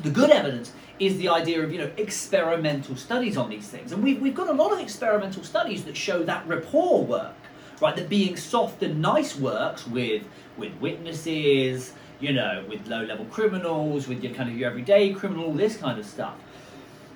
the 0.00 0.10
good 0.10 0.30
evidence 0.30 0.72
is 0.98 1.16
the 1.18 1.28
idea 1.28 1.62
of 1.62 1.72
you 1.72 1.78
know 1.78 1.90
experimental 1.96 2.96
studies 2.96 3.36
on 3.36 3.48
these 3.48 3.68
things 3.68 3.92
and 3.92 4.02
we've, 4.02 4.20
we've 4.20 4.34
got 4.34 4.48
a 4.48 4.52
lot 4.52 4.72
of 4.72 4.80
experimental 4.80 5.42
studies 5.42 5.84
that 5.84 5.96
show 5.96 6.22
that 6.22 6.46
rapport 6.46 7.04
work 7.04 7.34
right? 7.80 7.96
That 7.96 8.08
being 8.08 8.36
soft 8.36 8.82
and 8.82 9.00
nice 9.00 9.36
works 9.36 9.86
with 9.86 10.22
with 10.56 10.74
witnesses, 10.80 11.92
you 12.20 12.32
know, 12.32 12.64
with 12.68 12.86
low-level 12.88 13.26
criminals, 13.26 14.08
with 14.08 14.24
your 14.24 14.34
kind 14.34 14.50
of 14.50 14.58
your 14.58 14.68
everyday 14.68 15.12
criminal, 15.12 15.52
this 15.52 15.76
kind 15.76 15.98
of 15.98 16.06
stuff. 16.06 16.34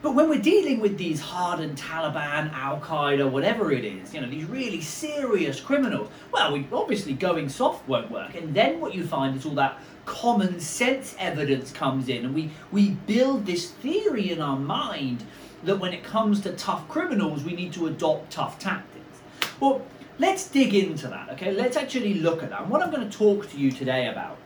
But 0.01 0.15
when 0.17 0.29
we're 0.29 0.41
dealing 0.41 0.81
with 0.81 0.99
these 0.99 1.21
hardened 1.21 1.77
Taliban, 1.77 2.53
Al 2.53 2.81
Qaeda, 2.81 3.31
whatever 3.31 3.71
it 3.71 3.85
is, 3.85 4.13
you 4.13 4.21
know, 4.21 4.29
these 4.29 4.45
really 4.45 4.81
serious 4.81 5.61
criminals, 5.61 6.09
well, 6.33 6.53
we, 6.53 6.67
obviously 6.73 7.13
going 7.13 7.49
soft 7.49 7.89
won't 7.89 8.11
work. 8.11 8.35
And 8.35 8.53
then 8.53 8.81
what 8.81 8.95
you 8.95 9.07
find 9.07 9.37
is 9.37 9.47
all 9.47 9.55
that 9.55 9.79
common 10.05 10.61
sense 10.61 11.15
evidence 11.19 11.73
comes 11.73 12.09
in, 12.09 12.25
and 12.25 12.35
we, 12.35 12.51
we 12.71 12.91
build 12.91 13.47
this 13.47 13.71
theory 13.71 14.31
in 14.31 14.41
our 14.41 14.59
mind 14.59 15.25
that 15.65 15.77
when 15.77 15.93
it 15.93 16.03
comes 16.03 16.41
to 16.41 16.53
tough 16.53 16.89
criminals, 16.89 17.45
we 17.45 17.55
need 17.55 17.73
to 17.73 17.87
adopt 17.87 18.33
tough 18.33 18.59
tactics. 18.59 19.21
Well, 19.61 19.85
let's 20.19 20.49
dig 20.49 20.75
into 20.75 21.09
that, 21.09 21.31
okay? 21.31 21.53
Let's 21.53 21.77
actually 21.77 22.15
look 22.15 22.43
at 22.43 22.51
that. 22.51 22.63
And 22.63 22.71
what 22.71 22.83
I'm 22.83 22.91
going 22.91 23.09
to 23.09 23.17
talk 23.17 23.49
to 23.51 23.57
you 23.57 23.71
today 23.71 24.09
about 24.09 24.39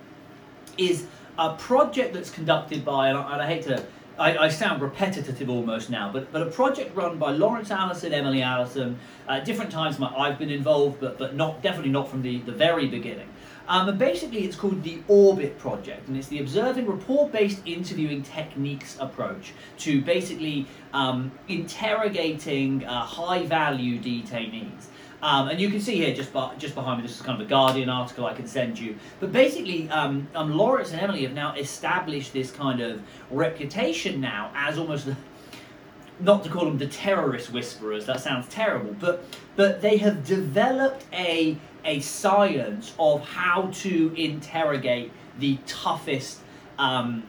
is 0.76 1.06
a 1.38 1.54
project 1.54 2.12
that's 2.14 2.30
conducted 2.30 2.84
by, 2.84 3.08
and 3.08 3.18
I, 3.18 3.32
and 3.32 3.42
I 3.42 3.46
hate 3.46 3.62
to 3.64 3.84
I, 4.18 4.36
I, 4.38 4.48
sound 4.48 4.80
repetitive 4.80 5.50
almost 5.50 5.90
now, 5.90 6.10
but, 6.10 6.32
but 6.32 6.40
a 6.40 6.46
project 6.46 6.96
run 6.96 7.18
by 7.18 7.32
Laurence 7.32 7.70
Alison, 7.70 8.14
Emily 8.14 8.40
Alison, 8.40 8.98
at 9.28 9.44
different 9.44 9.70
times 9.70 9.98
my, 9.98 10.08
I've 10.16 10.38
been 10.38 10.50
involved, 10.50 11.00
but, 11.00 11.18
but 11.18 11.34
not 11.34 11.62
definitely 11.62 11.90
not 11.90 12.08
from 12.08 12.22
the, 12.22 12.38
the 12.40 12.52
very 12.52 12.86
beginning. 12.86 13.28
Um, 13.68 13.88
and 13.88 13.98
basically, 13.98 14.44
it's 14.44 14.56
called 14.56 14.82
the 14.82 15.00
Orbit 15.08 15.58
Project, 15.58 16.08
and 16.08 16.16
it's 16.16 16.28
the 16.28 16.38
observing 16.38 16.86
rapport 16.86 17.28
based 17.28 17.62
interviewing 17.66 18.22
techniques 18.22 18.96
approach 19.00 19.52
to 19.78 20.00
basically 20.02 20.66
um, 20.92 21.32
interrogating 21.48 22.84
uh, 22.84 23.02
high 23.02 23.44
value 23.44 24.00
detainees. 24.00 24.86
Um, 25.22 25.48
and 25.48 25.60
you 25.60 25.70
can 25.70 25.80
see 25.80 25.96
here 25.96 26.14
just 26.14 26.32
by, 26.32 26.54
just 26.56 26.74
behind 26.74 26.98
me, 27.00 27.06
this 27.06 27.16
is 27.16 27.22
kind 27.22 27.40
of 27.40 27.46
a 27.46 27.48
Guardian 27.48 27.88
article 27.88 28.26
I 28.26 28.34
can 28.34 28.46
send 28.46 28.78
you. 28.78 28.96
But 29.18 29.32
basically, 29.32 29.88
um, 29.90 30.28
um, 30.34 30.56
Laurence 30.56 30.92
and 30.92 31.00
Emily 31.00 31.22
have 31.22 31.32
now 31.32 31.54
established 31.54 32.32
this 32.32 32.50
kind 32.50 32.80
of 32.80 33.02
reputation 33.30 34.20
now 34.20 34.52
as 34.54 34.78
almost 34.78 35.06
the, 35.06 35.16
not 36.20 36.44
to 36.44 36.50
call 36.50 36.64
them 36.66 36.78
the 36.78 36.86
terrorist 36.86 37.50
whisperers. 37.50 38.06
That 38.06 38.20
sounds 38.20 38.46
terrible, 38.48 38.94
but 39.00 39.24
but 39.56 39.80
they 39.80 39.96
have 39.98 40.24
developed 40.24 41.04
a 41.12 41.56
a 41.86 42.00
science 42.00 42.92
of 42.98 43.26
how 43.26 43.70
to 43.72 44.12
interrogate 44.16 45.12
the 45.38 45.58
toughest 45.66 46.40
um, 46.78 47.22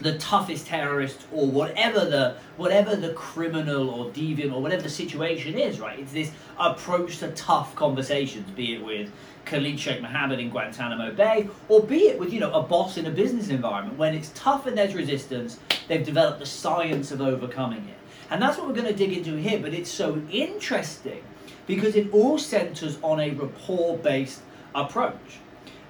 the 0.00 0.18
toughest 0.18 0.66
terrorist 0.66 1.26
or 1.32 1.46
whatever 1.46 2.04
the 2.04 2.36
whatever 2.56 2.96
the 2.96 3.12
criminal 3.12 3.90
or 3.90 4.10
deviant 4.10 4.52
or 4.52 4.60
whatever 4.60 4.82
the 4.82 4.90
situation 4.90 5.58
is, 5.58 5.78
right? 5.80 5.98
It's 5.98 6.12
this 6.12 6.30
approach 6.58 7.18
to 7.18 7.30
tough 7.32 7.74
conversations, 7.76 8.50
be 8.50 8.74
it 8.74 8.84
with 8.84 9.12
Khalid 9.44 9.78
Sheikh 9.78 10.00
Mohammed 10.00 10.40
in 10.40 10.50
Guantanamo 10.50 11.12
Bay, 11.12 11.48
or 11.68 11.82
be 11.82 12.08
it 12.08 12.18
with, 12.18 12.32
you 12.32 12.40
know, 12.40 12.52
a 12.52 12.62
boss 12.62 12.96
in 12.96 13.06
a 13.06 13.10
business 13.10 13.48
environment. 13.48 13.98
When 13.98 14.14
it's 14.14 14.30
tough 14.34 14.66
and 14.66 14.76
there's 14.76 14.94
resistance, 14.94 15.58
they've 15.88 16.04
developed 16.04 16.40
the 16.40 16.46
science 16.46 17.12
of 17.12 17.20
overcoming 17.20 17.86
it. 17.88 17.98
And 18.30 18.40
that's 18.40 18.56
what 18.56 18.66
we're 18.66 18.74
going 18.74 18.86
to 18.86 18.94
dig 18.94 19.12
into 19.12 19.36
here, 19.36 19.58
but 19.60 19.74
it's 19.74 19.90
so 19.90 20.22
interesting 20.30 21.22
because 21.66 21.96
it 21.96 22.12
all 22.12 22.38
centers 22.38 22.98
on 23.02 23.20
a 23.20 23.30
rapport-based 23.30 24.40
approach. 24.74 25.38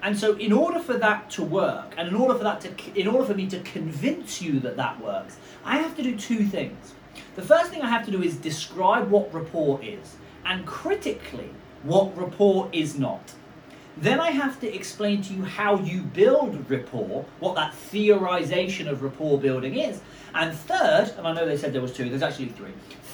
And 0.03 0.19
so, 0.19 0.35
in 0.37 0.53
order 0.53 0.81
for 0.81 0.95
that 0.95 1.31
to 1.31 1.45
work, 1.45 1.95
and 1.97 2.09
in 2.09 2.15
order 2.17 2.35
for 2.35 2.43
that 2.43 2.61
to, 2.63 3.01
in 3.01 3.07
order 3.07 3.25
for 3.25 3.35
me 3.35 3.47
to 3.49 3.61
convince 3.61 4.43
you 4.43 4.59
that 4.61 4.77
that 4.77 5.01
works, 5.01 5.37
I 5.65 5.79
have 5.79 5.97
to 5.97 6.03
do 6.03 6.17
two 6.17 6.45
things. 6.45 6.95
The 7.37 7.43
first 7.43 7.71
thing 7.71 7.83
I 7.83 7.89
have 7.89 8.05
to 8.07 8.11
do 8.11 8.23
is 8.23 8.37
describe 8.37 9.11
what 9.11 9.33
rapport 9.33 9.81
is, 9.83 10.17
and 10.45 10.67
critically, 10.67 11.51
what 11.85 12.17
rapport 12.19 12.69
is 12.73 12.99
not. 12.99 13.33
Then 13.97 14.21
I 14.21 14.31
have 14.31 14.59
to 14.61 14.75
explain 14.75 15.23
to 15.23 15.35
you 15.35 15.45
how 15.45 15.79
you 15.79 16.03
build 16.03 16.69
rapport, 16.71 17.25
what 17.41 17.55
that 17.57 17.73
theorization 17.73 18.89
of 18.89 19.03
rapport 19.03 19.39
building 19.39 19.77
is. 19.77 20.01
And 20.35 20.55
third, 20.55 21.13
and 21.19 21.29
I 21.29 21.33
know 21.35 21.45
they 21.45 21.59
said 21.59 21.75
there 21.75 21.83
was 21.83 21.93
two, 21.93 22.09
there's 22.09 22.23
actually 22.23 22.49
three. 22.49 22.73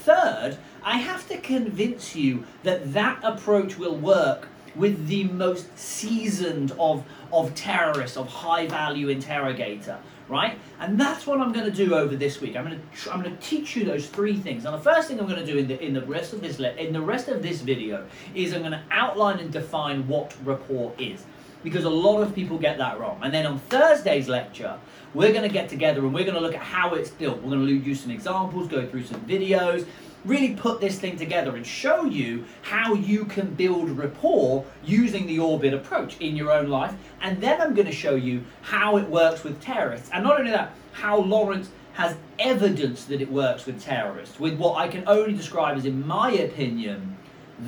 Third, 0.09 0.57
I 0.83 0.97
have 0.97 1.29
to 1.29 1.37
convince 1.37 2.17
you 2.17 2.47
that 2.63 2.95
that 2.95 3.21
approach 3.23 3.77
will 3.77 3.95
work 3.95 4.49
with 4.75 5.07
the 5.07 5.25
most 5.25 5.79
seasoned 5.79 6.73
of, 6.79 7.05
of 7.31 7.55
terrorists, 7.55 8.17
of 8.17 8.27
high 8.27 8.67
value 8.67 9.11
interrogator, 9.11 9.99
right? 10.27 10.59
And 10.81 10.99
that's 10.99 11.27
what 11.27 11.43
I'm 11.43 11.53
going 11.53 11.67
to 11.67 11.85
do 11.87 11.95
over 11.95 12.17
this 12.17 12.41
week. 12.41 12.57
I'm 12.57 12.65
going 12.65 12.81
to 12.81 13.13
I'm 13.13 13.21
going 13.23 13.37
to 13.37 13.43
teach 13.43 13.77
you 13.77 13.85
those 13.85 14.07
three 14.07 14.39
things. 14.39 14.65
And 14.65 14.73
the 14.73 14.81
first 14.81 15.09
thing 15.09 15.21
I'm 15.21 15.27
going 15.27 15.45
to 15.45 15.53
do 15.53 15.59
in 15.59 15.69
the 15.69 15.79
in 15.85 15.93
the 15.93 16.07
rest 16.07 16.33
of 16.33 16.41
this 16.41 16.59
in 16.59 16.95
the 16.95 17.03
rest 17.03 17.29
of 17.29 17.43
this 17.43 17.61
video 17.61 18.07
is 18.35 18.55
I'm 18.55 18.61
going 18.61 18.73
to 18.73 18.83
outline 18.91 19.41
and 19.41 19.53
define 19.53 20.09
what 20.09 20.35
rapport 20.43 20.91
is. 20.99 21.23
Because 21.63 21.85
a 21.85 21.91
lot 21.91 22.23
of 22.23 22.35
people 22.35 22.57
get 22.57 22.79
that 22.79 22.99
wrong. 22.99 23.21
And 23.23 23.35
then 23.35 23.45
on 23.45 23.59
Thursday's 23.59 24.27
lecture, 24.27 24.79
we're 25.15 25.33
going 25.33 25.43
to 25.43 25.53
get 25.53 25.69
together 25.69 26.01
and 26.01 26.13
we're 26.13 26.25
going 26.25 26.35
to 26.35 26.41
look 26.41 26.55
at 26.55 26.63
how 26.63 26.95
it's 26.95 27.11
built. 27.11 27.43
We're 27.43 27.57
going 27.57 27.67
to 27.67 27.73
use 27.73 28.01
some 28.01 28.11
examples, 28.11 28.69
go 28.69 28.87
through 28.87 29.05
some 29.05 29.21
videos, 29.23 29.87
really 30.25 30.55
put 30.55 30.81
this 30.81 30.99
thing 30.99 31.17
together 31.17 31.57
and 31.57 31.67
show 31.67 32.05
you 32.05 32.45
how 32.63 32.95
you 32.95 33.25
can 33.25 33.55
build 33.55 33.91
rapport 33.91 34.65
using 34.85 35.27
the 35.27 35.39
orbit 35.39 35.73
approach 35.73 36.19
in 36.21 36.37
your 36.37 36.51
own 36.51 36.69
life. 36.69 36.95
And 37.23 37.41
then 37.41 37.61
I'm 37.61 37.75
going 37.75 37.87
to 37.87 37.93
show 37.93 38.15
you 38.15 38.45
how 38.63 38.97
it 38.97 39.09
works 39.09 39.45
with 39.45 39.61
terrorists. 39.61 40.11
And 40.13 40.25
not 40.25 40.39
only 40.39 40.51
that, 40.51 40.73
how 40.93 41.19
Laurence 41.19 41.71
has 41.95 42.17
evidence 42.39 43.05
that 43.07 43.21
it 43.21 43.31
works 43.31 43.67
with 43.67 43.83
terrorists, 43.83 44.39
with 44.39 44.57
what 44.57 44.77
I 44.79 44.89
can 44.89 45.03
only 45.09 45.33
describe 45.33 45.77
as, 45.77 45.85
in 45.85 46.07
my 46.07 46.31
opinion, 46.31 47.17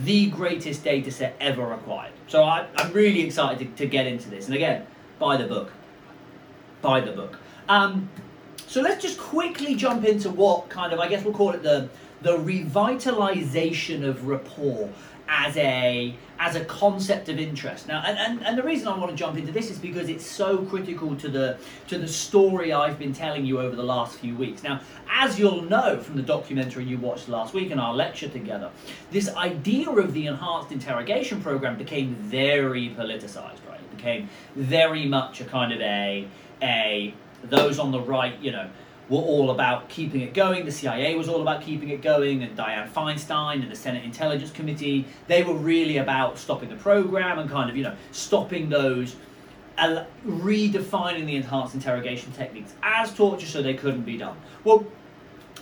the 0.05 0.31
greatest 0.31 0.85
data 0.85 1.11
set 1.11 1.35
ever 1.41 1.73
acquired. 1.73 2.13
So 2.29 2.45
I, 2.45 2.67
am 2.79 2.93
really 2.93 3.23
excited 3.23 3.77
to, 3.77 3.83
to, 3.85 3.87
get 3.89 4.07
into 4.07 4.31
this. 4.31 4.47
And 4.47 4.55
again, 4.55 4.87
buy 5.19 5.37
the 5.37 5.47
book. 5.47 5.73
Buy 6.83 7.01
the 7.01 7.13
book. 7.13 7.39
Um, 7.69 8.09
so 8.67 8.81
let's 8.81 9.03
just 9.03 9.19
quickly 9.19 9.75
jump 9.75 10.05
into 10.05 10.31
what 10.31 10.69
kind 10.69 10.93
of, 10.93 11.01
I 11.01 11.09
guess 11.09 11.25
we'll 11.25 11.35
call 11.35 11.51
it 11.51 11.63
the, 11.63 11.89
the 12.23 12.37
revitalization 12.37 14.07
of 14.07 14.27
rapport 14.27 14.91
as 15.31 15.57
a 15.57 16.15
as 16.41 16.57
a 16.57 16.65
concept 16.65 17.29
of 17.29 17.39
interest. 17.39 17.87
Now 17.87 18.03
and, 18.05 18.19
and, 18.19 18.45
and 18.45 18.59
the 18.59 18.63
reason 18.63 18.89
i 18.89 18.99
want 18.99 19.11
to 19.11 19.17
jump 19.17 19.39
into 19.39 19.53
this 19.53 19.71
is 19.71 19.79
because 19.79 20.09
it's 20.09 20.27
so 20.27 20.59
critical 20.65 21.15
to 21.17 21.29
the 21.29 21.57
to 21.87 21.99
the 21.99 22.09
story 22.09 22.73
i've 22.73 22.99
been 22.99 23.13
telling 23.13 23.47
you 23.47 23.61
over 23.61 23.77
the 23.77 23.83
last 23.83 24.19
few 24.19 24.35
weeks. 24.35 24.63
Now 24.63 24.81
as 25.09 25.39
you'll 25.39 25.63
know 25.63 26.01
from 26.01 26.17
the 26.17 26.23
documentary 26.23 26.85
you 26.85 26.99
watched 26.99 27.29
last 27.29 27.55
week 27.55 27.71
and 27.71 27.81
our 27.81 27.95
lecture 27.95 28.29
together 28.29 28.71
this 29.13 29.29
idea 29.37 29.89
of 29.89 30.13
the 30.13 30.27
enhanced 30.27 30.73
interrogation 30.73 31.41
program 31.41 31.79
became 31.79 32.15
very 32.17 32.91
politicized 32.91 33.61
right? 33.69 33.81
It 33.81 33.97
became 33.97 34.29
very 34.57 35.07
much 35.07 35.41
a 35.41 35.45
kind 35.45 35.73
of 35.73 35.81
a 35.81 36.27
a 36.63 37.15
those 37.43 37.79
on 37.79 37.91
the 37.91 38.01
right 38.01 38.39
you 38.41 38.53
know 38.53 38.69
were 39.11 39.19
all 39.19 39.51
about 39.51 39.89
keeping 39.89 40.21
it 40.23 40.33
going. 40.33 40.65
The 40.65 40.71
CIA 40.71 41.17
was 41.17 41.29
all 41.29 41.43
about 41.43 41.63
keeping 41.63 41.91
it 41.91 42.01
going, 42.01 42.43
and 42.43 42.57
Dianne 42.57 42.91
Feinstein 42.91 43.61
and 43.61 43.71
the 43.71 43.77
Senate 43.77 44.05
Intelligence 44.05 44.53
Committee, 44.53 45.05
they 45.27 45.43
were 45.43 45.55
really 45.55 45.99
about 45.99 46.39
stopping 46.39 46.69
the 46.71 46.77
program 46.77 47.39
and 47.41 47.51
kind 47.51 47.69
of, 47.69 47.77
you 47.77 47.83
know, 47.83 47.97
stopping 48.13 48.69
those, 48.69 49.17
uh, 49.77 50.05
redefining 50.25 51.27
the 51.27 51.35
enhanced 51.35 51.75
interrogation 51.75 52.31
techniques 52.33 52.73
as 52.83 53.13
torture 53.13 53.47
so 53.47 53.61
they 53.61 53.75
couldn't 53.75 54.05
be 54.05 54.17
done. 54.17 54.37
Well, 54.63 54.87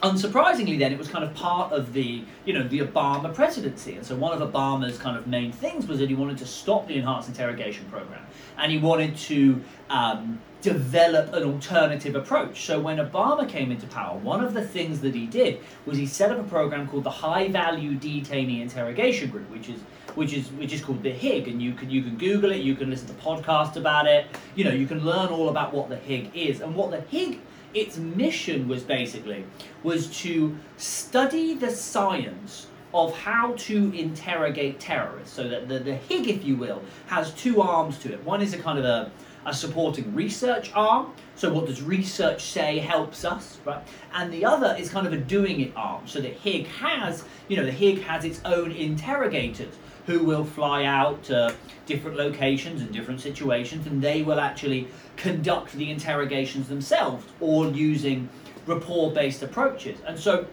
unsurprisingly 0.03 0.79
then 0.79 0.93
it 0.93 0.99
was 0.99 1.09
kind 1.09 1.25
of 1.25 1.35
part 1.35 1.73
of 1.73 1.93
the 1.93 2.23
you 2.45 2.53
know 2.53 2.63
the 2.69 2.79
obama 2.79 3.35
presidency 3.35 3.97
and 3.97 4.07
so 4.07 4.15
one 4.15 4.41
of 4.41 4.53
obama's 4.53 4.97
kind 4.97 5.17
of 5.17 5.27
main 5.27 5.51
things 5.51 5.89
was 5.89 5.99
that 5.99 6.09
he 6.09 6.15
wanted 6.15 6.39
to 6.39 6.47
stop 6.47 6.87
the 6.87 6.95
enhanced 6.95 7.29
interrogation 7.29 7.85
program 7.87 8.25
and 8.59 8.71
he 8.71 8.79
wanted 8.79 9.17
to 9.17 9.61
um, 9.91 10.39
develop 10.61 11.33
an 11.33 11.45
alternative 11.45 12.17
approach. 12.17 12.65
So 12.65 12.81
when 12.81 12.99
Obama 12.99 13.49
came 13.49 13.71
into 13.71 13.87
power, 13.87 14.19
one 14.19 14.45
of 14.45 14.55
the 14.55 14.67
things 14.67 15.01
that 15.01 15.15
he 15.15 15.27
did 15.27 15.61
was 15.87 15.97
he 15.97 16.07
set 16.07 16.33
up 16.33 16.39
a 16.39 16.45
program 16.45 16.89
called 16.89 17.05
the 17.05 17.11
High 17.11 17.49
Value 17.49 17.93
Detainee 17.93 18.61
Interrogation 18.61 19.31
Group, 19.31 19.49
which 19.51 19.69
is 19.69 19.81
which 20.15 20.33
is 20.33 20.49
which 20.53 20.73
is 20.73 20.81
called 20.81 21.03
the 21.03 21.13
HIG, 21.13 21.49
and 21.49 21.63
you 21.63 21.75
can 21.75 21.91
you 21.91 22.03
can 22.03 22.17
Google 22.17 22.51
it, 22.51 22.59
you 22.59 22.75
can 22.75 22.91
listen 22.91 23.07
to 23.07 23.15
podcasts 23.15 23.77
about 23.77 24.07
it, 24.07 24.27
you 24.57 24.65
know, 24.65 24.73
you 24.73 24.87
can 24.87 25.05
learn 25.05 25.29
all 25.29 25.49
about 25.49 25.73
what 25.73 25.89
the 25.89 25.97
HIG 25.97 26.31
is. 26.35 26.61
And 26.61 26.75
what 26.75 26.91
the 26.91 27.01
HIG 27.03 27.39
its 27.75 27.99
mission 27.99 28.67
was 28.67 28.83
basically 28.83 29.45
was 29.83 30.07
to 30.23 30.57
study 30.79 31.55
the 31.55 31.71
science 31.71 32.67
of 32.95 33.17
how 33.19 33.53
to 33.53 33.93
interrogate 33.93 34.81
terrorists. 34.81 35.35
So 35.35 35.47
that 35.49 35.69
the, 35.69 35.79
the 35.79 35.95
HIG, 35.95 36.29
if 36.29 36.45
you 36.45 36.57
will, 36.57 36.83
has 37.07 37.33
two 37.35 37.61
arms 37.61 37.99
to 37.99 38.13
it. 38.13 38.25
One 38.25 38.41
is 38.41 38.55
a 38.55 38.59
kind 38.59 38.79
of 38.79 38.85
a 38.85 39.13
a 39.47 39.55
supporting 39.55 40.15
research 40.15 40.71
arm. 40.75 41.13
So 41.35 41.53
what 41.53 41.67
does 41.67 41.83
research 41.83 42.43
say 42.43 42.79
helps 42.79 43.25
us, 43.25 43.59
right? 43.65 43.83
And 44.13 44.33
the 44.33 44.45
other 44.45 44.77
is 44.79 44.91
kind 44.91 45.07
of 45.07 45.13
a 45.13 45.17
doing 45.17 45.61
it 45.61 45.73
arm. 45.77 46.07
So 46.07 46.21
the 46.21 46.29
HIG 46.29 46.67
has, 46.67 47.25
you 47.49 47.57
know, 47.57 47.65
the 47.65 47.73
HIG 47.73 48.03
has 48.03 48.25
its 48.25 48.41
own 48.45 48.73
interrogators 48.73 49.75
who 50.07 50.25
will 50.25 50.45
fly 50.45 50.85
out 50.85 51.23
to 51.25 51.55
different 51.87 52.17
locations 52.17 52.81
and 52.81 52.93
different 52.93 53.21
situations 53.21 53.87
and 53.87 54.01
they 54.03 54.23
will 54.23 54.41
actually 54.41 54.89
conduct 55.17 55.73
the 55.73 55.91
interrogations 55.91 56.69
themselves 56.69 57.27
all 57.41 57.71
using 57.75 58.29
rapport-based 58.67 59.43
approaches. 59.43 59.99
And 60.07 60.19
so 60.19 60.47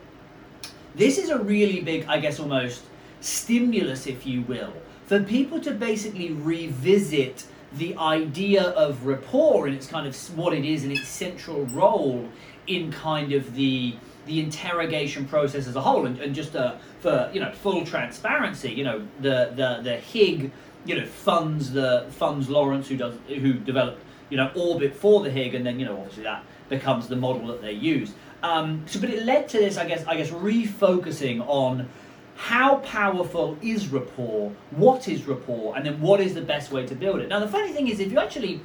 this 0.93 1.17
is 1.17 1.29
a 1.29 1.39
really 1.39 1.81
big, 1.81 2.05
I 2.07 2.19
guess 2.19 2.39
almost 2.39 2.83
stimulus, 3.21 4.07
if 4.07 4.25
you 4.25 4.41
will, 4.41 4.73
for 5.05 5.21
people 5.21 5.59
to 5.61 5.71
basically 5.71 6.31
revisit 6.31 7.45
the 7.73 7.95
idea 7.97 8.69
of 8.69 9.05
rapport 9.05 9.67
and 9.67 9.75
its 9.75 9.87
kind 9.87 10.07
of 10.07 10.37
what 10.37 10.53
it 10.53 10.65
is 10.65 10.83
and 10.83 10.91
its 10.91 11.07
central 11.07 11.65
role 11.67 12.27
in 12.67 12.91
kind 12.91 13.33
of 13.33 13.55
the 13.55 13.95
the 14.25 14.39
interrogation 14.39 15.25
process 15.27 15.67
as 15.67 15.75
a 15.75 15.81
whole. 15.81 16.07
And, 16.07 16.19
and 16.19 16.33
just 16.33 16.55
uh, 16.55 16.77
for 17.05 17.29
you 17.33 17.39
know 17.39 17.51
full 17.51 17.85
transparency 17.85 18.71
you 18.71 18.83
know 18.83 19.05
the 19.21 19.51
the 19.55 19.81
the 19.83 19.97
hig 19.97 20.51
you 20.85 20.95
know 20.95 21.05
funds 21.05 21.71
the 21.71 22.07
funds 22.09 22.49
laurence 22.49 22.87
who 22.87 22.97
does 22.97 23.15
who 23.27 23.53
developed 23.53 24.01
you 24.29 24.37
know 24.37 24.51
orbit 24.55 24.95
for 24.95 25.21
the 25.21 25.29
hig 25.29 25.53
and 25.53 25.63
then 25.63 25.79
you 25.79 25.85
know 25.85 25.95
obviously 25.97 26.23
that 26.23 26.43
becomes 26.67 27.07
the 27.07 27.15
model 27.15 27.45
that 27.47 27.61
they 27.61 27.73
use. 27.73 28.13
Um, 28.41 28.83
so 28.87 28.99
but 28.99 29.09
it 29.09 29.23
led 29.23 29.47
to 29.49 29.57
this 29.57 29.77
i 29.77 29.87
guess 29.87 30.05
i 30.05 30.15
guess 30.15 30.29
refocusing 30.29 31.43
on 31.47 31.87
how 32.35 32.77
powerful 32.77 33.57
is 33.61 33.87
rapport 33.87 34.51
what 34.71 35.07
is 35.07 35.25
rapport 35.25 35.75
and 35.75 35.85
then 35.85 35.99
what 36.01 36.19
is 36.19 36.33
the 36.33 36.41
best 36.41 36.71
way 36.71 36.85
to 36.85 36.93
build 36.93 37.21
it 37.21 37.29
now 37.29 37.39
the 37.39 37.47
funny 37.47 37.71
thing 37.71 37.87
is 37.87 37.99
if 37.99 38.11
you 38.11 38.19
actually 38.19 38.59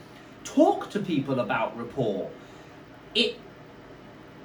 talk 0.45 0.91
to 0.91 0.99
people 0.99 1.41
about 1.41 1.77
rapport 1.79 2.29
it 3.15 3.39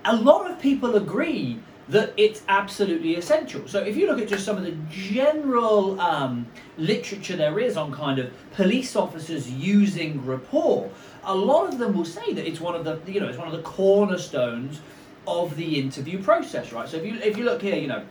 a 0.06 0.16
lot 0.16 0.50
of 0.50 0.60
people 0.60 0.96
agree 0.96 1.60
that 1.88 2.14
it's 2.18 2.42
absolutely 2.48 3.16
essential. 3.16 3.68
So 3.68 3.80
if 3.82 3.96
you 3.96 4.08
look 4.08 4.20
at 4.20 4.28
just 4.28 4.44
some 4.44 4.58
of 4.58 4.64
the 4.64 4.76
general 4.90 6.00
um, 6.02 6.48
literature 6.78 7.36
there 7.36 7.60
is 7.60 7.78
on 7.78 7.92
kind 7.92 8.18
of 8.20 8.32
police 8.54 8.96
officers 8.96 9.50
using 9.52 10.26
rapport, 10.26 10.90
a 11.24 11.36
lot 11.36 11.68
of 11.68 11.78
them 11.78 11.96
will 11.96 12.06
say 12.06 12.34
that 12.34 12.48
it's 12.48 12.60
one 12.60 12.76
of 12.76 12.84
the 12.86 13.00
you 13.12 13.20
know 13.20 13.28
it's 13.28 13.38
one 13.38 13.48
of 13.48 13.54
the 13.54 13.62
cornerstones 13.62 14.80
of 15.28 15.56
the 15.56 15.80
interview 15.80 16.22
process, 16.22 16.72
right? 16.72 16.88
So 16.88 16.98
if 16.98 17.06
you 17.06 17.20
if 17.20 17.38
you 17.38 17.44
look 17.44 17.62
here, 17.62 17.76
you 17.76 17.88
know, 17.88 18.04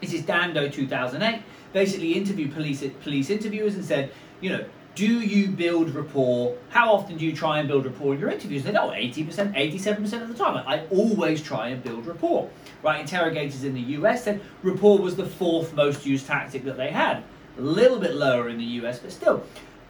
this 0.00 0.12
is 0.12 0.22
Dando 0.22 0.68
2008. 0.68 1.42
Basically, 1.72 2.14
interviewed 2.14 2.52
police 2.52 2.84
police 3.02 3.30
interviewers 3.30 3.74
and 3.74 3.84
said, 3.84 4.12
you 4.40 4.50
know, 4.50 4.64
do 4.94 5.20
you 5.20 5.48
build 5.48 5.94
rapport? 5.94 6.56
How 6.70 6.92
often 6.92 7.16
do 7.16 7.24
you 7.24 7.34
try 7.34 7.60
and 7.60 7.68
build 7.68 7.86
rapport 7.86 8.14
in 8.14 8.20
your 8.20 8.30
interviews? 8.30 8.64
They 8.64 8.72
know 8.72 8.88
80%, 8.88 9.54
87% 9.54 10.22
of 10.22 10.28
the 10.28 10.34
time. 10.34 10.64
I 10.66 10.84
always 10.90 11.42
try 11.42 11.68
and 11.68 11.82
build 11.82 12.06
rapport. 12.06 12.50
Right? 12.82 13.00
Interrogators 13.00 13.62
in 13.64 13.74
the 13.74 13.80
US 13.80 14.24
said 14.24 14.40
rapport 14.62 14.98
was 14.98 15.16
the 15.16 15.26
fourth 15.26 15.74
most 15.74 16.04
used 16.04 16.26
tactic 16.26 16.64
that 16.64 16.76
they 16.76 16.90
had. 16.90 17.22
A 17.58 17.60
little 17.60 17.98
bit 17.98 18.14
lower 18.14 18.48
in 18.48 18.58
the 18.58 18.64
US, 18.64 18.98
but 18.98 19.12
still. 19.12 19.44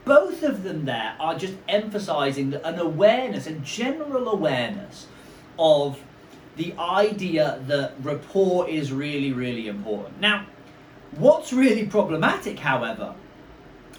Both 0.04 0.42
of 0.42 0.64
them 0.64 0.84
there 0.84 1.14
are 1.20 1.38
just 1.38 1.54
emphasizing 1.68 2.50
that 2.50 2.64
an 2.64 2.78
awareness, 2.78 3.46
a 3.46 3.52
general 3.52 4.28
awareness 4.28 5.06
of 5.58 6.02
the 6.61 6.74
idea 6.78 7.58
that 7.66 7.94
rapport 8.02 8.68
is 8.68 8.92
really, 8.92 9.32
really 9.32 9.66
important. 9.66 10.20
Now, 10.20 10.44
what's 11.16 11.54
really 11.54 11.86
problematic, 11.86 12.58
however, 12.58 13.14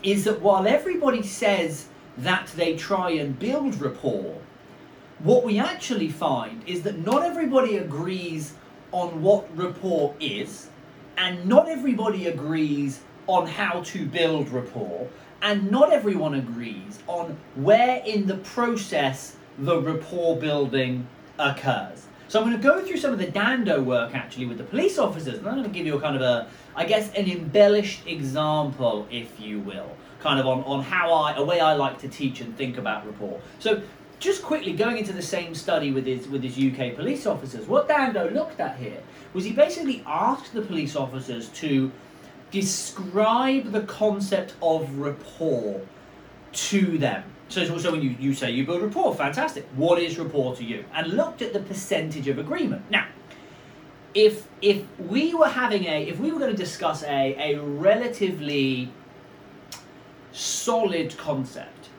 is 0.04 0.26
that 0.26 0.42
while 0.42 0.68
everybody 0.68 1.24
says 1.24 1.88
that 2.20 2.54
they 2.56 2.76
try 2.76 3.10
and 3.14 3.40
build 3.40 3.82
rapport, 3.82 4.40
what 5.18 5.44
we 5.44 5.58
actually 5.58 6.10
find 6.10 6.62
is 6.68 6.84
that 6.84 7.04
not 7.04 7.24
everybody 7.24 7.78
agrees 7.78 8.54
on 8.92 9.24
what 9.24 9.48
rapport 9.58 10.14
is, 10.20 10.70
and 11.18 11.48
not 11.48 11.68
everybody 11.68 12.28
agrees 12.28 13.02
on 13.26 13.48
how 13.48 13.82
to 13.86 14.06
build 14.06 14.50
rapport, 14.50 15.10
and 15.42 15.72
not 15.72 15.92
everyone 15.92 16.36
agrees 16.36 17.00
on 17.08 17.38
where 17.56 18.04
in 18.06 18.28
the 18.28 18.38
process 18.38 19.36
the 19.58 19.82
rapport 19.82 20.38
building 20.38 21.08
occurs. 21.40 22.06
So 22.32 22.40
I'm 22.40 22.48
going 22.48 22.56
to 22.56 22.64
go 22.64 22.82
through 22.82 22.96
some 22.96 23.12
of 23.12 23.20
the 23.20 23.28
Dando 23.28 23.84
work 23.84 24.16
actually 24.16 24.46
with 24.46 24.58
the 24.58 24.64
police 24.64 24.98
officers, 24.98 25.40
and 25.40 25.48
I'm 25.50 25.56
going 25.56 25.66
to 25.66 25.70
give 25.70 25.86
you 25.86 25.98
a 25.98 26.00
kind 26.00 26.16
of 26.16 26.22
a, 26.22 26.48
I 26.78 26.86
guess, 26.86 27.12
an 27.14 27.30
embellished 27.30 28.08
example, 28.08 29.06
if 29.12 29.38
you 29.38 29.60
will, 29.60 29.98
kind 30.22 30.40
of 30.40 30.48
on, 30.48 30.64
on 30.64 30.82
how 30.82 31.12
I, 31.12 31.34
a 31.36 31.44
way 31.44 31.60
I 31.60 31.74
like 31.74 32.00
to 32.00 32.08
teach 32.08 32.40
and 32.40 32.56
think 32.56 32.78
about 32.78 33.06
rapport. 33.06 33.42
So 33.60 33.82
just 34.20 34.44
quickly 34.44 34.72
going 34.72 34.98
into 34.98 35.12
the 35.12 35.22
same 35.22 35.54
study 35.54 35.92
with 35.92 36.06
his 36.06 36.30
with 36.30 36.42
his 36.42 36.58
UK 36.58 36.96
police 36.96 37.26
officers, 37.26 37.68
what 37.68 37.90
Dando 37.90 38.30
looked 38.34 38.62
at 38.62 38.78
here 38.78 39.04
was 39.34 39.44
he 39.44 39.52
basically 39.52 40.02
asked 40.08 40.54
the 40.54 40.62
police 40.62 40.96
officers 40.96 41.50
to 41.50 41.92
describe 42.50 43.74
the 43.74 43.82
concept 43.82 44.54
of 44.62 45.00
rapport 45.00 45.82
to 46.54 46.98
them. 46.98 47.24
So, 47.50 47.78
so 47.78 47.92
when 47.92 48.02
you, 48.02 48.16
you 48.20 48.34
say 48.34 48.52
you 48.52 48.66
build 48.66 48.82
rapport, 48.82 49.14
fantastic. 49.14 49.66
What 49.76 50.00
is 50.02 50.18
rapport 50.18 50.56
to 50.56 50.64
you? 50.64 50.86
And 50.94 51.14
looked 51.14 51.42
at 51.42 51.54
the 51.54 51.60
percentage 51.60 52.28
of 52.28 52.40
agreement. 52.40 52.90
Now, 52.90 53.08
if 54.14 54.48
if 54.62 54.84
we 55.00 55.34
were 55.34 55.50
having 55.50 55.86
a 55.86 56.04
if 56.08 56.20
we 56.20 56.32
were 56.32 56.40
going 56.40 56.52
to 56.52 56.58
discuss 56.58 57.04
a, 57.04 57.54
a 57.54 57.60
relatively 57.60 58.92
solid 60.34 61.18
concept 61.18 61.90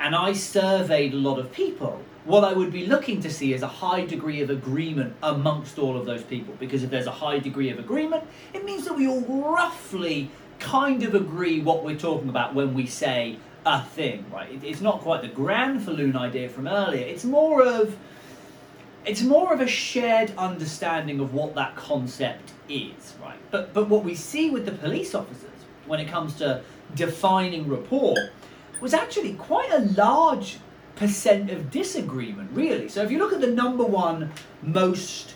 and 0.00 0.14
I 0.14 0.32
surveyed 0.32 1.12
a 1.12 1.16
lot 1.16 1.38
of 1.38 1.52
people, 1.52 2.00
what 2.24 2.44
I 2.44 2.52
would 2.52 2.72
be 2.72 2.86
looking 2.86 3.20
to 3.22 3.30
see 3.30 3.52
is 3.52 3.62
a 3.62 3.68
high 3.68 4.04
degree 4.04 4.42
of 4.42 4.50
agreement 4.50 5.16
amongst 5.22 5.78
all 5.78 5.96
of 5.96 6.06
those 6.06 6.22
people. 6.22 6.54
Because 6.60 6.82
if 6.82 6.90
there's 6.90 7.06
a 7.06 7.12
high 7.12 7.38
degree 7.38 7.70
of 7.70 7.78
agreement, 7.78 8.24
it 8.52 8.64
means 8.64 8.84
that 8.84 8.94
we 8.94 9.08
all 9.08 9.22
roughly 9.22 10.30
kind 10.60 11.02
of 11.02 11.14
agree 11.14 11.60
what 11.60 11.84
we're 11.84 11.98
talking 11.98 12.28
about 12.28 12.54
when 12.54 12.74
we 12.74 12.86
say 12.86 13.38
a 13.66 13.82
thing, 13.82 14.24
right? 14.32 14.50
It- 14.50 14.64
It's 14.64 14.80
not 14.80 15.00
quite 15.00 15.22
the 15.22 15.28
Granfalloon 15.28 16.16
idea 16.16 16.48
from 16.48 16.66
earlier. 16.68 17.04
It's 17.06 17.24
more 17.24 17.62
of 17.62 17.96
it's 19.06 19.22
more 19.22 19.54
of 19.54 19.60
a 19.60 19.66
shared 19.66 20.32
understanding 20.36 21.18
of 21.20 21.32
what 21.32 21.54
that 21.54 21.74
concept 21.76 22.52
is, 22.68 23.14
right? 23.22 23.38
But 23.50 23.72
but 23.72 23.88
what 23.88 24.04
we 24.04 24.14
see 24.14 24.50
with 24.50 24.64
the 24.66 24.72
police 24.72 25.14
officers 25.14 25.44
when 25.86 26.00
it 26.00 26.08
comes 26.08 26.34
to 26.36 26.60
defining 26.94 27.68
rapport 27.68 28.16
was 28.80 28.92
actually 28.94 29.32
quite 29.34 29.70
a 29.72 29.80
large 29.96 30.58
percent 30.96 31.50
of 31.50 31.70
disagreement, 31.70 32.50
really. 32.52 32.88
So 32.88 33.02
if 33.02 33.10
you 33.10 33.18
look 33.18 33.32
at 33.32 33.40
the 33.40 33.46
number 33.64 33.84
one 33.84 34.32
most 34.62 35.34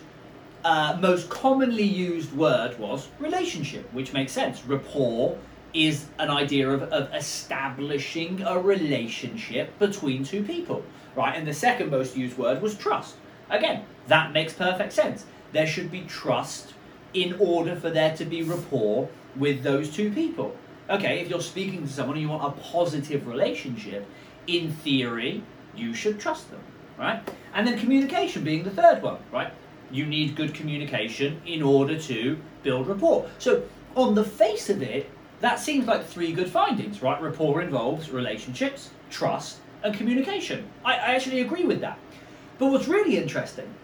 uh, 0.65 0.97
most 1.01 1.29
commonly 1.29 1.83
used 1.83 2.33
word 2.37 2.79
was 2.79 3.09
relationship, 3.19 3.93
which 3.93 4.13
makes 4.13 4.33
sense. 4.33 4.63
Rapport 4.67 5.37
is 5.75 6.07
an 6.19 6.31
idea 6.31 6.71
of, 6.71 6.83
of 6.85 7.13
establishing 7.15 8.43
a 8.43 8.59
relationship 8.59 9.79
between 9.79 10.25
two 10.25 10.43
people, 10.43 10.85
right? 11.17 11.37
And 11.37 11.47
the 11.47 11.55
second 11.55 11.91
most 11.91 12.17
used 12.17 12.37
word 12.37 12.61
was 12.61 12.75
trust. 12.75 13.17
Again, 13.51 13.85
that 14.09 14.33
makes 14.33 14.53
perfect 14.53 14.93
sense. 14.93 15.25
There 15.53 15.67
should 15.67 15.91
be 15.91 16.03
trust 16.03 16.75
in 17.15 17.37
order 17.39 17.77
for 17.77 17.91
there 17.91 18.17
to 18.17 18.25
be 18.25 18.43
rapport 18.43 19.09
with 19.37 19.63
those 19.63 19.91
two 19.95 20.11
people. 20.11 20.57
Okay, 20.91 21.21
if 21.21 21.29
you're 21.29 21.41
speaking 21.41 21.87
to 21.87 21.93
someone 21.93 22.17
and 22.17 22.23
you 22.23 22.29
want 22.29 22.45
a 22.45 22.61
positive 22.61 23.27
relationship, 23.27 24.07
in 24.47 24.73
theory, 24.73 25.43
you 25.75 25.95
should 25.95 26.19
trust 26.19 26.51
them, 26.51 26.61
right? 26.99 27.27
And 27.55 27.67
then 27.67 27.79
communication 27.79 28.45
being 28.45 28.65
the 28.65 28.71
third 28.71 29.03
one, 29.03 29.19
right? 29.33 29.53
You 29.91 30.07
need 30.07 30.37
good 30.37 30.55
communication 30.55 31.41
in 31.47 31.63
order 31.63 31.99
to 31.99 32.39
build 32.63 32.89
rapport. 32.89 33.29
So, 33.39 33.63
on 33.95 34.15
the 34.15 34.25
face 34.25 34.71
of 34.71 34.83
it, 34.83 35.09
that 35.43 35.59
seems 35.59 35.89
like 35.89 36.07
three 36.07 36.33
good 36.33 36.49
findings, 36.49 37.03
right? 37.03 37.21
Rapport 37.21 37.63
involves 37.63 38.11
relationships, 38.11 38.91
trust, 39.11 39.59
and 39.83 39.93
communication. 39.93 40.65
I, 40.85 40.93
I 40.93 41.15
actually 41.15 41.41
agree 41.41 41.65
with 41.65 41.81
that. 41.81 41.99
But 42.59 42.71
what's 42.71 42.87
really 42.87 43.17
interesting 43.17 43.75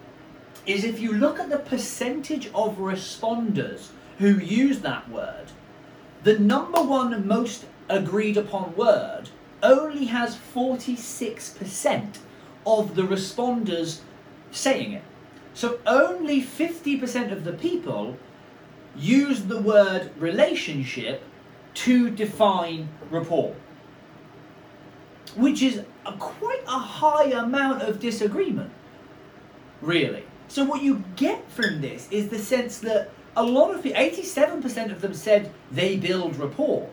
is 0.67 0.85
if 0.85 1.01
you 1.01 1.13
look 1.13 1.41
at 1.41 1.51
the 1.51 1.59
percentage 1.59 2.47
of 2.55 2.79
responders 2.79 3.89
who 4.19 4.39
use 4.39 4.79
that 4.81 5.11
word, 5.11 5.47
the 6.23 6.39
number 6.39 6.81
one 6.81 7.27
most 7.27 7.67
agreed 7.89 8.37
upon 8.37 8.77
word 8.77 9.31
only 9.61 10.05
has 10.05 10.37
46% 10.37 12.19
of 12.65 12.95
the 12.95 13.03
responders 13.03 14.01
saying 14.53 14.93
it. 14.93 15.03
So 15.55 15.81
only 15.87 16.41
50% 16.41 17.33
of 17.33 17.43
the 17.43 17.53
people 17.53 18.17
use 18.97 19.43
the 19.43 19.61
word 19.61 20.13
relationship 20.19 21.25
to 21.79 22.11
define 22.11 22.89
rapport, 23.09 23.55
which 25.37 25.63
is 25.63 25.83
a, 26.05 26.13
quite 26.15 26.63
a 26.67 26.79
high 26.79 27.27
amount 27.27 27.83
of 27.83 28.01
disagreement, 28.01 28.73
really. 29.81 30.25
So 30.49 30.65
what 30.65 30.83
you 30.83 31.05
get 31.15 31.49
from 31.53 31.81
this 31.81 32.09
is 32.11 32.31
the 32.31 32.39
sense 32.39 32.79
that 32.79 33.13
a 33.37 33.45
lot 33.45 33.73
of 33.73 33.85
people, 33.85 34.01
87% 34.01 34.91
of 34.91 35.01
them 35.01 35.15
said 35.15 35.53
they 35.71 35.97
build 35.97 36.37
rapport. 36.37 36.91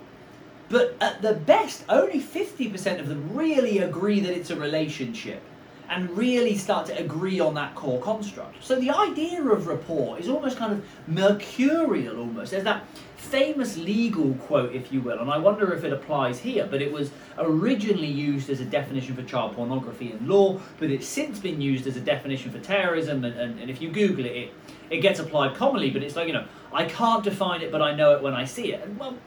But 0.70 0.96
at 1.02 1.24
the 1.24 1.34
best, 1.34 1.84
only 1.90 2.20
50% 2.22 3.00
of 3.00 3.08
them 3.08 3.36
really 3.36 3.80
agree 3.80 4.20
that 4.20 4.34
it's 4.38 4.52
a 4.52 4.56
relationship 4.56 5.42
and 5.90 6.16
really 6.16 6.58
start 6.58 6.86
to 6.88 6.98
agree 7.00 7.40
on 7.40 7.56
that 7.56 7.74
core 7.74 8.02
construct. 8.02 8.64
So 8.64 8.80
the 8.80 8.92
idea 8.92 9.42
of 9.44 9.66
rapport 9.66 10.20
is 10.20 10.30
almost 10.30 10.58
kind 10.58 10.74
of 10.74 10.86
mercurial 11.08 12.20
almost. 12.20 12.52
There's 12.52 12.64
that 12.64 12.84
famous 13.26 13.78
legal 13.78 14.34
quote, 14.36 14.74
if 14.74 14.94
you 14.94 15.02
will, 15.02 15.20
and 15.20 15.30
I 15.30 15.38
wonder 15.38 15.74
if 15.74 15.84
it 15.84 15.92
applies 15.92 16.40
here, 16.40 16.68
but 16.70 16.82
it 16.82 16.92
was 16.92 17.12
originally 17.38 18.08
used 18.08 18.50
as 18.50 18.60
a 18.60 18.66
definition 18.66 19.16
for 19.16 19.24
child 19.24 19.56
pornography 19.56 20.12
in 20.12 20.28
law, 20.28 20.60
but 20.80 20.90
it's 20.90 21.08
since 21.08 21.40
been 21.40 21.60
used 21.60 21.88
as 21.88 21.98
a 21.98 22.02
definition 22.02 22.52
for 22.52 22.60
terrorism, 22.60 23.26
and, 23.26 23.38
and, 23.38 23.60
and 23.60 23.70
if 23.70 23.82
you 23.82 23.90
Google 23.90 24.26
it, 24.26 24.36
it, 24.36 24.54
it 24.90 25.02
gets 25.02 25.20
applied 25.20 25.56
commonly, 25.56 25.90
but 25.90 26.04
it's 26.04 26.16
like, 26.16 26.28
you 26.28 26.34
know, 26.34 26.46
I 26.72 26.86
can't 26.86 27.24
define 27.24 27.62
it, 27.62 27.72
but 27.72 27.82
I 27.82 27.96
know 27.96 28.16
it 28.16 28.22
when 28.22 28.34
I 28.34 28.46
see 28.46 28.74
it. 28.74 28.84
And 28.84 29.00
well, 29.00 29.18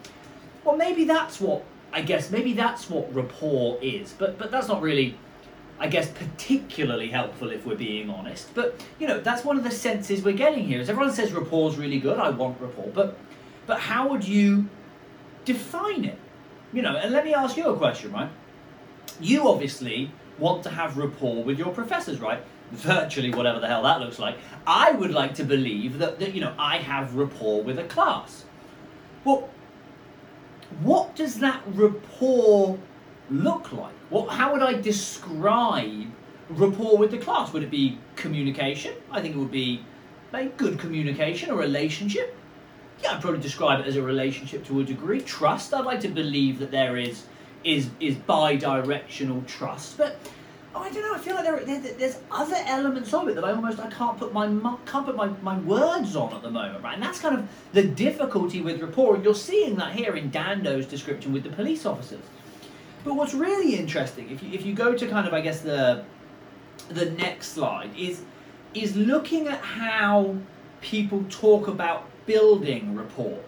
well, 0.64 0.76
maybe 0.76 1.04
that's 1.04 1.40
what 1.40 1.64
I 1.92 2.02
guess. 2.02 2.30
Maybe 2.30 2.52
that's 2.52 2.90
what 2.90 3.12
rapport 3.14 3.78
is. 3.80 4.12
But 4.12 4.38
but 4.38 4.50
that's 4.50 4.68
not 4.68 4.82
really, 4.82 5.16
I 5.78 5.88
guess, 5.88 6.10
particularly 6.10 7.08
helpful 7.08 7.50
if 7.50 7.64
we're 7.64 7.76
being 7.76 8.10
honest. 8.10 8.54
But 8.54 8.84
you 8.98 9.06
know, 9.06 9.20
that's 9.20 9.44
one 9.44 9.56
of 9.56 9.64
the 9.64 9.70
senses 9.70 10.22
we're 10.22 10.36
getting 10.36 10.66
here. 10.66 10.80
Is 10.80 10.90
everyone 10.90 11.12
says 11.14 11.32
rapport 11.32 11.70
is 11.70 11.76
really 11.76 11.98
good. 11.98 12.18
I 12.18 12.30
want 12.30 12.60
rapport, 12.60 12.90
but 12.92 13.18
but 13.68 13.78
how 13.78 14.08
would 14.08 14.26
you 14.26 14.66
define 15.44 16.04
it? 16.04 16.18
You 16.72 16.82
know, 16.82 16.96
and 16.96 17.12
let 17.12 17.24
me 17.24 17.34
ask 17.34 17.56
you 17.56 17.68
a 17.68 17.76
question, 17.76 18.10
right? 18.12 18.30
You 19.20 19.46
obviously 19.48 20.10
want 20.38 20.62
to 20.64 20.70
have 20.70 20.96
rapport 20.96 21.44
with 21.44 21.58
your 21.58 21.72
professors, 21.72 22.18
right? 22.18 22.42
Virtually 22.72 23.30
whatever 23.30 23.60
the 23.60 23.66
hell 23.66 23.82
that 23.82 24.00
looks 24.00 24.18
like. 24.18 24.36
I 24.66 24.92
would 24.92 25.10
like 25.10 25.34
to 25.34 25.44
believe 25.44 25.98
that, 25.98 26.18
that 26.18 26.34
you 26.34 26.40
know 26.40 26.54
I 26.58 26.78
have 26.78 27.14
rapport 27.14 27.62
with 27.62 27.78
a 27.78 27.84
class. 27.84 28.44
Well, 29.24 29.50
what 30.80 31.14
does 31.14 31.38
that 31.40 31.62
rapport 31.66 32.78
look 33.30 33.72
like? 33.72 33.94
What, 34.08 34.30
how 34.30 34.52
would 34.52 34.62
I 34.62 34.80
describe 34.80 36.06
rapport 36.48 36.96
with 36.96 37.10
the 37.10 37.18
class? 37.18 37.52
Would 37.52 37.62
it 37.62 37.70
be 37.70 37.98
communication? 38.16 38.94
I 39.10 39.20
think 39.20 39.34
it 39.34 39.38
would 39.38 39.50
be 39.50 39.84
like 40.32 40.56
good 40.56 40.78
communication, 40.78 41.50
a 41.50 41.54
relationship. 41.54 42.37
Yeah, 43.02 43.14
I'd 43.14 43.20
probably 43.20 43.40
describe 43.40 43.80
it 43.80 43.86
as 43.86 43.96
a 43.96 44.02
relationship 44.02 44.64
to 44.66 44.80
a 44.80 44.84
degree. 44.84 45.20
Trust. 45.20 45.72
I'd 45.72 45.84
like 45.84 46.00
to 46.00 46.08
believe 46.08 46.58
that 46.58 46.70
there 46.70 46.96
is 46.96 47.24
is 47.64 47.90
is 48.00 48.14
bi-directional 48.16 49.42
trust, 49.42 49.98
but 49.98 50.16
oh, 50.74 50.80
I 50.80 50.90
don't 50.90 51.02
know. 51.02 51.14
I 51.14 51.18
feel 51.18 51.34
like 51.34 51.44
there, 51.44 51.64
there, 51.64 51.94
there's 51.94 52.18
other 52.30 52.56
elements 52.66 53.12
of 53.12 53.28
it 53.28 53.34
that 53.34 53.44
I 53.44 53.52
almost 53.52 53.78
I 53.78 53.90
can't 53.90 54.18
put 54.18 54.32
my 54.32 54.46
can't 54.86 55.06
put 55.06 55.16
my, 55.16 55.28
my 55.42 55.58
words 55.60 56.16
on 56.16 56.32
at 56.34 56.42
the 56.42 56.50
moment, 56.50 56.82
right? 56.82 56.94
And 56.94 57.02
that's 57.02 57.20
kind 57.20 57.36
of 57.38 57.48
the 57.72 57.82
difficulty 57.82 58.62
with 58.62 58.80
rapport. 58.80 59.16
And 59.16 59.24
you're 59.24 59.34
seeing 59.34 59.76
that 59.76 59.92
here 59.92 60.16
in 60.16 60.30
Dando's 60.30 60.86
description 60.86 61.32
with 61.32 61.42
the 61.42 61.50
police 61.50 61.86
officers. 61.86 62.22
But 63.04 63.14
what's 63.14 63.34
really 63.34 63.76
interesting, 63.76 64.30
if 64.30 64.42
you, 64.42 64.52
if 64.52 64.66
you 64.66 64.74
go 64.74 64.94
to 64.94 65.06
kind 65.06 65.26
of 65.26 65.34
I 65.34 65.40
guess 65.40 65.60
the 65.60 66.04
the 66.88 67.10
next 67.12 67.48
slide 67.48 67.90
is 67.96 68.22
is 68.74 68.96
looking 68.96 69.48
at 69.48 69.60
how 69.60 70.36
people 70.80 71.24
talk 71.28 71.68
about 71.68 72.08
building 72.28 72.94
rapport. 72.94 73.40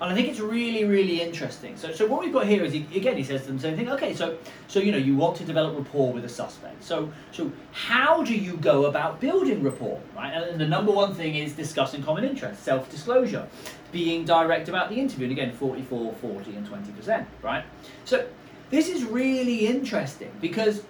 And 0.00 0.10
I 0.10 0.14
think 0.14 0.28
it's 0.28 0.40
really, 0.40 0.84
really 0.84 1.20
interesting. 1.20 1.76
So, 1.76 1.92
so 1.92 2.06
what 2.06 2.20
we've 2.20 2.32
got 2.32 2.46
here 2.46 2.64
is, 2.64 2.72
he, 2.72 2.86
again, 2.96 3.18
he 3.18 3.22
says 3.22 3.44
to 3.44 3.52
the 3.52 3.60
same 3.60 3.76
thing. 3.76 3.90
Okay, 3.90 4.14
so, 4.14 4.38
so 4.66 4.80
you 4.80 4.92
know, 4.92 4.98
you 4.98 5.14
want 5.14 5.36
to 5.36 5.44
develop 5.44 5.76
rapport 5.76 6.10
with 6.10 6.24
a 6.24 6.28
suspect. 6.28 6.82
So, 6.82 7.12
so 7.32 7.52
how 7.72 8.24
do 8.24 8.34
you 8.34 8.56
go 8.56 8.86
about 8.86 9.20
building 9.20 9.62
rapport, 9.62 10.00
right? 10.16 10.32
And 10.32 10.58
the 10.58 10.66
number 10.66 10.90
one 10.90 11.14
thing 11.14 11.36
is 11.36 11.52
discussing 11.52 12.02
common 12.02 12.24
interests, 12.24 12.64
self-disclosure, 12.64 13.46
being 13.92 14.24
direct 14.24 14.70
about 14.70 14.88
the 14.88 14.96
interview. 14.96 15.24
And 15.24 15.32
again, 15.32 15.52
44, 15.52 16.14
40, 16.14 16.56
and 16.56 16.66
20%, 16.66 17.26
right? 17.42 17.64
So, 18.06 18.26
this 18.70 18.88
is 18.88 19.04
really 19.04 19.66
interesting 19.66 20.32
because 20.40 20.82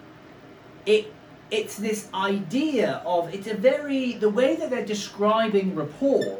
it 0.86 1.12
it's 1.50 1.76
this 1.76 2.08
idea 2.14 3.02
of 3.04 3.34
it's 3.34 3.48
a 3.48 3.54
very 3.54 4.12
the 4.12 4.28
way 4.28 4.54
that 4.54 4.70
they're 4.70 4.86
describing 4.86 5.74
rapport 5.74 6.38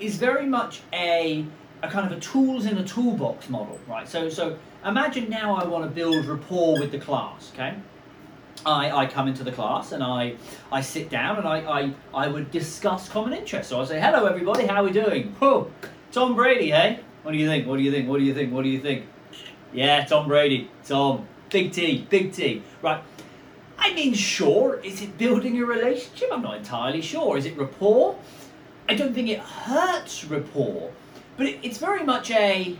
is 0.00 0.16
very 0.16 0.46
much 0.46 0.82
a 0.92 1.44
a 1.82 1.88
kind 1.88 2.10
of 2.10 2.16
a 2.16 2.20
tools 2.20 2.66
in 2.66 2.78
a 2.78 2.84
toolbox 2.84 3.48
model, 3.48 3.78
right? 3.88 4.08
So 4.08 4.28
so 4.28 4.58
imagine 4.84 5.28
now 5.28 5.54
I 5.56 5.66
want 5.66 5.84
to 5.84 5.90
build 5.90 6.26
rapport 6.26 6.78
with 6.78 6.92
the 6.92 6.98
class, 6.98 7.50
okay? 7.54 7.74
I, 8.66 8.90
I 8.90 9.06
come 9.06 9.28
into 9.28 9.44
the 9.44 9.52
class 9.52 9.92
and 9.92 10.02
I, 10.02 10.34
I 10.72 10.80
sit 10.80 11.08
down 11.08 11.36
and 11.36 11.46
I, 11.46 11.58
I, 11.60 11.94
I 12.12 12.26
would 12.26 12.50
discuss 12.50 13.08
common 13.08 13.32
interests. 13.32 13.70
So 13.70 13.80
I 13.80 13.84
say, 13.84 14.00
hello 14.00 14.26
everybody, 14.26 14.66
how 14.66 14.82
are 14.82 14.84
we 14.84 14.90
doing? 14.90 15.34
Whoa, 15.38 15.70
Tom 16.10 16.34
Brady, 16.34 16.70
hey? 16.70 16.98
What 17.22 17.32
do 17.32 17.38
you 17.38 17.46
think? 17.46 17.66
What 17.66 17.76
do 17.76 17.82
you 17.82 17.92
think? 17.92 18.08
What 18.08 18.18
do 18.18 18.24
you 18.24 18.34
think? 18.34 18.52
What 18.52 18.64
do 18.64 18.68
you 18.68 18.80
think? 18.80 19.06
Yeah, 19.72 20.04
Tom 20.04 20.28
Brady, 20.28 20.70
Tom. 20.84 21.26
Big 21.50 21.72
T, 21.72 22.06
big 22.10 22.32
T. 22.32 22.62
Right. 22.82 23.02
I 23.78 23.94
mean, 23.94 24.12
sure, 24.12 24.80
is 24.80 25.00
it 25.00 25.16
building 25.16 25.58
a 25.62 25.64
relationship? 25.64 26.28
I'm 26.32 26.42
not 26.42 26.56
entirely 26.56 27.00
sure. 27.00 27.38
Is 27.38 27.46
it 27.46 27.56
rapport? 27.56 28.18
I 28.88 28.94
don't 28.94 29.14
think 29.14 29.28
it 29.28 29.38
hurts 29.38 30.24
rapport, 30.24 30.90
but 31.36 31.46
it, 31.46 31.58
it's 31.62 31.78
very 31.78 32.04
much 32.04 32.30
a 32.30 32.76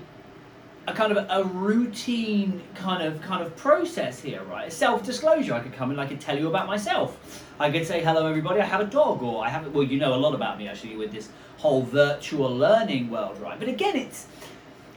a 0.86 0.92
kind 0.94 1.12
of 1.12 1.26
a 1.28 1.44
routine 1.44 2.62
kind 2.74 3.02
of 3.02 3.20
kind 3.20 3.42
of 3.42 3.54
process 3.56 4.20
here, 4.20 4.42
right? 4.44 4.72
Self-disclosure. 4.72 5.52
I 5.52 5.61
could 5.61 5.74
come 5.74 5.90
and 5.90 6.00
I 6.00 6.06
could 6.06 6.18
tell 6.20 6.38
you 6.38 6.48
about 6.48 6.66
myself. 6.66 7.44
I 7.61 7.70
could 7.70 7.86
say, 7.86 8.02
"Hello, 8.02 8.26
everybody. 8.26 8.61
I 8.61 8.64
have 8.64 8.80
a 8.80 8.86
dog," 8.86 9.22
or 9.22 9.44
"I 9.44 9.50
have." 9.50 9.68
Well, 9.74 9.84
you 9.84 9.98
know 9.98 10.14
a 10.14 10.16
lot 10.16 10.34
about 10.34 10.59
me 10.59 10.66
actually 10.66 10.96
with 10.96 11.12
this 11.12 11.28
whole 11.59 11.82
virtual 11.82 12.56
learning 12.56 13.11
world, 13.11 13.38
right? 13.40 13.59
But 13.59 13.68
again, 13.68 13.96
it's 13.96 14.26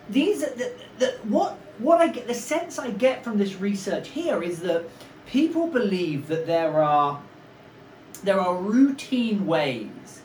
these 0.10 0.42
the, 0.42 0.72
the 1.00 1.08
what 1.24 1.58
what 1.80 2.00
I 2.00 2.08
get 2.08 2.26
the 2.28 2.34
sense 2.34 2.80
I 2.80 2.92
get 2.92 3.24
from 3.24 3.38
this 3.38 3.56
research 3.56 4.08
here 4.08 4.42
is 4.42 4.60
that 4.62 4.86
people 5.26 5.68
believe 5.68 6.28
that 6.28 6.48
there 6.48 6.82
are 6.82 7.22
there 8.24 8.40
are 8.40 8.56
routine 8.56 9.46
ways 9.46 10.21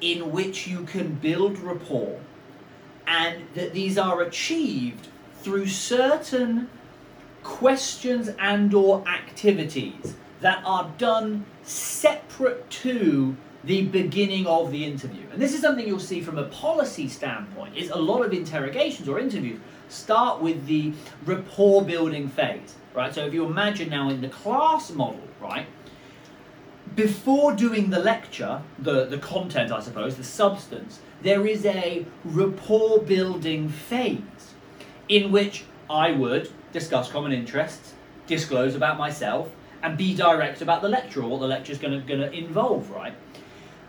in 0.00 0.32
which 0.32 0.66
you 0.66 0.84
can 0.84 1.14
build 1.14 1.58
rapport 1.58 2.20
and 3.06 3.44
that 3.54 3.72
these 3.72 3.98
are 3.98 4.22
achieved 4.22 5.08
through 5.42 5.66
certain 5.66 6.68
questions 7.42 8.28
and 8.38 8.72
or 8.74 9.06
activities 9.08 10.14
that 10.40 10.62
are 10.64 10.90
done 10.98 11.44
separate 11.62 12.68
to 12.70 13.36
the 13.64 13.82
beginning 13.86 14.46
of 14.46 14.70
the 14.70 14.84
interview. 14.84 15.26
And 15.32 15.40
this 15.40 15.54
is 15.54 15.60
something 15.60 15.86
you'll 15.86 15.98
see 15.98 16.20
from 16.20 16.38
a 16.38 16.44
policy 16.44 17.08
standpoint 17.08 17.76
is 17.76 17.90
a 17.90 17.98
lot 17.98 18.24
of 18.24 18.32
interrogations 18.32 19.08
or 19.08 19.18
interviews 19.18 19.60
start 19.88 20.40
with 20.40 20.66
the 20.66 20.92
rapport 21.26 21.82
building 21.82 22.28
phase, 22.28 22.76
right? 22.94 23.14
So 23.14 23.26
if 23.26 23.34
you 23.34 23.44
imagine 23.44 23.90
now 23.90 24.08
in 24.08 24.20
the 24.20 24.28
class 24.28 24.90
model, 24.90 25.20
right? 25.40 25.66
Before 26.96 27.54
doing 27.54 27.90
the 27.90 28.00
lecture, 28.00 28.62
the, 28.78 29.04
the 29.06 29.18
content, 29.18 29.70
I 29.70 29.80
suppose, 29.80 30.16
the 30.16 30.24
substance, 30.24 31.00
there 31.22 31.46
is 31.46 31.64
a 31.64 32.04
rapport 32.24 32.98
building 32.98 33.68
phase 33.68 34.54
in 35.08 35.30
which 35.30 35.64
I 35.88 36.12
would 36.12 36.50
discuss 36.72 37.10
common 37.10 37.32
interests, 37.32 37.94
disclose 38.26 38.74
about 38.74 38.98
myself, 38.98 39.50
and 39.82 39.96
be 39.96 40.14
direct 40.14 40.62
about 40.62 40.82
the 40.82 40.88
lecture 40.88 41.22
or 41.22 41.28
what 41.28 41.40
the 41.40 41.46
lecture 41.46 41.72
is 41.72 41.78
going 41.78 42.06
to 42.06 42.32
involve, 42.32 42.90
right? 42.90 43.14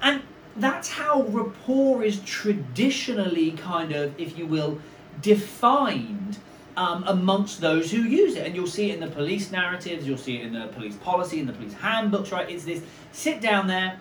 And 0.01 0.21
that's 0.55 0.89
how 0.89 1.23
rapport 1.23 2.03
is 2.03 2.21
traditionally 2.21 3.51
kind 3.51 3.91
of, 3.91 4.19
if 4.19 4.37
you 4.37 4.45
will, 4.45 4.79
defined 5.21 6.39
um, 6.81 7.03
amongst 7.05 7.61
those 7.61 7.91
who 7.91 8.01
use 8.01 8.35
it. 8.35 8.45
And 8.47 8.55
you'll 8.55 8.65
see 8.65 8.89
it 8.89 8.95
in 8.95 8.99
the 9.07 9.15
police 9.15 9.51
narratives, 9.51 10.07
you'll 10.07 10.17
see 10.17 10.37
it 10.37 10.45
in 10.45 10.53
the 10.53 10.67
police 10.67 10.95
policy, 10.95 11.39
in 11.39 11.45
the 11.45 11.53
police 11.53 11.73
handbooks, 11.73 12.31
right? 12.31 12.49
It's 12.49 12.65
this 12.65 12.81
sit 13.11 13.39
down 13.39 13.67
there, 13.67 13.99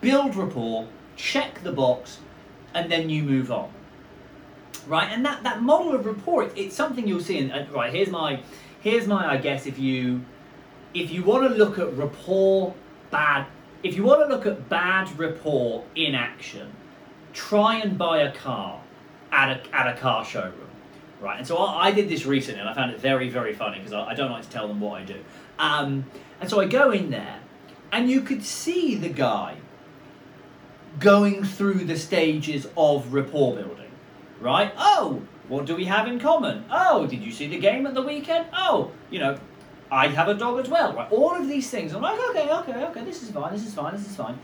build 0.00 0.34
rapport, 0.34 0.88
check 1.16 1.62
the 1.62 1.72
box, 1.72 2.20
and 2.72 2.90
then 2.90 3.10
you 3.10 3.22
move 3.22 3.52
on. 3.52 3.70
Right? 4.86 5.10
And 5.12 5.24
that, 5.26 5.42
that 5.42 5.62
model 5.62 5.94
of 5.94 6.06
rapport, 6.06 6.44
it, 6.44 6.52
it's 6.56 6.74
something 6.74 7.06
you'll 7.06 7.20
see 7.20 7.38
in, 7.38 7.52
uh, 7.52 7.66
right, 7.70 7.92
here's 7.92 8.08
my, 8.08 8.40
here's 8.80 9.06
my, 9.06 9.30
I 9.30 9.36
guess, 9.36 9.66
if 9.66 9.78
you, 9.78 10.24
if 10.94 11.10
you 11.10 11.22
want 11.22 11.46
to 11.46 11.54
look 11.54 11.78
at 11.78 11.94
rapport, 11.96 12.74
bad, 13.10 13.46
if 13.82 13.94
you 13.94 14.04
want 14.04 14.26
to 14.26 14.34
look 14.34 14.46
at 14.46 14.70
bad 14.70 15.16
rapport 15.18 15.84
in 15.94 16.14
action, 16.14 16.72
try 17.34 17.76
and 17.76 17.98
buy 17.98 18.22
a 18.22 18.32
car 18.32 18.80
at 19.30 19.50
a, 19.50 19.76
at 19.76 19.86
a 19.94 20.00
car 20.00 20.24
showroom. 20.24 20.71
Right, 21.22 21.38
and 21.38 21.46
so 21.46 21.56
I, 21.56 21.86
I 21.86 21.92
did 21.92 22.08
this 22.08 22.26
recently 22.26 22.60
and 22.60 22.68
I 22.68 22.74
found 22.74 22.90
it 22.90 22.98
very, 22.98 23.28
very 23.28 23.54
funny 23.54 23.78
because 23.78 23.92
I, 23.92 24.08
I, 24.08 24.14
don't 24.14 24.32
like 24.32 24.42
to 24.42 24.48
tell 24.48 24.66
them 24.66 24.80
what 24.80 25.00
I 25.00 25.04
do. 25.04 25.22
Um, 25.56 26.04
and 26.40 26.50
so 26.50 26.60
I 26.60 26.66
go 26.66 26.90
in 26.90 27.10
there 27.10 27.38
and 27.92 28.10
you 28.10 28.22
could 28.22 28.42
see 28.42 28.96
the 28.96 29.08
guy 29.08 29.58
going 30.98 31.44
through 31.44 31.84
the 31.84 31.96
stages 31.96 32.66
of 32.76 33.14
rapport 33.14 33.54
building. 33.54 33.92
Right? 34.40 34.72
Oh, 34.76 35.22
what 35.46 35.64
do 35.64 35.76
we 35.76 35.84
have 35.84 36.08
in 36.08 36.18
common? 36.18 36.64
Oh, 36.72 37.06
did 37.06 37.22
you 37.22 37.30
see 37.30 37.46
the 37.46 37.58
game 37.58 37.86
at 37.86 37.94
the 37.94 38.02
weekend? 38.02 38.46
Oh, 38.52 38.90
you 39.08 39.20
know, 39.20 39.38
I 39.92 40.08
have 40.08 40.26
a 40.26 40.34
dog 40.34 40.58
as 40.58 40.68
well. 40.68 40.92
Right? 40.92 41.10
All 41.12 41.36
of 41.36 41.46
these 41.46 41.70
things. 41.70 41.94
I'm 41.94 42.02
like, 42.02 42.18
okay, 42.30 42.50
okay, 42.50 42.84
okay, 42.86 43.04
this 43.04 43.22
is 43.22 43.30
fine, 43.30 43.52
this 43.52 43.64
is 43.64 43.72
fine, 43.72 43.94
this 43.94 44.10
is 44.10 44.16
fine. 44.16 44.36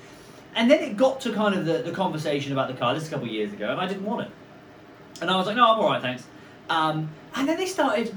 And 0.54 0.70
then 0.70 0.80
it 0.80 0.96
got 0.96 1.20
to 1.22 1.32
kind 1.32 1.56
of 1.56 1.66
the, 1.66 1.78
the 1.78 1.92
conversation 1.92 2.52
about 2.52 2.68
the 2.68 2.74
car, 2.74 2.94
this 2.94 3.02
is 3.02 3.08
a 3.08 3.12
couple 3.12 3.26
of 3.26 3.32
years 3.32 3.52
ago, 3.52 3.68
and 3.68 3.80
I 3.80 3.88
didn't 3.88 4.04
want 4.04 4.28
it. 4.28 4.30
And 5.20 5.28
I 5.28 5.36
was 5.36 5.46
like, 5.48 5.56
no, 5.56 5.72
I'm 5.72 5.80
all 5.80 5.90
right, 5.90 6.00
thanks. 6.00 6.24
Um, 6.68 7.10
and 7.34 7.48
then 7.48 7.56
they 7.56 7.66
started, 7.66 8.16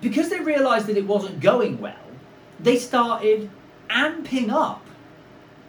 because 0.00 0.28
they 0.28 0.40
realised 0.40 0.86
that 0.86 0.96
it 0.96 1.06
wasn't 1.06 1.40
going 1.40 1.80
well, 1.80 1.94
they 2.60 2.78
started 2.78 3.50
amping 3.88 4.50
up 4.50 4.84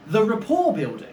the 0.08 0.24
rapport 0.24 0.74
building. 0.74 1.08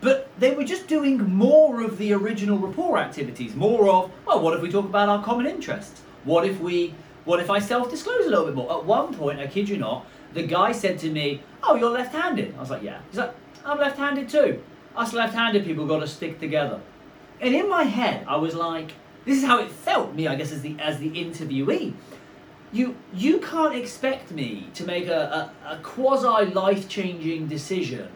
But 0.00 0.28
they 0.38 0.52
were 0.54 0.64
just 0.64 0.88
doing 0.88 1.18
more 1.32 1.82
of 1.82 1.96
the 1.98 2.12
original 2.12 2.58
rapport 2.58 2.98
activities, 2.98 3.54
more 3.54 3.88
of, 3.88 4.10
well, 4.26 4.40
what 4.40 4.54
if 4.54 4.60
we 4.60 4.70
talk 4.70 4.84
about 4.84 5.08
our 5.08 5.22
common 5.22 5.46
interests? 5.46 6.02
What 6.24 6.44
if 6.44 6.58
we, 6.60 6.94
what 7.24 7.38
if 7.38 7.50
I 7.50 7.60
self-disclose 7.60 8.26
a 8.26 8.28
little 8.28 8.46
bit 8.46 8.54
more? 8.54 8.72
At 8.72 8.84
one 8.84 9.14
point, 9.14 9.38
I 9.38 9.46
kid 9.46 9.68
you 9.68 9.76
not, 9.76 10.06
the 10.34 10.42
guy 10.42 10.72
said 10.72 10.98
to 11.00 11.10
me, 11.10 11.42
oh, 11.62 11.76
you're 11.76 11.90
left-handed. 11.90 12.54
I 12.56 12.60
was 12.60 12.70
like, 12.70 12.82
yeah. 12.82 13.00
He's 13.10 13.18
like, 13.18 13.32
I'm 13.64 13.78
left-handed 13.78 14.28
too. 14.28 14.62
Us 14.96 15.12
left-handed 15.12 15.64
people 15.64 15.86
got 15.86 16.00
to 16.00 16.08
stick 16.08 16.40
together. 16.40 16.80
And 17.40 17.54
in 17.54 17.68
my 17.68 17.84
head, 17.84 18.24
I 18.26 18.36
was 18.36 18.54
like, 18.54 18.92
this 19.24 19.38
is 19.38 19.44
how 19.44 19.60
it 19.60 19.70
felt 19.70 20.14
me, 20.14 20.26
I 20.26 20.34
guess, 20.34 20.52
as 20.52 20.62
the 20.62 20.76
as 20.80 20.98
the 20.98 21.10
interviewee. 21.10 21.94
You 22.72 22.96
you 23.14 23.38
can't 23.38 23.74
expect 23.74 24.30
me 24.30 24.68
to 24.74 24.84
make 24.84 25.06
a, 25.06 25.52
a, 25.64 25.74
a 25.74 25.76
quasi 25.82 26.50
life 26.52 26.88
changing 26.88 27.48
decision 27.48 28.08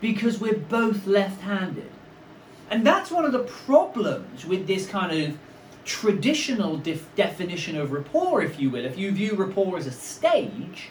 because 0.00 0.40
we're 0.40 0.58
both 0.58 1.06
left 1.06 1.40
handed. 1.42 1.90
And 2.70 2.86
that's 2.86 3.10
one 3.10 3.24
of 3.24 3.32
the 3.32 3.44
problems 3.44 4.44
with 4.44 4.66
this 4.66 4.86
kind 4.86 5.12
of 5.12 5.38
traditional 5.84 6.76
def- 6.78 7.14
definition 7.16 7.76
of 7.76 7.92
rapport, 7.92 8.42
if 8.42 8.58
you 8.58 8.70
will. 8.70 8.84
If 8.84 8.98
you 8.98 9.10
view 9.12 9.34
rapport 9.34 9.76
as 9.76 9.86
a 9.86 9.92
stage 9.92 10.88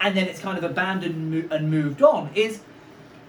and 0.00 0.16
then 0.16 0.28
it's 0.28 0.40
kind 0.40 0.58
of 0.58 0.64
abandoned 0.64 1.50
and 1.52 1.70
moved 1.70 2.02
on, 2.02 2.30
is 2.34 2.60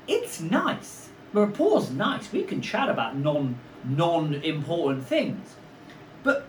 it's 0.07 0.39
nice. 0.39 1.09
Rapport's 1.34 1.89
nice. 1.89 2.32
We 2.32 2.43
can 2.43 2.61
chat 2.61 2.89
about 2.89 3.17
non 3.17 3.59
non 3.84 4.36
important 4.36 5.05
things. 5.05 5.55
But 6.28 6.45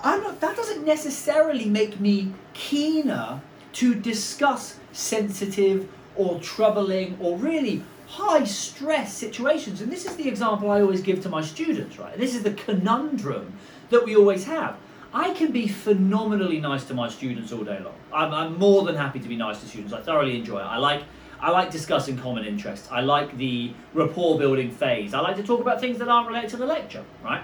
I'm 0.00 0.22
not, 0.22 0.40
that 0.40 0.56
doesn't 0.56 0.86
necessarily 0.86 1.66
make 1.66 2.00
me 2.00 2.32
keener 2.54 3.42
to 3.74 3.94
discuss 3.94 4.78
sensitive 4.92 5.86
or 6.16 6.40
troubling 6.40 7.18
or 7.20 7.36
really 7.36 7.84
high 8.06 8.44
stress 8.44 9.12
situations. 9.12 9.82
And 9.82 9.92
this 9.92 10.06
is 10.06 10.16
the 10.16 10.26
example 10.26 10.70
I 10.70 10.80
always 10.80 11.02
give 11.02 11.22
to 11.24 11.28
my 11.28 11.42
students, 11.42 11.98
right? 11.98 12.16
This 12.16 12.34
is 12.34 12.42
the 12.42 12.54
conundrum 12.54 13.52
that 13.90 14.02
we 14.02 14.16
always 14.16 14.44
have. 14.44 14.78
I 15.12 15.34
can 15.34 15.52
be 15.52 15.68
phenomenally 15.68 16.58
nice 16.58 16.84
to 16.86 16.94
my 16.94 17.10
students 17.10 17.52
all 17.52 17.64
day 17.64 17.80
long. 17.80 17.98
I'm, 18.14 18.32
I'm 18.32 18.58
more 18.58 18.84
than 18.84 18.96
happy 18.96 19.20
to 19.20 19.28
be 19.28 19.36
nice 19.36 19.60
to 19.60 19.66
students. 19.66 19.92
I 19.92 20.00
thoroughly 20.00 20.38
enjoy 20.38 20.60
it. 20.60 20.64
I 20.64 20.78
like 20.78 21.02
I 21.38 21.50
like 21.50 21.70
discussing 21.70 22.16
common 22.16 22.46
interests. 22.46 22.88
I 22.90 23.02
like 23.02 23.36
the 23.36 23.74
rapport 23.92 24.38
building 24.38 24.70
phase. 24.70 25.12
I 25.12 25.20
like 25.20 25.36
to 25.36 25.42
talk 25.42 25.60
about 25.60 25.80
things 25.80 25.98
that 25.98 26.08
aren't 26.08 26.28
related 26.28 26.50
to 26.50 26.56
the 26.56 26.66
lecture, 26.66 27.04
right? 27.22 27.42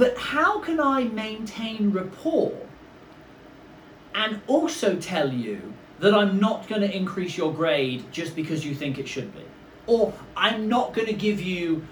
But 0.00 0.16
how 0.16 0.60
can 0.60 0.80
I 0.80 1.04
maintain 1.04 1.90
rapport 1.90 2.56
and 4.14 4.40
also 4.46 4.96
tell 4.96 5.30
you 5.30 5.74
that 5.98 6.14
I'm 6.14 6.40
not 6.40 6.66
going 6.68 6.80
to 6.80 6.90
increase 6.90 7.36
your 7.36 7.52
grade 7.52 8.10
just 8.10 8.34
because 8.34 8.64
you 8.64 8.74
think 8.74 8.98
it 8.98 9.06
should 9.06 9.30
be? 9.34 9.44
Or 9.86 10.14
I'm 10.34 10.70
not 10.70 10.94
going 10.94 11.08
to 11.08 11.12
give 11.12 11.42
you 11.42 11.86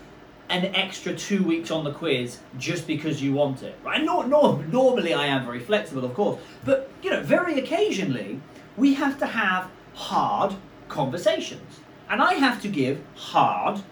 an 0.49 0.75
extra 0.75 1.15
two 1.15 1.43
weeks 1.43 1.71
on 1.71 1.85
the 1.85 1.93
quiz 1.93 2.39
just 2.57 2.87
because 2.87 3.21
you 3.21 3.35
want 3.35 3.63
it, 3.63 3.79
right? 3.85 4.03
Nor, 4.03 4.27
nor, 4.27 4.65
normally 4.65 5.13
I 5.13 5.27
am 5.27 5.45
very 5.45 5.61
flexible, 5.61 6.07
of 6.07 6.15
course, 6.15 6.41
but 6.65 6.91
you 7.03 7.11
know, 7.11 7.23
very 7.23 7.59
occasionally 7.59 8.41
we 8.79 8.95
have 8.95 9.19
to 9.19 9.27
have 9.27 9.71
hard 9.93 10.55
conversations, 10.89 11.81
and 12.09 12.23
I 12.23 12.35
have 12.37 12.63
to 12.63 12.69
give 12.69 13.03
hard 13.17 13.83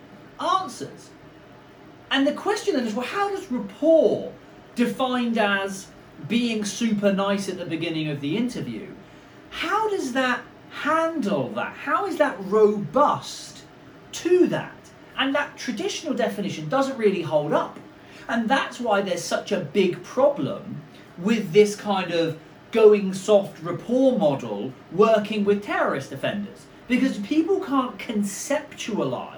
answers. 0.41 1.11
And 2.11 2.27
the 2.27 2.33
question 2.33 2.75
then 2.75 2.87
is, 2.87 2.95
well, 2.95 3.07
how 3.07 3.31
does 3.31 3.51
rapport, 3.51 4.33
defined 4.75 5.39
as 5.39 5.89
being 6.29 6.65
super 6.65 7.13
nice 7.13 7.49
at 7.49 7.59
the 7.59 7.67
beginning 7.67 8.09
of 8.09 8.21
the 8.21 8.37
interview, 8.37 8.89
how 9.51 9.89
does 9.91 10.13
that 10.13 10.41
handle 10.71 11.49
that? 11.51 11.75
How 11.75 12.07
is 12.07 12.17
that 12.19 12.37
robust 12.41 13.65
to 14.13 14.47
that? 14.49 14.73
And 15.19 15.35
that 15.35 15.57
traditional 15.57 16.15
definition 16.15 16.69
doesn't 16.69 16.99
really 16.99 17.23
hold 17.23 17.53
up. 17.53 17.79
And 18.29 18.49
that's 18.49 18.81
why 18.81 19.01
there's 19.01 19.23
such 19.25 19.53
a 19.53 19.61
big 19.61 20.03
problem 20.03 20.83
with 21.19 21.53
this 21.53 21.77
kind 21.77 22.13
of 22.13 22.39
going 22.73 23.15
soft 23.15 23.63
rapport 23.63 24.19
model 24.19 24.73
working 24.93 25.45
with 25.45 25.65
terrorist 25.65 26.13
offenders. 26.13 26.67
Because 26.89 27.19
people 27.19 27.61
can't 27.61 27.99
conceptualize 27.99 29.36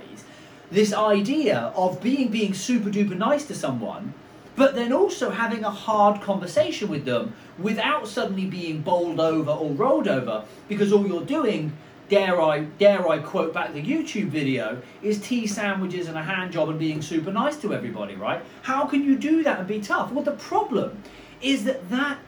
this 0.70 0.92
idea 0.92 1.72
of 1.74 2.02
being 2.02 2.28
being 2.28 2.54
super 2.54 2.90
duper 2.90 3.16
nice 3.16 3.44
to 3.46 3.54
someone, 3.54 4.14
but 4.56 4.74
then 4.74 4.92
also 4.92 5.30
having 5.30 5.64
a 5.64 5.70
hard 5.70 6.20
conversation 6.20 6.88
with 6.88 7.04
them 7.04 7.34
without 7.58 8.08
suddenly 8.08 8.46
being 8.46 8.82
bowled 8.82 9.20
over 9.20 9.50
or 9.50 9.70
rolled 9.70 10.08
over, 10.08 10.44
because 10.68 10.92
all 10.92 11.06
you're 11.06 11.24
doing 11.24 11.72
dare 12.08 12.40
I 12.40 12.60
dare 12.60 13.06
I 13.08 13.18
quote 13.18 13.52
back 13.52 13.74
the 13.74 13.82
YouTube 13.82 14.28
video, 14.28 14.80
is 15.02 15.20
tea 15.20 15.46
sandwiches 15.46 16.08
and 16.08 16.16
a 16.16 16.22
hand 16.22 16.52
job 16.52 16.70
and 16.70 16.78
being 16.78 17.02
super 17.02 17.30
nice 17.30 17.56
to 17.58 17.74
everybody, 17.74 18.14
right? 18.14 18.42
How 18.62 18.86
can 18.86 19.04
you 19.04 19.16
do 19.16 19.42
that 19.42 19.58
and 19.58 19.68
be 19.68 19.80
tough? 19.80 20.10
Well, 20.10 20.24
the 20.24 20.32
problem 20.32 21.02
is 21.42 21.64
that 21.64 21.90
that 21.90 22.18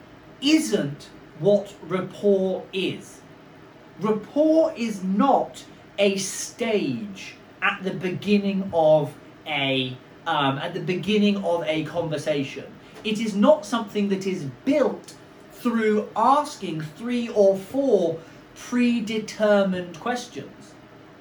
isn't 0.42 1.08
what 1.38 1.74
rapport 1.82 2.64
is. 2.72 3.20
Rapport 4.00 4.72
is 4.76 5.02
not 5.02 5.64
a 5.98 6.16
stage 6.16 7.34
at 7.62 7.82
the 7.82 7.92
beginning 7.92 8.70
of 8.72 9.14
a 9.46 9.96
um, 10.26 10.58
at 10.58 10.74
the 10.74 10.80
beginning 10.80 11.42
of 11.44 11.64
a 11.66 11.84
conversation. 11.84 12.64
It 13.04 13.20
is 13.20 13.34
not 13.34 13.64
something 13.64 14.08
that 14.10 14.26
is 14.26 14.44
built 14.64 15.14
through 15.52 16.08
asking 16.14 16.82
three 16.82 17.28
or 17.30 17.56
four 17.56 18.18
predetermined 18.54 19.98
questions, 19.98 20.74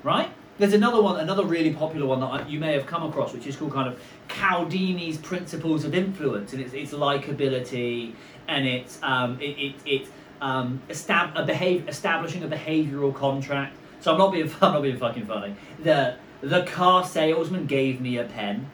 right? 0.03 0.29
There's 0.57 0.73
another 0.73 1.01
one, 1.01 1.19
another 1.21 1.45
really 1.45 1.73
popular 1.73 2.05
one 2.05 2.19
that 2.19 2.49
you 2.49 2.59
may 2.59 2.73
have 2.73 2.85
come 2.85 3.03
across, 3.03 3.31
which 3.31 3.47
is 3.47 3.55
called 3.55 3.71
kind 3.71 3.87
of 3.87 3.99
Cialdini's 4.27 5.17
principles 5.17 5.85
of 5.85 5.95
influence, 5.95 6.51
and 6.51 6.61
it's, 6.61 6.73
it's 6.73 6.91
likability, 6.91 8.13
and 8.49 8.67
it's 8.67 8.99
um, 9.01 9.37
it, 9.39 9.75
it, 9.85 10.07
um, 10.41 10.81
estab- 10.89 11.31
a 11.39 11.45
behave- 11.45 11.87
establishing 11.87 12.43
a 12.43 12.47
behavioural 12.47 13.15
contract. 13.15 13.77
So 14.01 14.11
I'm 14.11 14.17
not 14.17 14.33
being 14.33 14.51
I'm 14.61 14.73
not 14.73 14.81
being 14.81 14.97
fucking 14.97 15.25
funny. 15.25 15.55
The 15.81 16.15
the 16.41 16.63
car 16.63 17.05
salesman 17.05 17.65
gave 17.65 17.99
me 17.99 18.17
a 18.17 18.23
pen, 18.23 18.69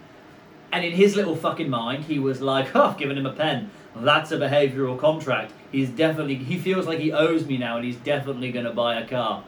and 0.72 0.84
in 0.84 0.92
his 0.92 1.16
little 1.16 1.36
fucking 1.36 1.70
mind, 1.70 2.06
he 2.06 2.20
was 2.20 2.42
like, 2.42 2.76
"Oh, 2.76 2.90
I've 2.90 2.98
given 2.98 3.18
him 3.18 3.26
a 3.26 3.34
pen. 3.34 3.72
That's 3.96 4.32
a 4.32 4.38
behavioural 4.38 5.00
contract. 5.00 5.54
He's 5.72 5.90
definitely 5.90 6.36
he 6.36 6.58
feels 6.58 6.86
like 6.86 7.00
he 7.00 7.12
owes 7.12 7.46
me 7.46 7.58
now, 7.58 7.78
and 7.78 7.86
he's 7.86 7.98
definitely 7.98 8.52
gonna 8.52 8.74
buy 8.74 9.00
a 9.00 9.08
car." 9.08 9.44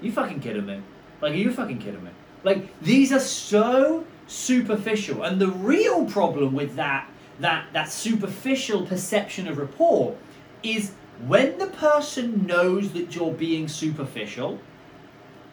You 0.00 0.12
fucking 0.12 0.40
kidding 0.40 0.66
me? 0.66 0.80
Like, 1.20 1.32
are 1.32 1.36
you 1.36 1.52
fucking 1.52 1.78
kidding 1.78 2.04
me? 2.04 2.10
Like, 2.44 2.78
these 2.80 3.12
are 3.12 3.20
so 3.20 4.04
superficial, 4.26 5.22
and 5.22 5.40
the 5.40 5.48
real 5.48 6.06
problem 6.06 6.54
with 6.54 6.76
that 6.76 7.08
that 7.40 7.66
that 7.72 7.90
superficial 7.90 8.86
perception 8.86 9.46
of 9.48 9.58
rapport 9.58 10.16
is 10.62 10.92
when 11.26 11.58
the 11.58 11.66
person 11.66 12.46
knows 12.46 12.92
that 12.92 13.14
you're 13.14 13.32
being 13.32 13.68
superficial, 13.68 14.58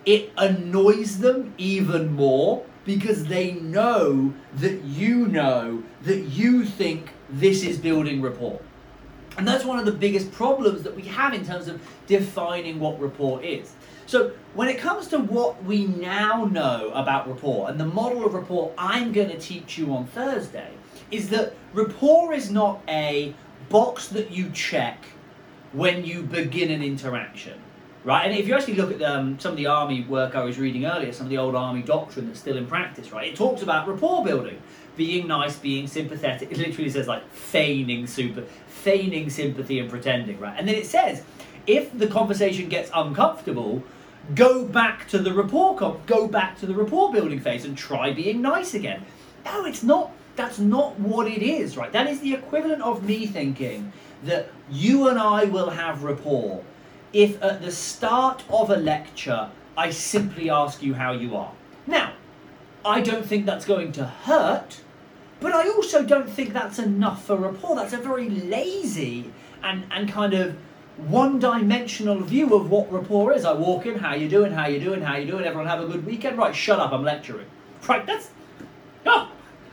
it 0.05 0.31
annoys 0.37 1.19
them 1.19 1.53
even 1.57 2.13
more 2.13 2.65
because 2.85 3.25
they 3.25 3.53
know 3.53 4.33
that 4.55 4.83
you 4.83 5.27
know 5.27 5.83
that 6.03 6.19
you 6.19 6.65
think 6.65 7.11
this 7.29 7.63
is 7.63 7.77
building 7.77 8.21
rapport. 8.21 8.59
And 9.37 9.47
that's 9.47 9.65
one 9.65 9.79
of 9.79 9.85
the 9.85 9.91
biggest 9.91 10.31
problems 10.31 10.83
that 10.83 10.95
we 10.95 11.03
have 11.03 11.33
in 11.33 11.45
terms 11.45 11.67
of 11.67 11.81
defining 12.05 12.79
what 12.79 12.99
rapport 13.01 13.41
is. 13.41 13.73
So, 14.05 14.33
when 14.53 14.67
it 14.67 14.77
comes 14.77 15.07
to 15.07 15.17
what 15.17 15.63
we 15.63 15.85
now 15.85 16.45
know 16.45 16.91
about 16.93 17.27
rapport 17.27 17.69
and 17.69 17.79
the 17.79 17.85
model 17.85 18.25
of 18.25 18.33
rapport 18.33 18.71
I'm 18.77 19.11
going 19.11 19.29
to 19.29 19.39
teach 19.39 19.77
you 19.77 19.93
on 19.93 20.05
Thursday, 20.07 20.71
is 21.09 21.29
that 21.29 21.55
rapport 21.73 22.33
is 22.33 22.51
not 22.51 22.81
a 22.87 23.33
box 23.69 24.09
that 24.09 24.29
you 24.29 24.49
check 24.51 25.05
when 25.71 26.03
you 26.03 26.21
begin 26.21 26.69
an 26.69 26.83
interaction. 26.83 27.62
Right, 28.05 28.29
and 28.29 28.37
if 28.37 28.49
you 28.49 28.53
actually 28.53 28.73
look 28.73 28.91
at 28.91 29.01
um, 29.01 29.39
some 29.39 29.51
of 29.51 29.57
the 29.57 29.67
army 29.67 30.03
work 30.03 30.35
I 30.35 30.43
was 30.43 30.59
reading 30.59 30.85
earlier, 30.85 31.13
some 31.13 31.25
of 31.25 31.29
the 31.29 31.37
old 31.37 31.55
army 31.55 31.81
doctrine 31.81 32.27
that's 32.27 32.39
still 32.39 32.57
in 32.57 32.67
practice, 32.67 33.13
right, 33.13 33.31
it 33.31 33.37
talks 33.37 33.61
about 33.61 33.87
rapport 33.87 34.25
building, 34.25 34.61
being 34.97 35.25
nice, 35.25 35.55
being 35.55 35.87
sympathetic. 35.87 36.51
It 36.51 36.57
literally 36.57 36.89
says 36.89 37.07
like 37.07 37.25
feigning 37.31 38.05
super, 38.05 38.41
feigning 38.67 39.29
sympathy 39.29 39.79
and 39.79 39.89
pretending, 39.89 40.37
right? 40.37 40.53
And 40.59 40.67
then 40.67 40.75
it 40.75 40.85
says, 40.85 41.23
if 41.65 41.97
the 41.97 42.07
conversation 42.07 42.67
gets 42.67 42.91
uncomfortable, 42.93 43.81
go 44.35 44.65
back 44.65 45.07
to 45.07 45.17
the 45.19 45.33
rapport, 45.33 45.97
go 46.05 46.27
back 46.27 46.59
to 46.59 46.65
the 46.65 46.75
rapport 46.75 47.13
building 47.13 47.39
phase 47.39 47.63
and 47.63 47.77
try 47.77 48.11
being 48.11 48.41
nice 48.41 48.73
again. 48.73 49.05
No, 49.45 49.63
it's 49.63 49.81
not. 49.81 50.11
That's 50.35 50.59
not 50.59 50.99
what 50.99 51.27
it 51.27 51.41
is, 51.41 51.77
right? 51.77 51.91
That 51.93 52.07
is 52.07 52.19
the 52.19 52.33
equivalent 52.33 52.81
of 52.81 53.03
me 53.03 53.27
thinking 53.27 53.93
that 54.23 54.49
you 54.69 55.07
and 55.07 55.19
I 55.19 55.45
will 55.45 55.69
have 55.69 56.03
rapport 56.03 56.63
if 57.13 57.41
at 57.41 57.61
the 57.61 57.71
start 57.71 58.43
of 58.49 58.69
a 58.69 58.75
lecture 58.75 59.49
I 59.77 59.91
simply 59.91 60.49
ask 60.49 60.83
you 60.83 60.93
how 60.93 61.13
you 61.13 61.35
are. 61.35 61.51
Now, 61.87 62.13
I 62.85 63.01
don't 63.01 63.25
think 63.25 63.45
that's 63.45 63.65
going 63.65 63.91
to 63.93 64.05
hurt, 64.05 64.81
but 65.39 65.53
I 65.53 65.67
also 65.69 66.03
don't 66.03 66.29
think 66.29 66.53
that's 66.53 66.79
enough 66.79 67.25
for 67.25 67.37
rapport. 67.37 67.75
That's 67.75 67.93
a 67.93 67.97
very 67.97 68.29
lazy 68.29 69.31
and, 69.63 69.85
and 69.91 70.09
kind 70.09 70.33
of 70.33 70.55
one-dimensional 70.97 72.19
view 72.21 72.53
of 72.53 72.69
what 72.69 72.91
rapport 72.91 73.33
is. 73.33 73.45
I 73.45 73.53
walk 73.53 73.85
in, 73.85 73.97
how 73.97 74.13
you 74.13 74.29
doing, 74.29 74.51
how 74.51 74.67
you 74.67 74.79
doing, 74.79 75.01
how 75.01 75.17
you 75.17 75.25
doing, 75.25 75.45
everyone 75.45 75.67
have 75.67 75.81
a 75.81 75.87
good 75.87 76.05
weekend? 76.05 76.37
Right, 76.37 76.55
shut 76.55 76.79
up, 76.79 76.91
I'm 76.91 77.03
lecturing. 77.03 77.47
Right, 77.87 78.05
that's... 78.05 78.29
Oh, 79.05 79.31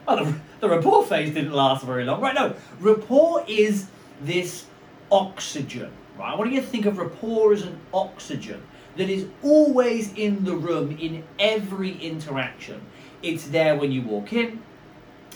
oh 0.08 0.24
the, 0.24 0.34
the 0.60 0.68
rapport 0.68 1.04
phase 1.04 1.34
didn't 1.34 1.52
last 1.52 1.84
very 1.84 2.04
long. 2.04 2.20
Right, 2.20 2.34
no, 2.34 2.54
rapport 2.80 3.44
is 3.46 3.86
this 4.22 4.64
oxygen, 5.12 5.92
right? 6.20 6.32
I 6.32 6.36
want 6.36 6.52
you 6.52 6.60
to 6.60 6.66
think 6.66 6.86
of 6.86 6.98
rapport 6.98 7.52
as 7.52 7.62
an 7.62 7.78
oxygen 7.92 8.62
that 8.96 9.08
is 9.08 9.26
always 9.42 10.12
in 10.14 10.44
the 10.44 10.54
room 10.54 10.96
in 10.98 11.24
every 11.38 11.96
interaction. 11.98 12.80
It's 13.22 13.48
there 13.48 13.76
when 13.76 13.92
you 13.92 14.02
walk 14.02 14.32
in, 14.32 14.62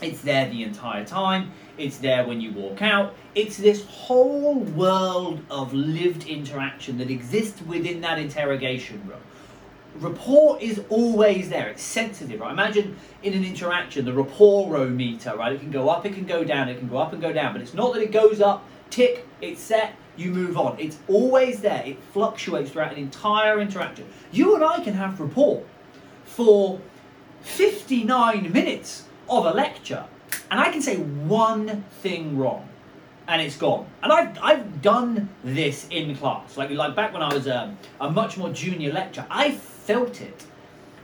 It's 0.02 0.20
there 0.22 0.48
the 0.50 0.62
entire 0.62 1.04
time. 1.04 1.52
It's 1.78 1.98
there 1.98 2.26
when 2.26 2.40
you 2.40 2.52
walk 2.52 2.82
out. 2.82 3.14
It's 3.34 3.56
this 3.56 3.84
whole 3.86 4.56
world 4.56 5.40
of 5.50 5.72
lived 5.72 6.26
interaction 6.26 6.98
that 6.98 7.10
exists 7.10 7.62
within 7.62 8.00
that 8.02 8.18
interrogation 8.18 9.02
room. 9.06 9.20
Rapport 9.96 10.58
is 10.60 10.82
always 10.88 11.48
there. 11.50 11.68
It's 11.68 11.82
sensitive, 11.82 12.40
right? 12.40 12.50
Imagine 12.50 12.96
in 13.22 13.32
an 13.32 13.44
interaction, 13.44 14.04
the 14.04 14.12
rapport 14.12 14.86
meter, 14.86 15.36
right? 15.36 15.52
It 15.52 15.60
can 15.60 15.70
go 15.70 15.88
up, 15.88 16.04
it 16.04 16.14
can 16.14 16.26
go 16.26 16.42
down, 16.42 16.68
it 16.68 16.78
can 16.78 16.88
go 16.88 16.98
up 16.98 17.12
and 17.12 17.22
go 17.22 17.32
down, 17.32 17.52
but 17.52 17.62
it's 17.62 17.74
not 17.74 17.94
that 17.94 18.02
it 18.02 18.10
goes 18.10 18.40
up, 18.40 18.64
tick, 18.90 19.26
it's 19.40 19.60
set, 19.60 19.94
you 20.16 20.30
move 20.30 20.56
on. 20.56 20.78
It's 20.78 20.98
always 21.08 21.60
there. 21.60 21.82
It 21.84 21.98
fluctuates 22.12 22.70
throughout 22.70 22.92
an 22.92 22.98
entire 22.98 23.60
interaction. 23.60 24.06
You 24.32 24.54
and 24.54 24.64
I 24.64 24.80
can 24.80 24.94
have 24.94 25.20
rapport 25.20 25.64
for 26.24 26.80
59 27.42 28.52
minutes 28.52 29.04
of 29.28 29.46
a 29.46 29.50
lecture, 29.50 30.04
and 30.50 30.60
I 30.60 30.70
can 30.70 30.82
say 30.82 30.96
one 30.96 31.84
thing 32.00 32.38
wrong, 32.38 32.68
and 33.28 33.40
it's 33.40 33.56
gone. 33.56 33.86
And 34.02 34.12
I've, 34.12 34.38
I've 34.42 34.82
done 34.82 35.28
this 35.42 35.86
in 35.90 36.14
class. 36.16 36.56
Like, 36.56 36.70
like 36.70 36.94
back 36.94 37.12
when 37.12 37.22
I 37.22 37.32
was 37.32 37.46
a, 37.46 37.76
a 38.00 38.10
much 38.10 38.36
more 38.36 38.50
junior 38.50 38.92
lecturer, 38.92 39.26
I 39.30 39.52
felt 39.52 40.20
it 40.20 40.46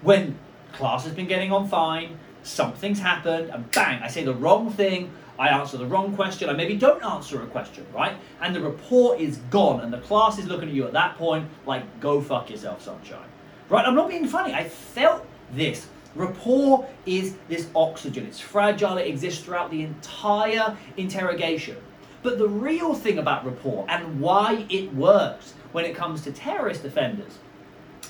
when 0.03 0.39
class 0.73 1.05
has 1.05 1.13
been 1.13 1.27
getting 1.27 1.53
on 1.53 1.69
fine, 1.69 2.19
something's 2.43 3.01
happened, 3.01 3.51
and 3.51 3.71
bang, 3.71 4.03
I 4.03 4.09
say 4.09 4.25
the 4.25 4.35
wrong 4.35 4.73
thing, 4.73 5.11
I 5.41 5.49
answer 5.49 5.79
the 5.79 5.87
wrong 5.87 6.15
question, 6.15 6.51
I 6.51 6.53
maybe 6.53 6.77
don't 6.77 7.03
answer 7.03 7.43
a 7.43 7.47
question, 7.47 7.87
right? 7.95 8.15
And 8.43 8.55
the 8.55 8.61
rapport 8.61 9.17
is 9.17 9.39
gone, 9.49 9.81
and 9.81 9.91
the 9.91 10.01
class 10.01 10.39
is 10.39 10.47
looking 10.47 10.69
at 10.69 10.75
you 10.75 10.85
at 10.85 10.93
that 10.93 11.17
point 11.17 11.49
like, 11.65 11.99
go 11.99 12.21
fuck 12.21 12.51
yourself, 12.51 12.83
sunshine. 12.83 13.27
Right? 13.71 13.87
I'm 13.87 13.95
not 13.95 14.11
being 14.11 14.27
funny, 14.27 14.53
I 14.53 14.69
felt 14.69 15.27
this. 15.53 15.87
Rapport 16.15 16.87
is 17.07 17.37
this 17.49 17.69
oxygen. 17.75 18.27
It's 18.27 18.39
fragile, 18.39 18.99
it 18.99 19.07
exists 19.07 19.43
throughout 19.43 19.71
the 19.71 19.81
entire 19.81 20.77
interrogation. 20.99 21.79
But 22.23 22.37
the 22.37 22.49
real 22.49 22.93
thing 22.93 23.17
about 23.17 23.47
rapport 23.47 23.87
and 23.89 24.21
why 24.21 24.67
it 24.69 24.93
works 24.93 25.55
when 25.73 25.87
it 25.87 25.97
comes 25.97 26.21
to 26.25 26.33
terrorist 26.33 26.85
offenders 26.85 27.39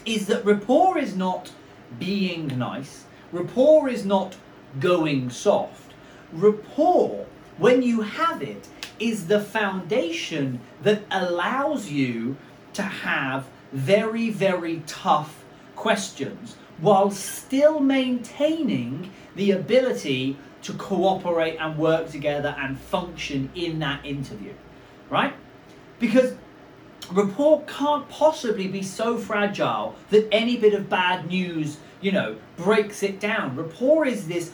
is 0.04 0.26
that 0.26 0.44
rapport 0.44 0.98
is 0.98 1.14
not 1.14 1.52
being 2.00 2.48
nice, 2.58 3.04
rapport 3.30 3.88
is 3.88 4.04
not 4.04 4.34
going 4.80 5.30
soft. 5.30 5.89
Rapport, 6.32 7.26
when 7.58 7.82
you 7.82 8.02
have 8.02 8.42
it, 8.42 8.68
is 8.98 9.26
the 9.26 9.40
foundation 9.40 10.60
that 10.82 11.02
allows 11.10 11.90
you 11.90 12.36
to 12.74 12.82
have 12.82 13.48
very, 13.72 14.30
very 14.30 14.82
tough 14.86 15.44
questions 15.74 16.56
while 16.78 17.10
still 17.10 17.80
maintaining 17.80 19.10
the 19.36 19.50
ability 19.50 20.36
to 20.62 20.72
cooperate 20.74 21.56
and 21.56 21.78
work 21.78 22.10
together 22.10 22.54
and 22.58 22.78
function 22.78 23.50
in 23.54 23.78
that 23.78 24.04
interview, 24.04 24.52
right? 25.08 25.34
Because 25.98 26.34
rapport 27.10 27.62
can't 27.66 28.08
possibly 28.08 28.68
be 28.68 28.82
so 28.82 29.16
fragile 29.16 29.94
that 30.10 30.28
any 30.32 30.56
bit 30.56 30.74
of 30.74 30.88
bad 30.88 31.26
news, 31.26 31.78
you 32.00 32.12
know, 32.12 32.36
breaks 32.56 33.02
it 33.02 33.20
down. 33.20 33.56
Rapport 33.56 34.06
is 34.06 34.28
this 34.28 34.52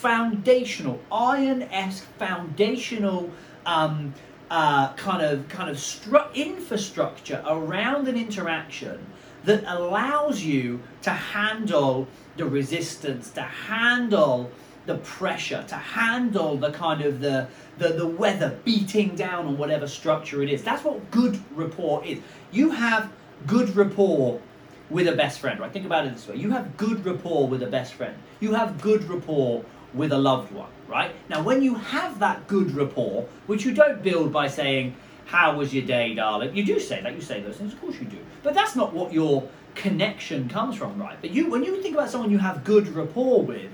foundational, 0.00 0.98
iron-esque 1.12 2.06
foundational 2.18 3.30
um, 3.66 4.14
uh, 4.50 4.92
kind 4.94 5.22
of 5.22 5.46
kind 5.48 5.68
of 5.68 5.76
stru- 5.76 6.34
infrastructure 6.34 7.42
around 7.46 8.08
an 8.08 8.16
interaction 8.16 8.98
that 9.44 9.62
allows 9.66 10.42
you 10.42 10.80
to 11.02 11.10
handle 11.10 12.08
the 12.36 12.44
resistance, 12.44 13.30
to 13.30 13.42
handle 13.42 14.50
the 14.86 14.96
pressure, 14.96 15.64
to 15.68 15.74
handle 15.74 16.56
the 16.56 16.72
kind 16.72 17.02
of 17.02 17.20
the, 17.20 17.46
the, 17.78 17.88
the 17.90 18.06
weather 18.06 18.58
beating 18.64 19.14
down 19.14 19.46
on 19.46 19.58
whatever 19.58 19.86
structure 19.86 20.42
it 20.42 20.50
is. 20.50 20.62
That's 20.62 20.82
what 20.82 21.10
good 21.10 21.38
rapport 21.54 22.04
is. 22.04 22.18
You 22.50 22.70
have 22.70 23.12
good 23.46 23.76
rapport 23.76 24.40
with 24.88 25.06
a 25.06 25.12
best 25.12 25.38
friend, 25.38 25.60
right? 25.60 25.72
Think 25.72 25.86
about 25.86 26.06
it 26.06 26.14
this 26.14 26.26
way. 26.26 26.36
You 26.36 26.50
have 26.50 26.76
good 26.76 27.04
rapport 27.04 27.46
with 27.46 27.62
a 27.62 27.66
best 27.66 27.94
friend. 27.94 28.16
You 28.40 28.54
have 28.54 28.80
good 28.80 29.04
rapport 29.04 29.64
with 29.94 30.12
a 30.12 30.18
loved 30.18 30.52
one, 30.52 30.70
right? 30.88 31.12
Now, 31.28 31.42
when 31.42 31.62
you 31.62 31.74
have 31.74 32.18
that 32.20 32.46
good 32.46 32.72
rapport, 32.72 33.28
which 33.46 33.64
you 33.64 33.72
don't 33.72 34.02
build 34.02 34.32
by 34.32 34.48
saying, 34.48 34.94
how 35.26 35.56
was 35.56 35.72
your 35.72 35.84
day, 35.84 36.14
darling? 36.14 36.56
You 36.56 36.64
do 36.64 36.80
say 36.80 37.00
that, 37.02 37.14
you 37.14 37.20
say 37.20 37.40
those 37.40 37.56
things, 37.56 37.72
of 37.72 37.80
course 37.80 37.96
you 38.00 38.06
do. 38.06 38.18
But 38.42 38.54
that's 38.54 38.74
not 38.74 38.92
what 38.92 39.12
your 39.12 39.48
connection 39.74 40.48
comes 40.48 40.76
from, 40.76 41.00
right? 41.00 41.16
But 41.20 41.30
you, 41.30 41.50
when 41.50 41.64
you 41.64 41.80
think 41.82 41.94
about 41.94 42.10
someone 42.10 42.30
you 42.30 42.38
have 42.38 42.64
good 42.64 42.88
rapport 42.88 43.42
with, 43.42 43.70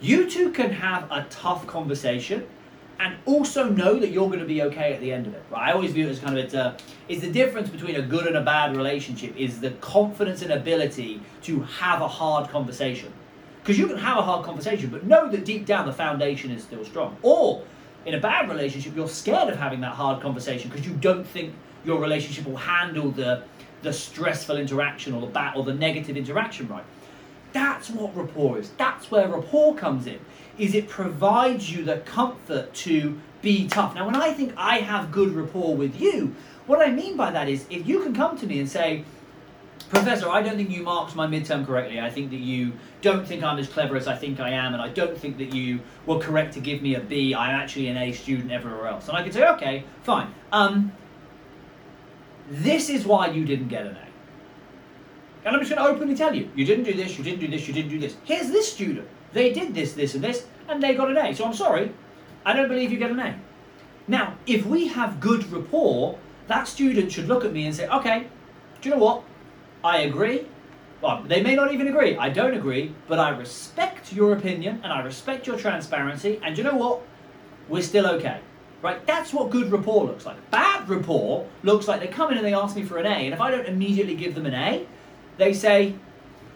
you 0.00 0.30
two 0.30 0.50
can 0.50 0.70
have 0.70 1.10
a 1.10 1.26
tough 1.28 1.66
conversation 1.66 2.46
and 3.00 3.16
also 3.24 3.68
know 3.68 3.98
that 3.98 4.10
you're 4.10 4.28
going 4.28 4.40
to 4.40 4.46
be 4.46 4.62
okay 4.62 4.92
at 4.92 5.00
the 5.00 5.10
end 5.10 5.26
of 5.26 5.34
it. 5.34 5.42
Right? 5.50 5.68
I 5.68 5.72
always 5.72 5.92
view 5.92 6.06
it 6.06 6.10
as 6.10 6.20
kind 6.20 6.38
of 6.38 6.44
it's 6.44 6.54
a, 6.54 6.76
it's 7.08 7.22
the 7.22 7.30
difference 7.30 7.70
between 7.70 7.96
a 7.96 8.02
good 8.02 8.26
and 8.26 8.36
a 8.36 8.42
bad 8.42 8.76
relationship 8.76 9.34
is 9.36 9.60
the 9.60 9.70
confidence 9.72 10.42
and 10.42 10.52
ability 10.52 11.20
to 11.42 11.60
have 11.62 12.02
a 12.02 12.08
hard 12.08 12.50
conversation. 12.50 13.12
Because 13.62 13.78
you 13.78 13.86
can 13.86 13.98
have 13.98 14.16
a 14.16 14.22
hard 14.22 14.44
conversation, 14.44 14.90
but 14.90 15.04
know 15.04 15.30
that 15.30 15.44
deep 15.44 15.66
down 15.66 15.86
the 15.86 15.92
foundation 15.92 16.50
is 16.50 16.62
still 16.62 16.84
strong. 16.84 17.16
Or 17.22 17.62
in 18.06 18.14
a 18.14 18.20
bad 18.20 18.48
relationship, 18.48 18.96
you're 18.96 19.08
scared 19.08 19.48
of 19.50 19.58
having 19.58 19.80
that 19.80 19.92
hard 19.92 20.22
conversation 20.22 20.70
because 20.70 20.86
you 20.86 20.94
don't 20.94 21.26
think 21.26 21.54
your 21.84 22.00
relationship 22.00 22.46
will 22.46 22.56
handle 22.56 23.10
the 23.10 23.44
the 23.82 23.92
stressful 23.92 24.58
interaction 24.58 25.14
or 25.14 25.22
the 25.22 25.26
bad 25.26 25.56
or 25.56 25.64
the 25.64 25.72
negative 25.72 26.14
interaction 26.14 26.68
right. 26.68 26.84
That's 27.54 27.88
what 27.88 28.14
rapport 28.14 28.58
is. 28.58 28.70
That's 28.76 29.10
where 29.10 29.26
rapport 29.26 29.74
comes 29.74 30.06
in. 30.06 30.20
Is 30.58 30.74
it 30.74 30.86
provides 30.86 31.72
you 31.72 31.82
the 31.82 31.96
comfort 31.98 32.74
to 32.74 33.18
be 33.42 33.68
tough. 33.68 33.94
Now, 33.94 34.06
when 34.06 34.16
I 34.16 34.32
think 34.32 34.52
I 34.56 34.78
have 34.78 35.10
good 35.10 35.32
rapport 35.32 35.74
with 35.74 36.00
you, 36.00 36.34
what 36.66 36.86
I 36.86 36.90
mean 36.90 37.16
by 37.16 37.30
that 37.30 37.48
is 37.48 37.66
if 37.70 37.86
you 37.86 38.02
can 38.02 38.14
come 38.14 38.38
to 38.38 38.46
me 38.46 38.60
and 38.60 38.68
say, 38.68 39.04
Professor, 39.90 40.28
I 40.28 40.40
don't 40.40 40.56
think 40.56 40.70
you 40.70 40.84
marked 40.84 41.16
my 41.16 41.26
midterm 41.26 41.66
correctly. 41.66 42.00
I 42.00 42.08
think 42.10 42.30
that 42.30 42.38
you 42.38 42.72
don't 43.02 43.26
think 43.26 43.42
I'm 43.42 43.58
as 43.58 43.68
clever 43.68 43.96
as 43.96 44.06
I 44.06 44.14
think 44.14 44.38
I 44.38 44.50
am, 44.50 44.72
and 44.72 44.80
I 44.80 44.88
don't 44.88 45.18
think 45.18 45.36
that 45.38 45.52
you 45.52 45.80
were 46.06 46.20
correct 46.20 46.54
to 46.54 46.60
give 46.60 46.80
me 46.80 46.94
a 46.94 47.00
B. 47.00 47.34
I'm 47.34 47.56
actually 47.56 47.88
an 47.88 47.96
A 47.96 48.12
student 48.12 48.52
everywhere 48.52 48.86
else. 48.86 49.08
And 49.08 49.16
I 49.16 49.24
could 49.24 49.32
say, 49.32 49.44
okay, 49.48 49.82
fine. 50.04 50.32
Um, 50.52 50.92
this 52.48 52.88
is 52.88 53.04
why 53.04 53.30
you 53.30 53.44
didn't 53.44 53.66
get 53.66 53.84
an 53.84 53.96
A. 53.96 54.06
And 55.44 55.56
I'm 55.56 55.60
just 55.60 55.74
going 55.74 55.84
to 55.84 55.92
openly 55.92 56.14
tell 56.14 56.34
you, 56.34 56.48
you 56.54 56.64
didn't 56.64 56.84
do 56.84 56.94
this, 56.94 57.18
you 57.18 57.24
didn't 57.24 57.40
do 57.40 57.48
this, 57.48 57.66
you 57.66 57.74
didn't 57.74 57.90
do 57.90 57.98
this. 57.98 58.16
Here's 58.24 58.50
this 58.50 58.72
student. 58.72 59.08
They 59.32 59.52
did 59.52 59.74
this, 59.74 59.94
this, 59.94 60.14
and 60.14 60.22
this, 60.22 60.46
and 60.68 60.80
they 60.80 60.94
got 60.94 61.10
an 61.10 61.16
A. 61.16 61.34
So 61.34 61.44
I'm 61.44 61.54
sorry, 61.54 61.92
I 62.44 62.52
don't 62.52 62.68
believe 62.68 62.92
you 62.92 62.98
get 62.98 63.10
an 63.10 63.18
A. 63.18 63.40
Now, 64.06 64.36
if 64.46 64.64
we 64.66 64.86
have 64.86 65.18
good 65.18 65.50
rapport, 65.50 66.16
that 66.46 66.68
student 66.68 67.10
should 67.10 67.26
look 67.26 67.44
at 67.44 67.52
me 67.52 67.66
and 67.66 67.74
say, 67.74 67.88
okay, 67.88 68.28
do 68.80 68.88
you 68.88 68.94
know 68.94 69.00
what? 69.00 69.24
I 69.82 69.98
agree. 70.02 70.46
Well, 71.00 71.24
they 71.26 71.42
may 71.42 71.54
not 71.54 71.72
even 71.72 71.88
agree. 71.88 72.16
I 72.16 72.28
don't 72.28 72.54
agree, 72.54 72.94
but 73.08 73.18
I 73.18 73.30
respect 73.30 74.12
your 74.12 74.34
opinion 74.34 74.80
and 74.84 74.92
I 74.92 75.02
respect 75.02 75.46
your 75.46 75.56
transparency. 75.56 76.38
And 76.42 76.58
you 76.58 76.64
know 76.64 76.76
what? 76.76 77.00
We're 77.68 77.82
still 77.82 78.06
okay. 78.06 78.40
Right? 78.82 79.04
That's 79.06 79.32
what 79.32 79.50
good 79.50 79.70
rapport 79.70 80.06
looks 80.06 80.26
like. 80.26 80.50
Bad 80.50 80.88
rapport 80.88 81.46
looks 81.62 81.86
like 81.86 82.00
they 82.00 82.06
come 82.06 82.30
in 82.32 82.38
and 82.38 82.46
they 82.46 82.54
ask 82.54 82.76
me 82.76 82.82
for 82.82 82.96
an 82.96 83.06
A, 83.06 83.10
and 83.10 83.34
if 83.34 83.40
I 83.40 83.50
don't 83.50 83.66
immediately 83.66 84.14
give 84.14 84.34
them 84.34 84.46
an 84.46 84.54
A, 84.54 84.86
they 85.36 85.52
say, 85.52 85.94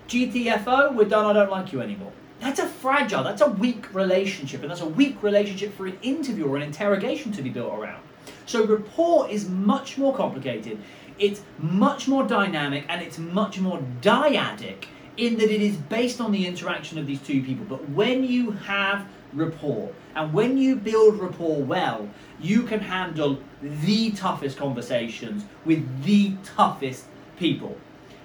GTFO, 0.08 0.94
we're 0.94 1.04
done, 1.04 1.26
I 1.26 1.34
don't 1.34 1.50
like 1.50 1.72
you 1.72 1.82
anymore. 1.82 2.12
That's 2.40 2.60
a 2.60 2.66
fragile, 2.66 3.22
that's 3.24 3.42
a 3.42 3.50
weak 3.50 3.92
relationship, 3.94 4.62
and 4.62 4.70
that's 4.70 4.80
a 4.80 4.86
weak 4.86 5.22
relationship 5.22 5.74
for 5.76 5.86
an 5.86 5.98
interview 6.00 6.46
or 6.46 6.56
an 6.56 6.62
interrogation 6.62 7.30
to 7.32 7.42
be 7.42 7.50
built 7.50 7.72
around. 7.72 8.02
So 8.46 8.64
rapport 8.64 9.28
is 9.28 9.48
much 9.48 9.98
more 9.98 10.14
complicated, 10.14 10.78
it's 11.18 11.42
much 11.58 12.08
more 12.08 12.26
dynamic, 12.26 12.84
and 12.88 13.02
it's 13.02 13.18
much 13.18 13.60
more 13.60 13.82
dyadic 14.00 14.86
in 15.16 15.38
that 15.38 15.50
it 15.50 15.62
is 15.62 15.76
based 15.76 16.20
on 16.20 16.32
the 16.32 16.46
interaction 16.46 16.98
of 16.98 17.06
these 17.06 17.20
two 17.20 17.42
people. 17.42 17.64
But 17.64 17.88
when 17.90 18.24
you 18.24 18.50
have 18.52 19.06
rapport, 19.32 19.92
and 20.14 20.32
when 20.32 20.56
you 20.56 20.76
build 20.76 21.18
rapport 21.20 21.62
well, 21.62 22.08
you 22.40 22.62
can 22.62 22.80
handle 22.80 23.38
the 23.62 24.10
toughest 24.12 24.56
conversations 24.56 25.44
with 25.64 26.04
the 26.04 26.34
toughest 26.44 27.04
people. 27.38 27.76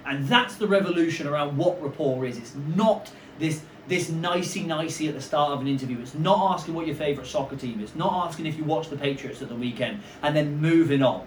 And 0.04 0.26
that's 0.26 0.56
the 0.56 0.66
revolution 0.66 1.26
around 1.26 1.56
what 1.56 1.82
rapport 1.82 2.24
is. 2.24 2.38
It's 2.38 2.54
not 2.54 3.12
this 3.38 3.62
this 3.88 4.08
nicey 4.08 4.62
nicey 4.62 5.08
at 5.08 5.14
the 5.14 5.20
start 5.20 5.50
of 5.50 5.60
an 5.60 5.66
interview. 5.66 5.98
It's 6.00 6.14
not 6.14 6.54
asking 6.54 6.74
what 6.74 6.86
your 6.86 6.94
favourite 6.94 7.28
soccer 7.28 7.56
team 7.56 7.80
is. 7.80 7.90
It's 7.90 7.98
not 7.98 8.28
asking 8.28 8.46
if 8.46 8.56
you 8.56 8.62
watch 8.62 8.88
the 8.88 8.96
Patriots 8.96 9.42
at 9.42 9.48
the 9.48 9.54
weekend 9.56 10.00
and 10.22 10.36
then 10.36 10.60
moving 10.60 11.02
on. 11.02 11.26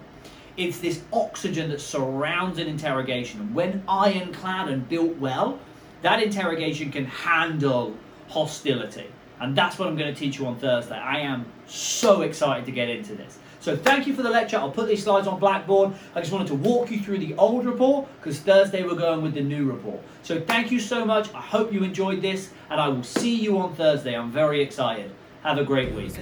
It's 0.56 0.78
this 0.78 1.02
oxygen 1.12 1.70
that 1.70 1.80
surrounds 1.80 2.58
an 2.58 2.68
interrogation. 2.68 3.52
When 3.54 3.82
ironclad 3.88 4.68
and 4.68 4.88
built 4.88 5.16
well, 5.16 5.58
that 6.02 6.22
interrogation 6.22 6.92
can 6.92 7.06
handle 7.06 7.96
hostility. 8.28 9.06
And 9.40 9.56
that's 9.56 9.78
what 9.78 9.88
I'm 9.88 9.96
going 9.96 10.14
to 10.14 10.18
teach 10.18 10.38
you 10.38 10.46
on 10.46 10.56
Thursday. 10.56 10.96
I 10.96 11.20
am 11.20 11.46
so 11.66 12.22
excited 12.22 12.66
to 12.66 12.72
get 12.72 12.88
into 12.88 13.14
this. 13.14 13.38
So 13.60 13.74
thank 13.76 14.06
you 14.06 14.14
for 14.14 14.22
the 14.22 14.30
lecture. 14.30 14.58
I'll 14.58 14.70
put 14.70 14.88
these 14.88 15.02
slides 15.02 15.26
on 15.26 15.40
Blackboard. 15.40 15.94
I 16.14 16.20
just 16.20 16.32
wanted 16.32 16.48
to 16.48 16.54
walk 16.54 16.90
you 16.90 17.00
through 17.00 17.18
the 17.18 17.34
old 17.36 17.64
rapport 17.64 18.06
because 18.20 18.38
Thursday 18.38 18.84
we're 18.84 18.94
going 18.94 19.22
with 19.22 19.34
the 19.34 19.40
new 19.40 19.70
rapport. 19.70 19.98
So 20.22 20.38
thank 20.40 20.70
you 20.70 20.78
so 20.78 21.04
much. 21.04 21.32
I 21.34 21.40
hope 21.40 21.72
you 21.72 21.82
enjoyed 21.82 22.20
this 22.20 22.50
and 22.68 22.78
I 22.80 22.88
will 22.88 23.02
see 23.02 23.34
you 23.34 23.58
on 23.58 23.74
Thursday. 23.74 24.14
I'm 24.14 24.30
very 24.30 24.60
excited. 24.60 25.10
Have 25.42 25.58
a 25.58 25.64
great 25.64 25.94
week. 25.94 26.12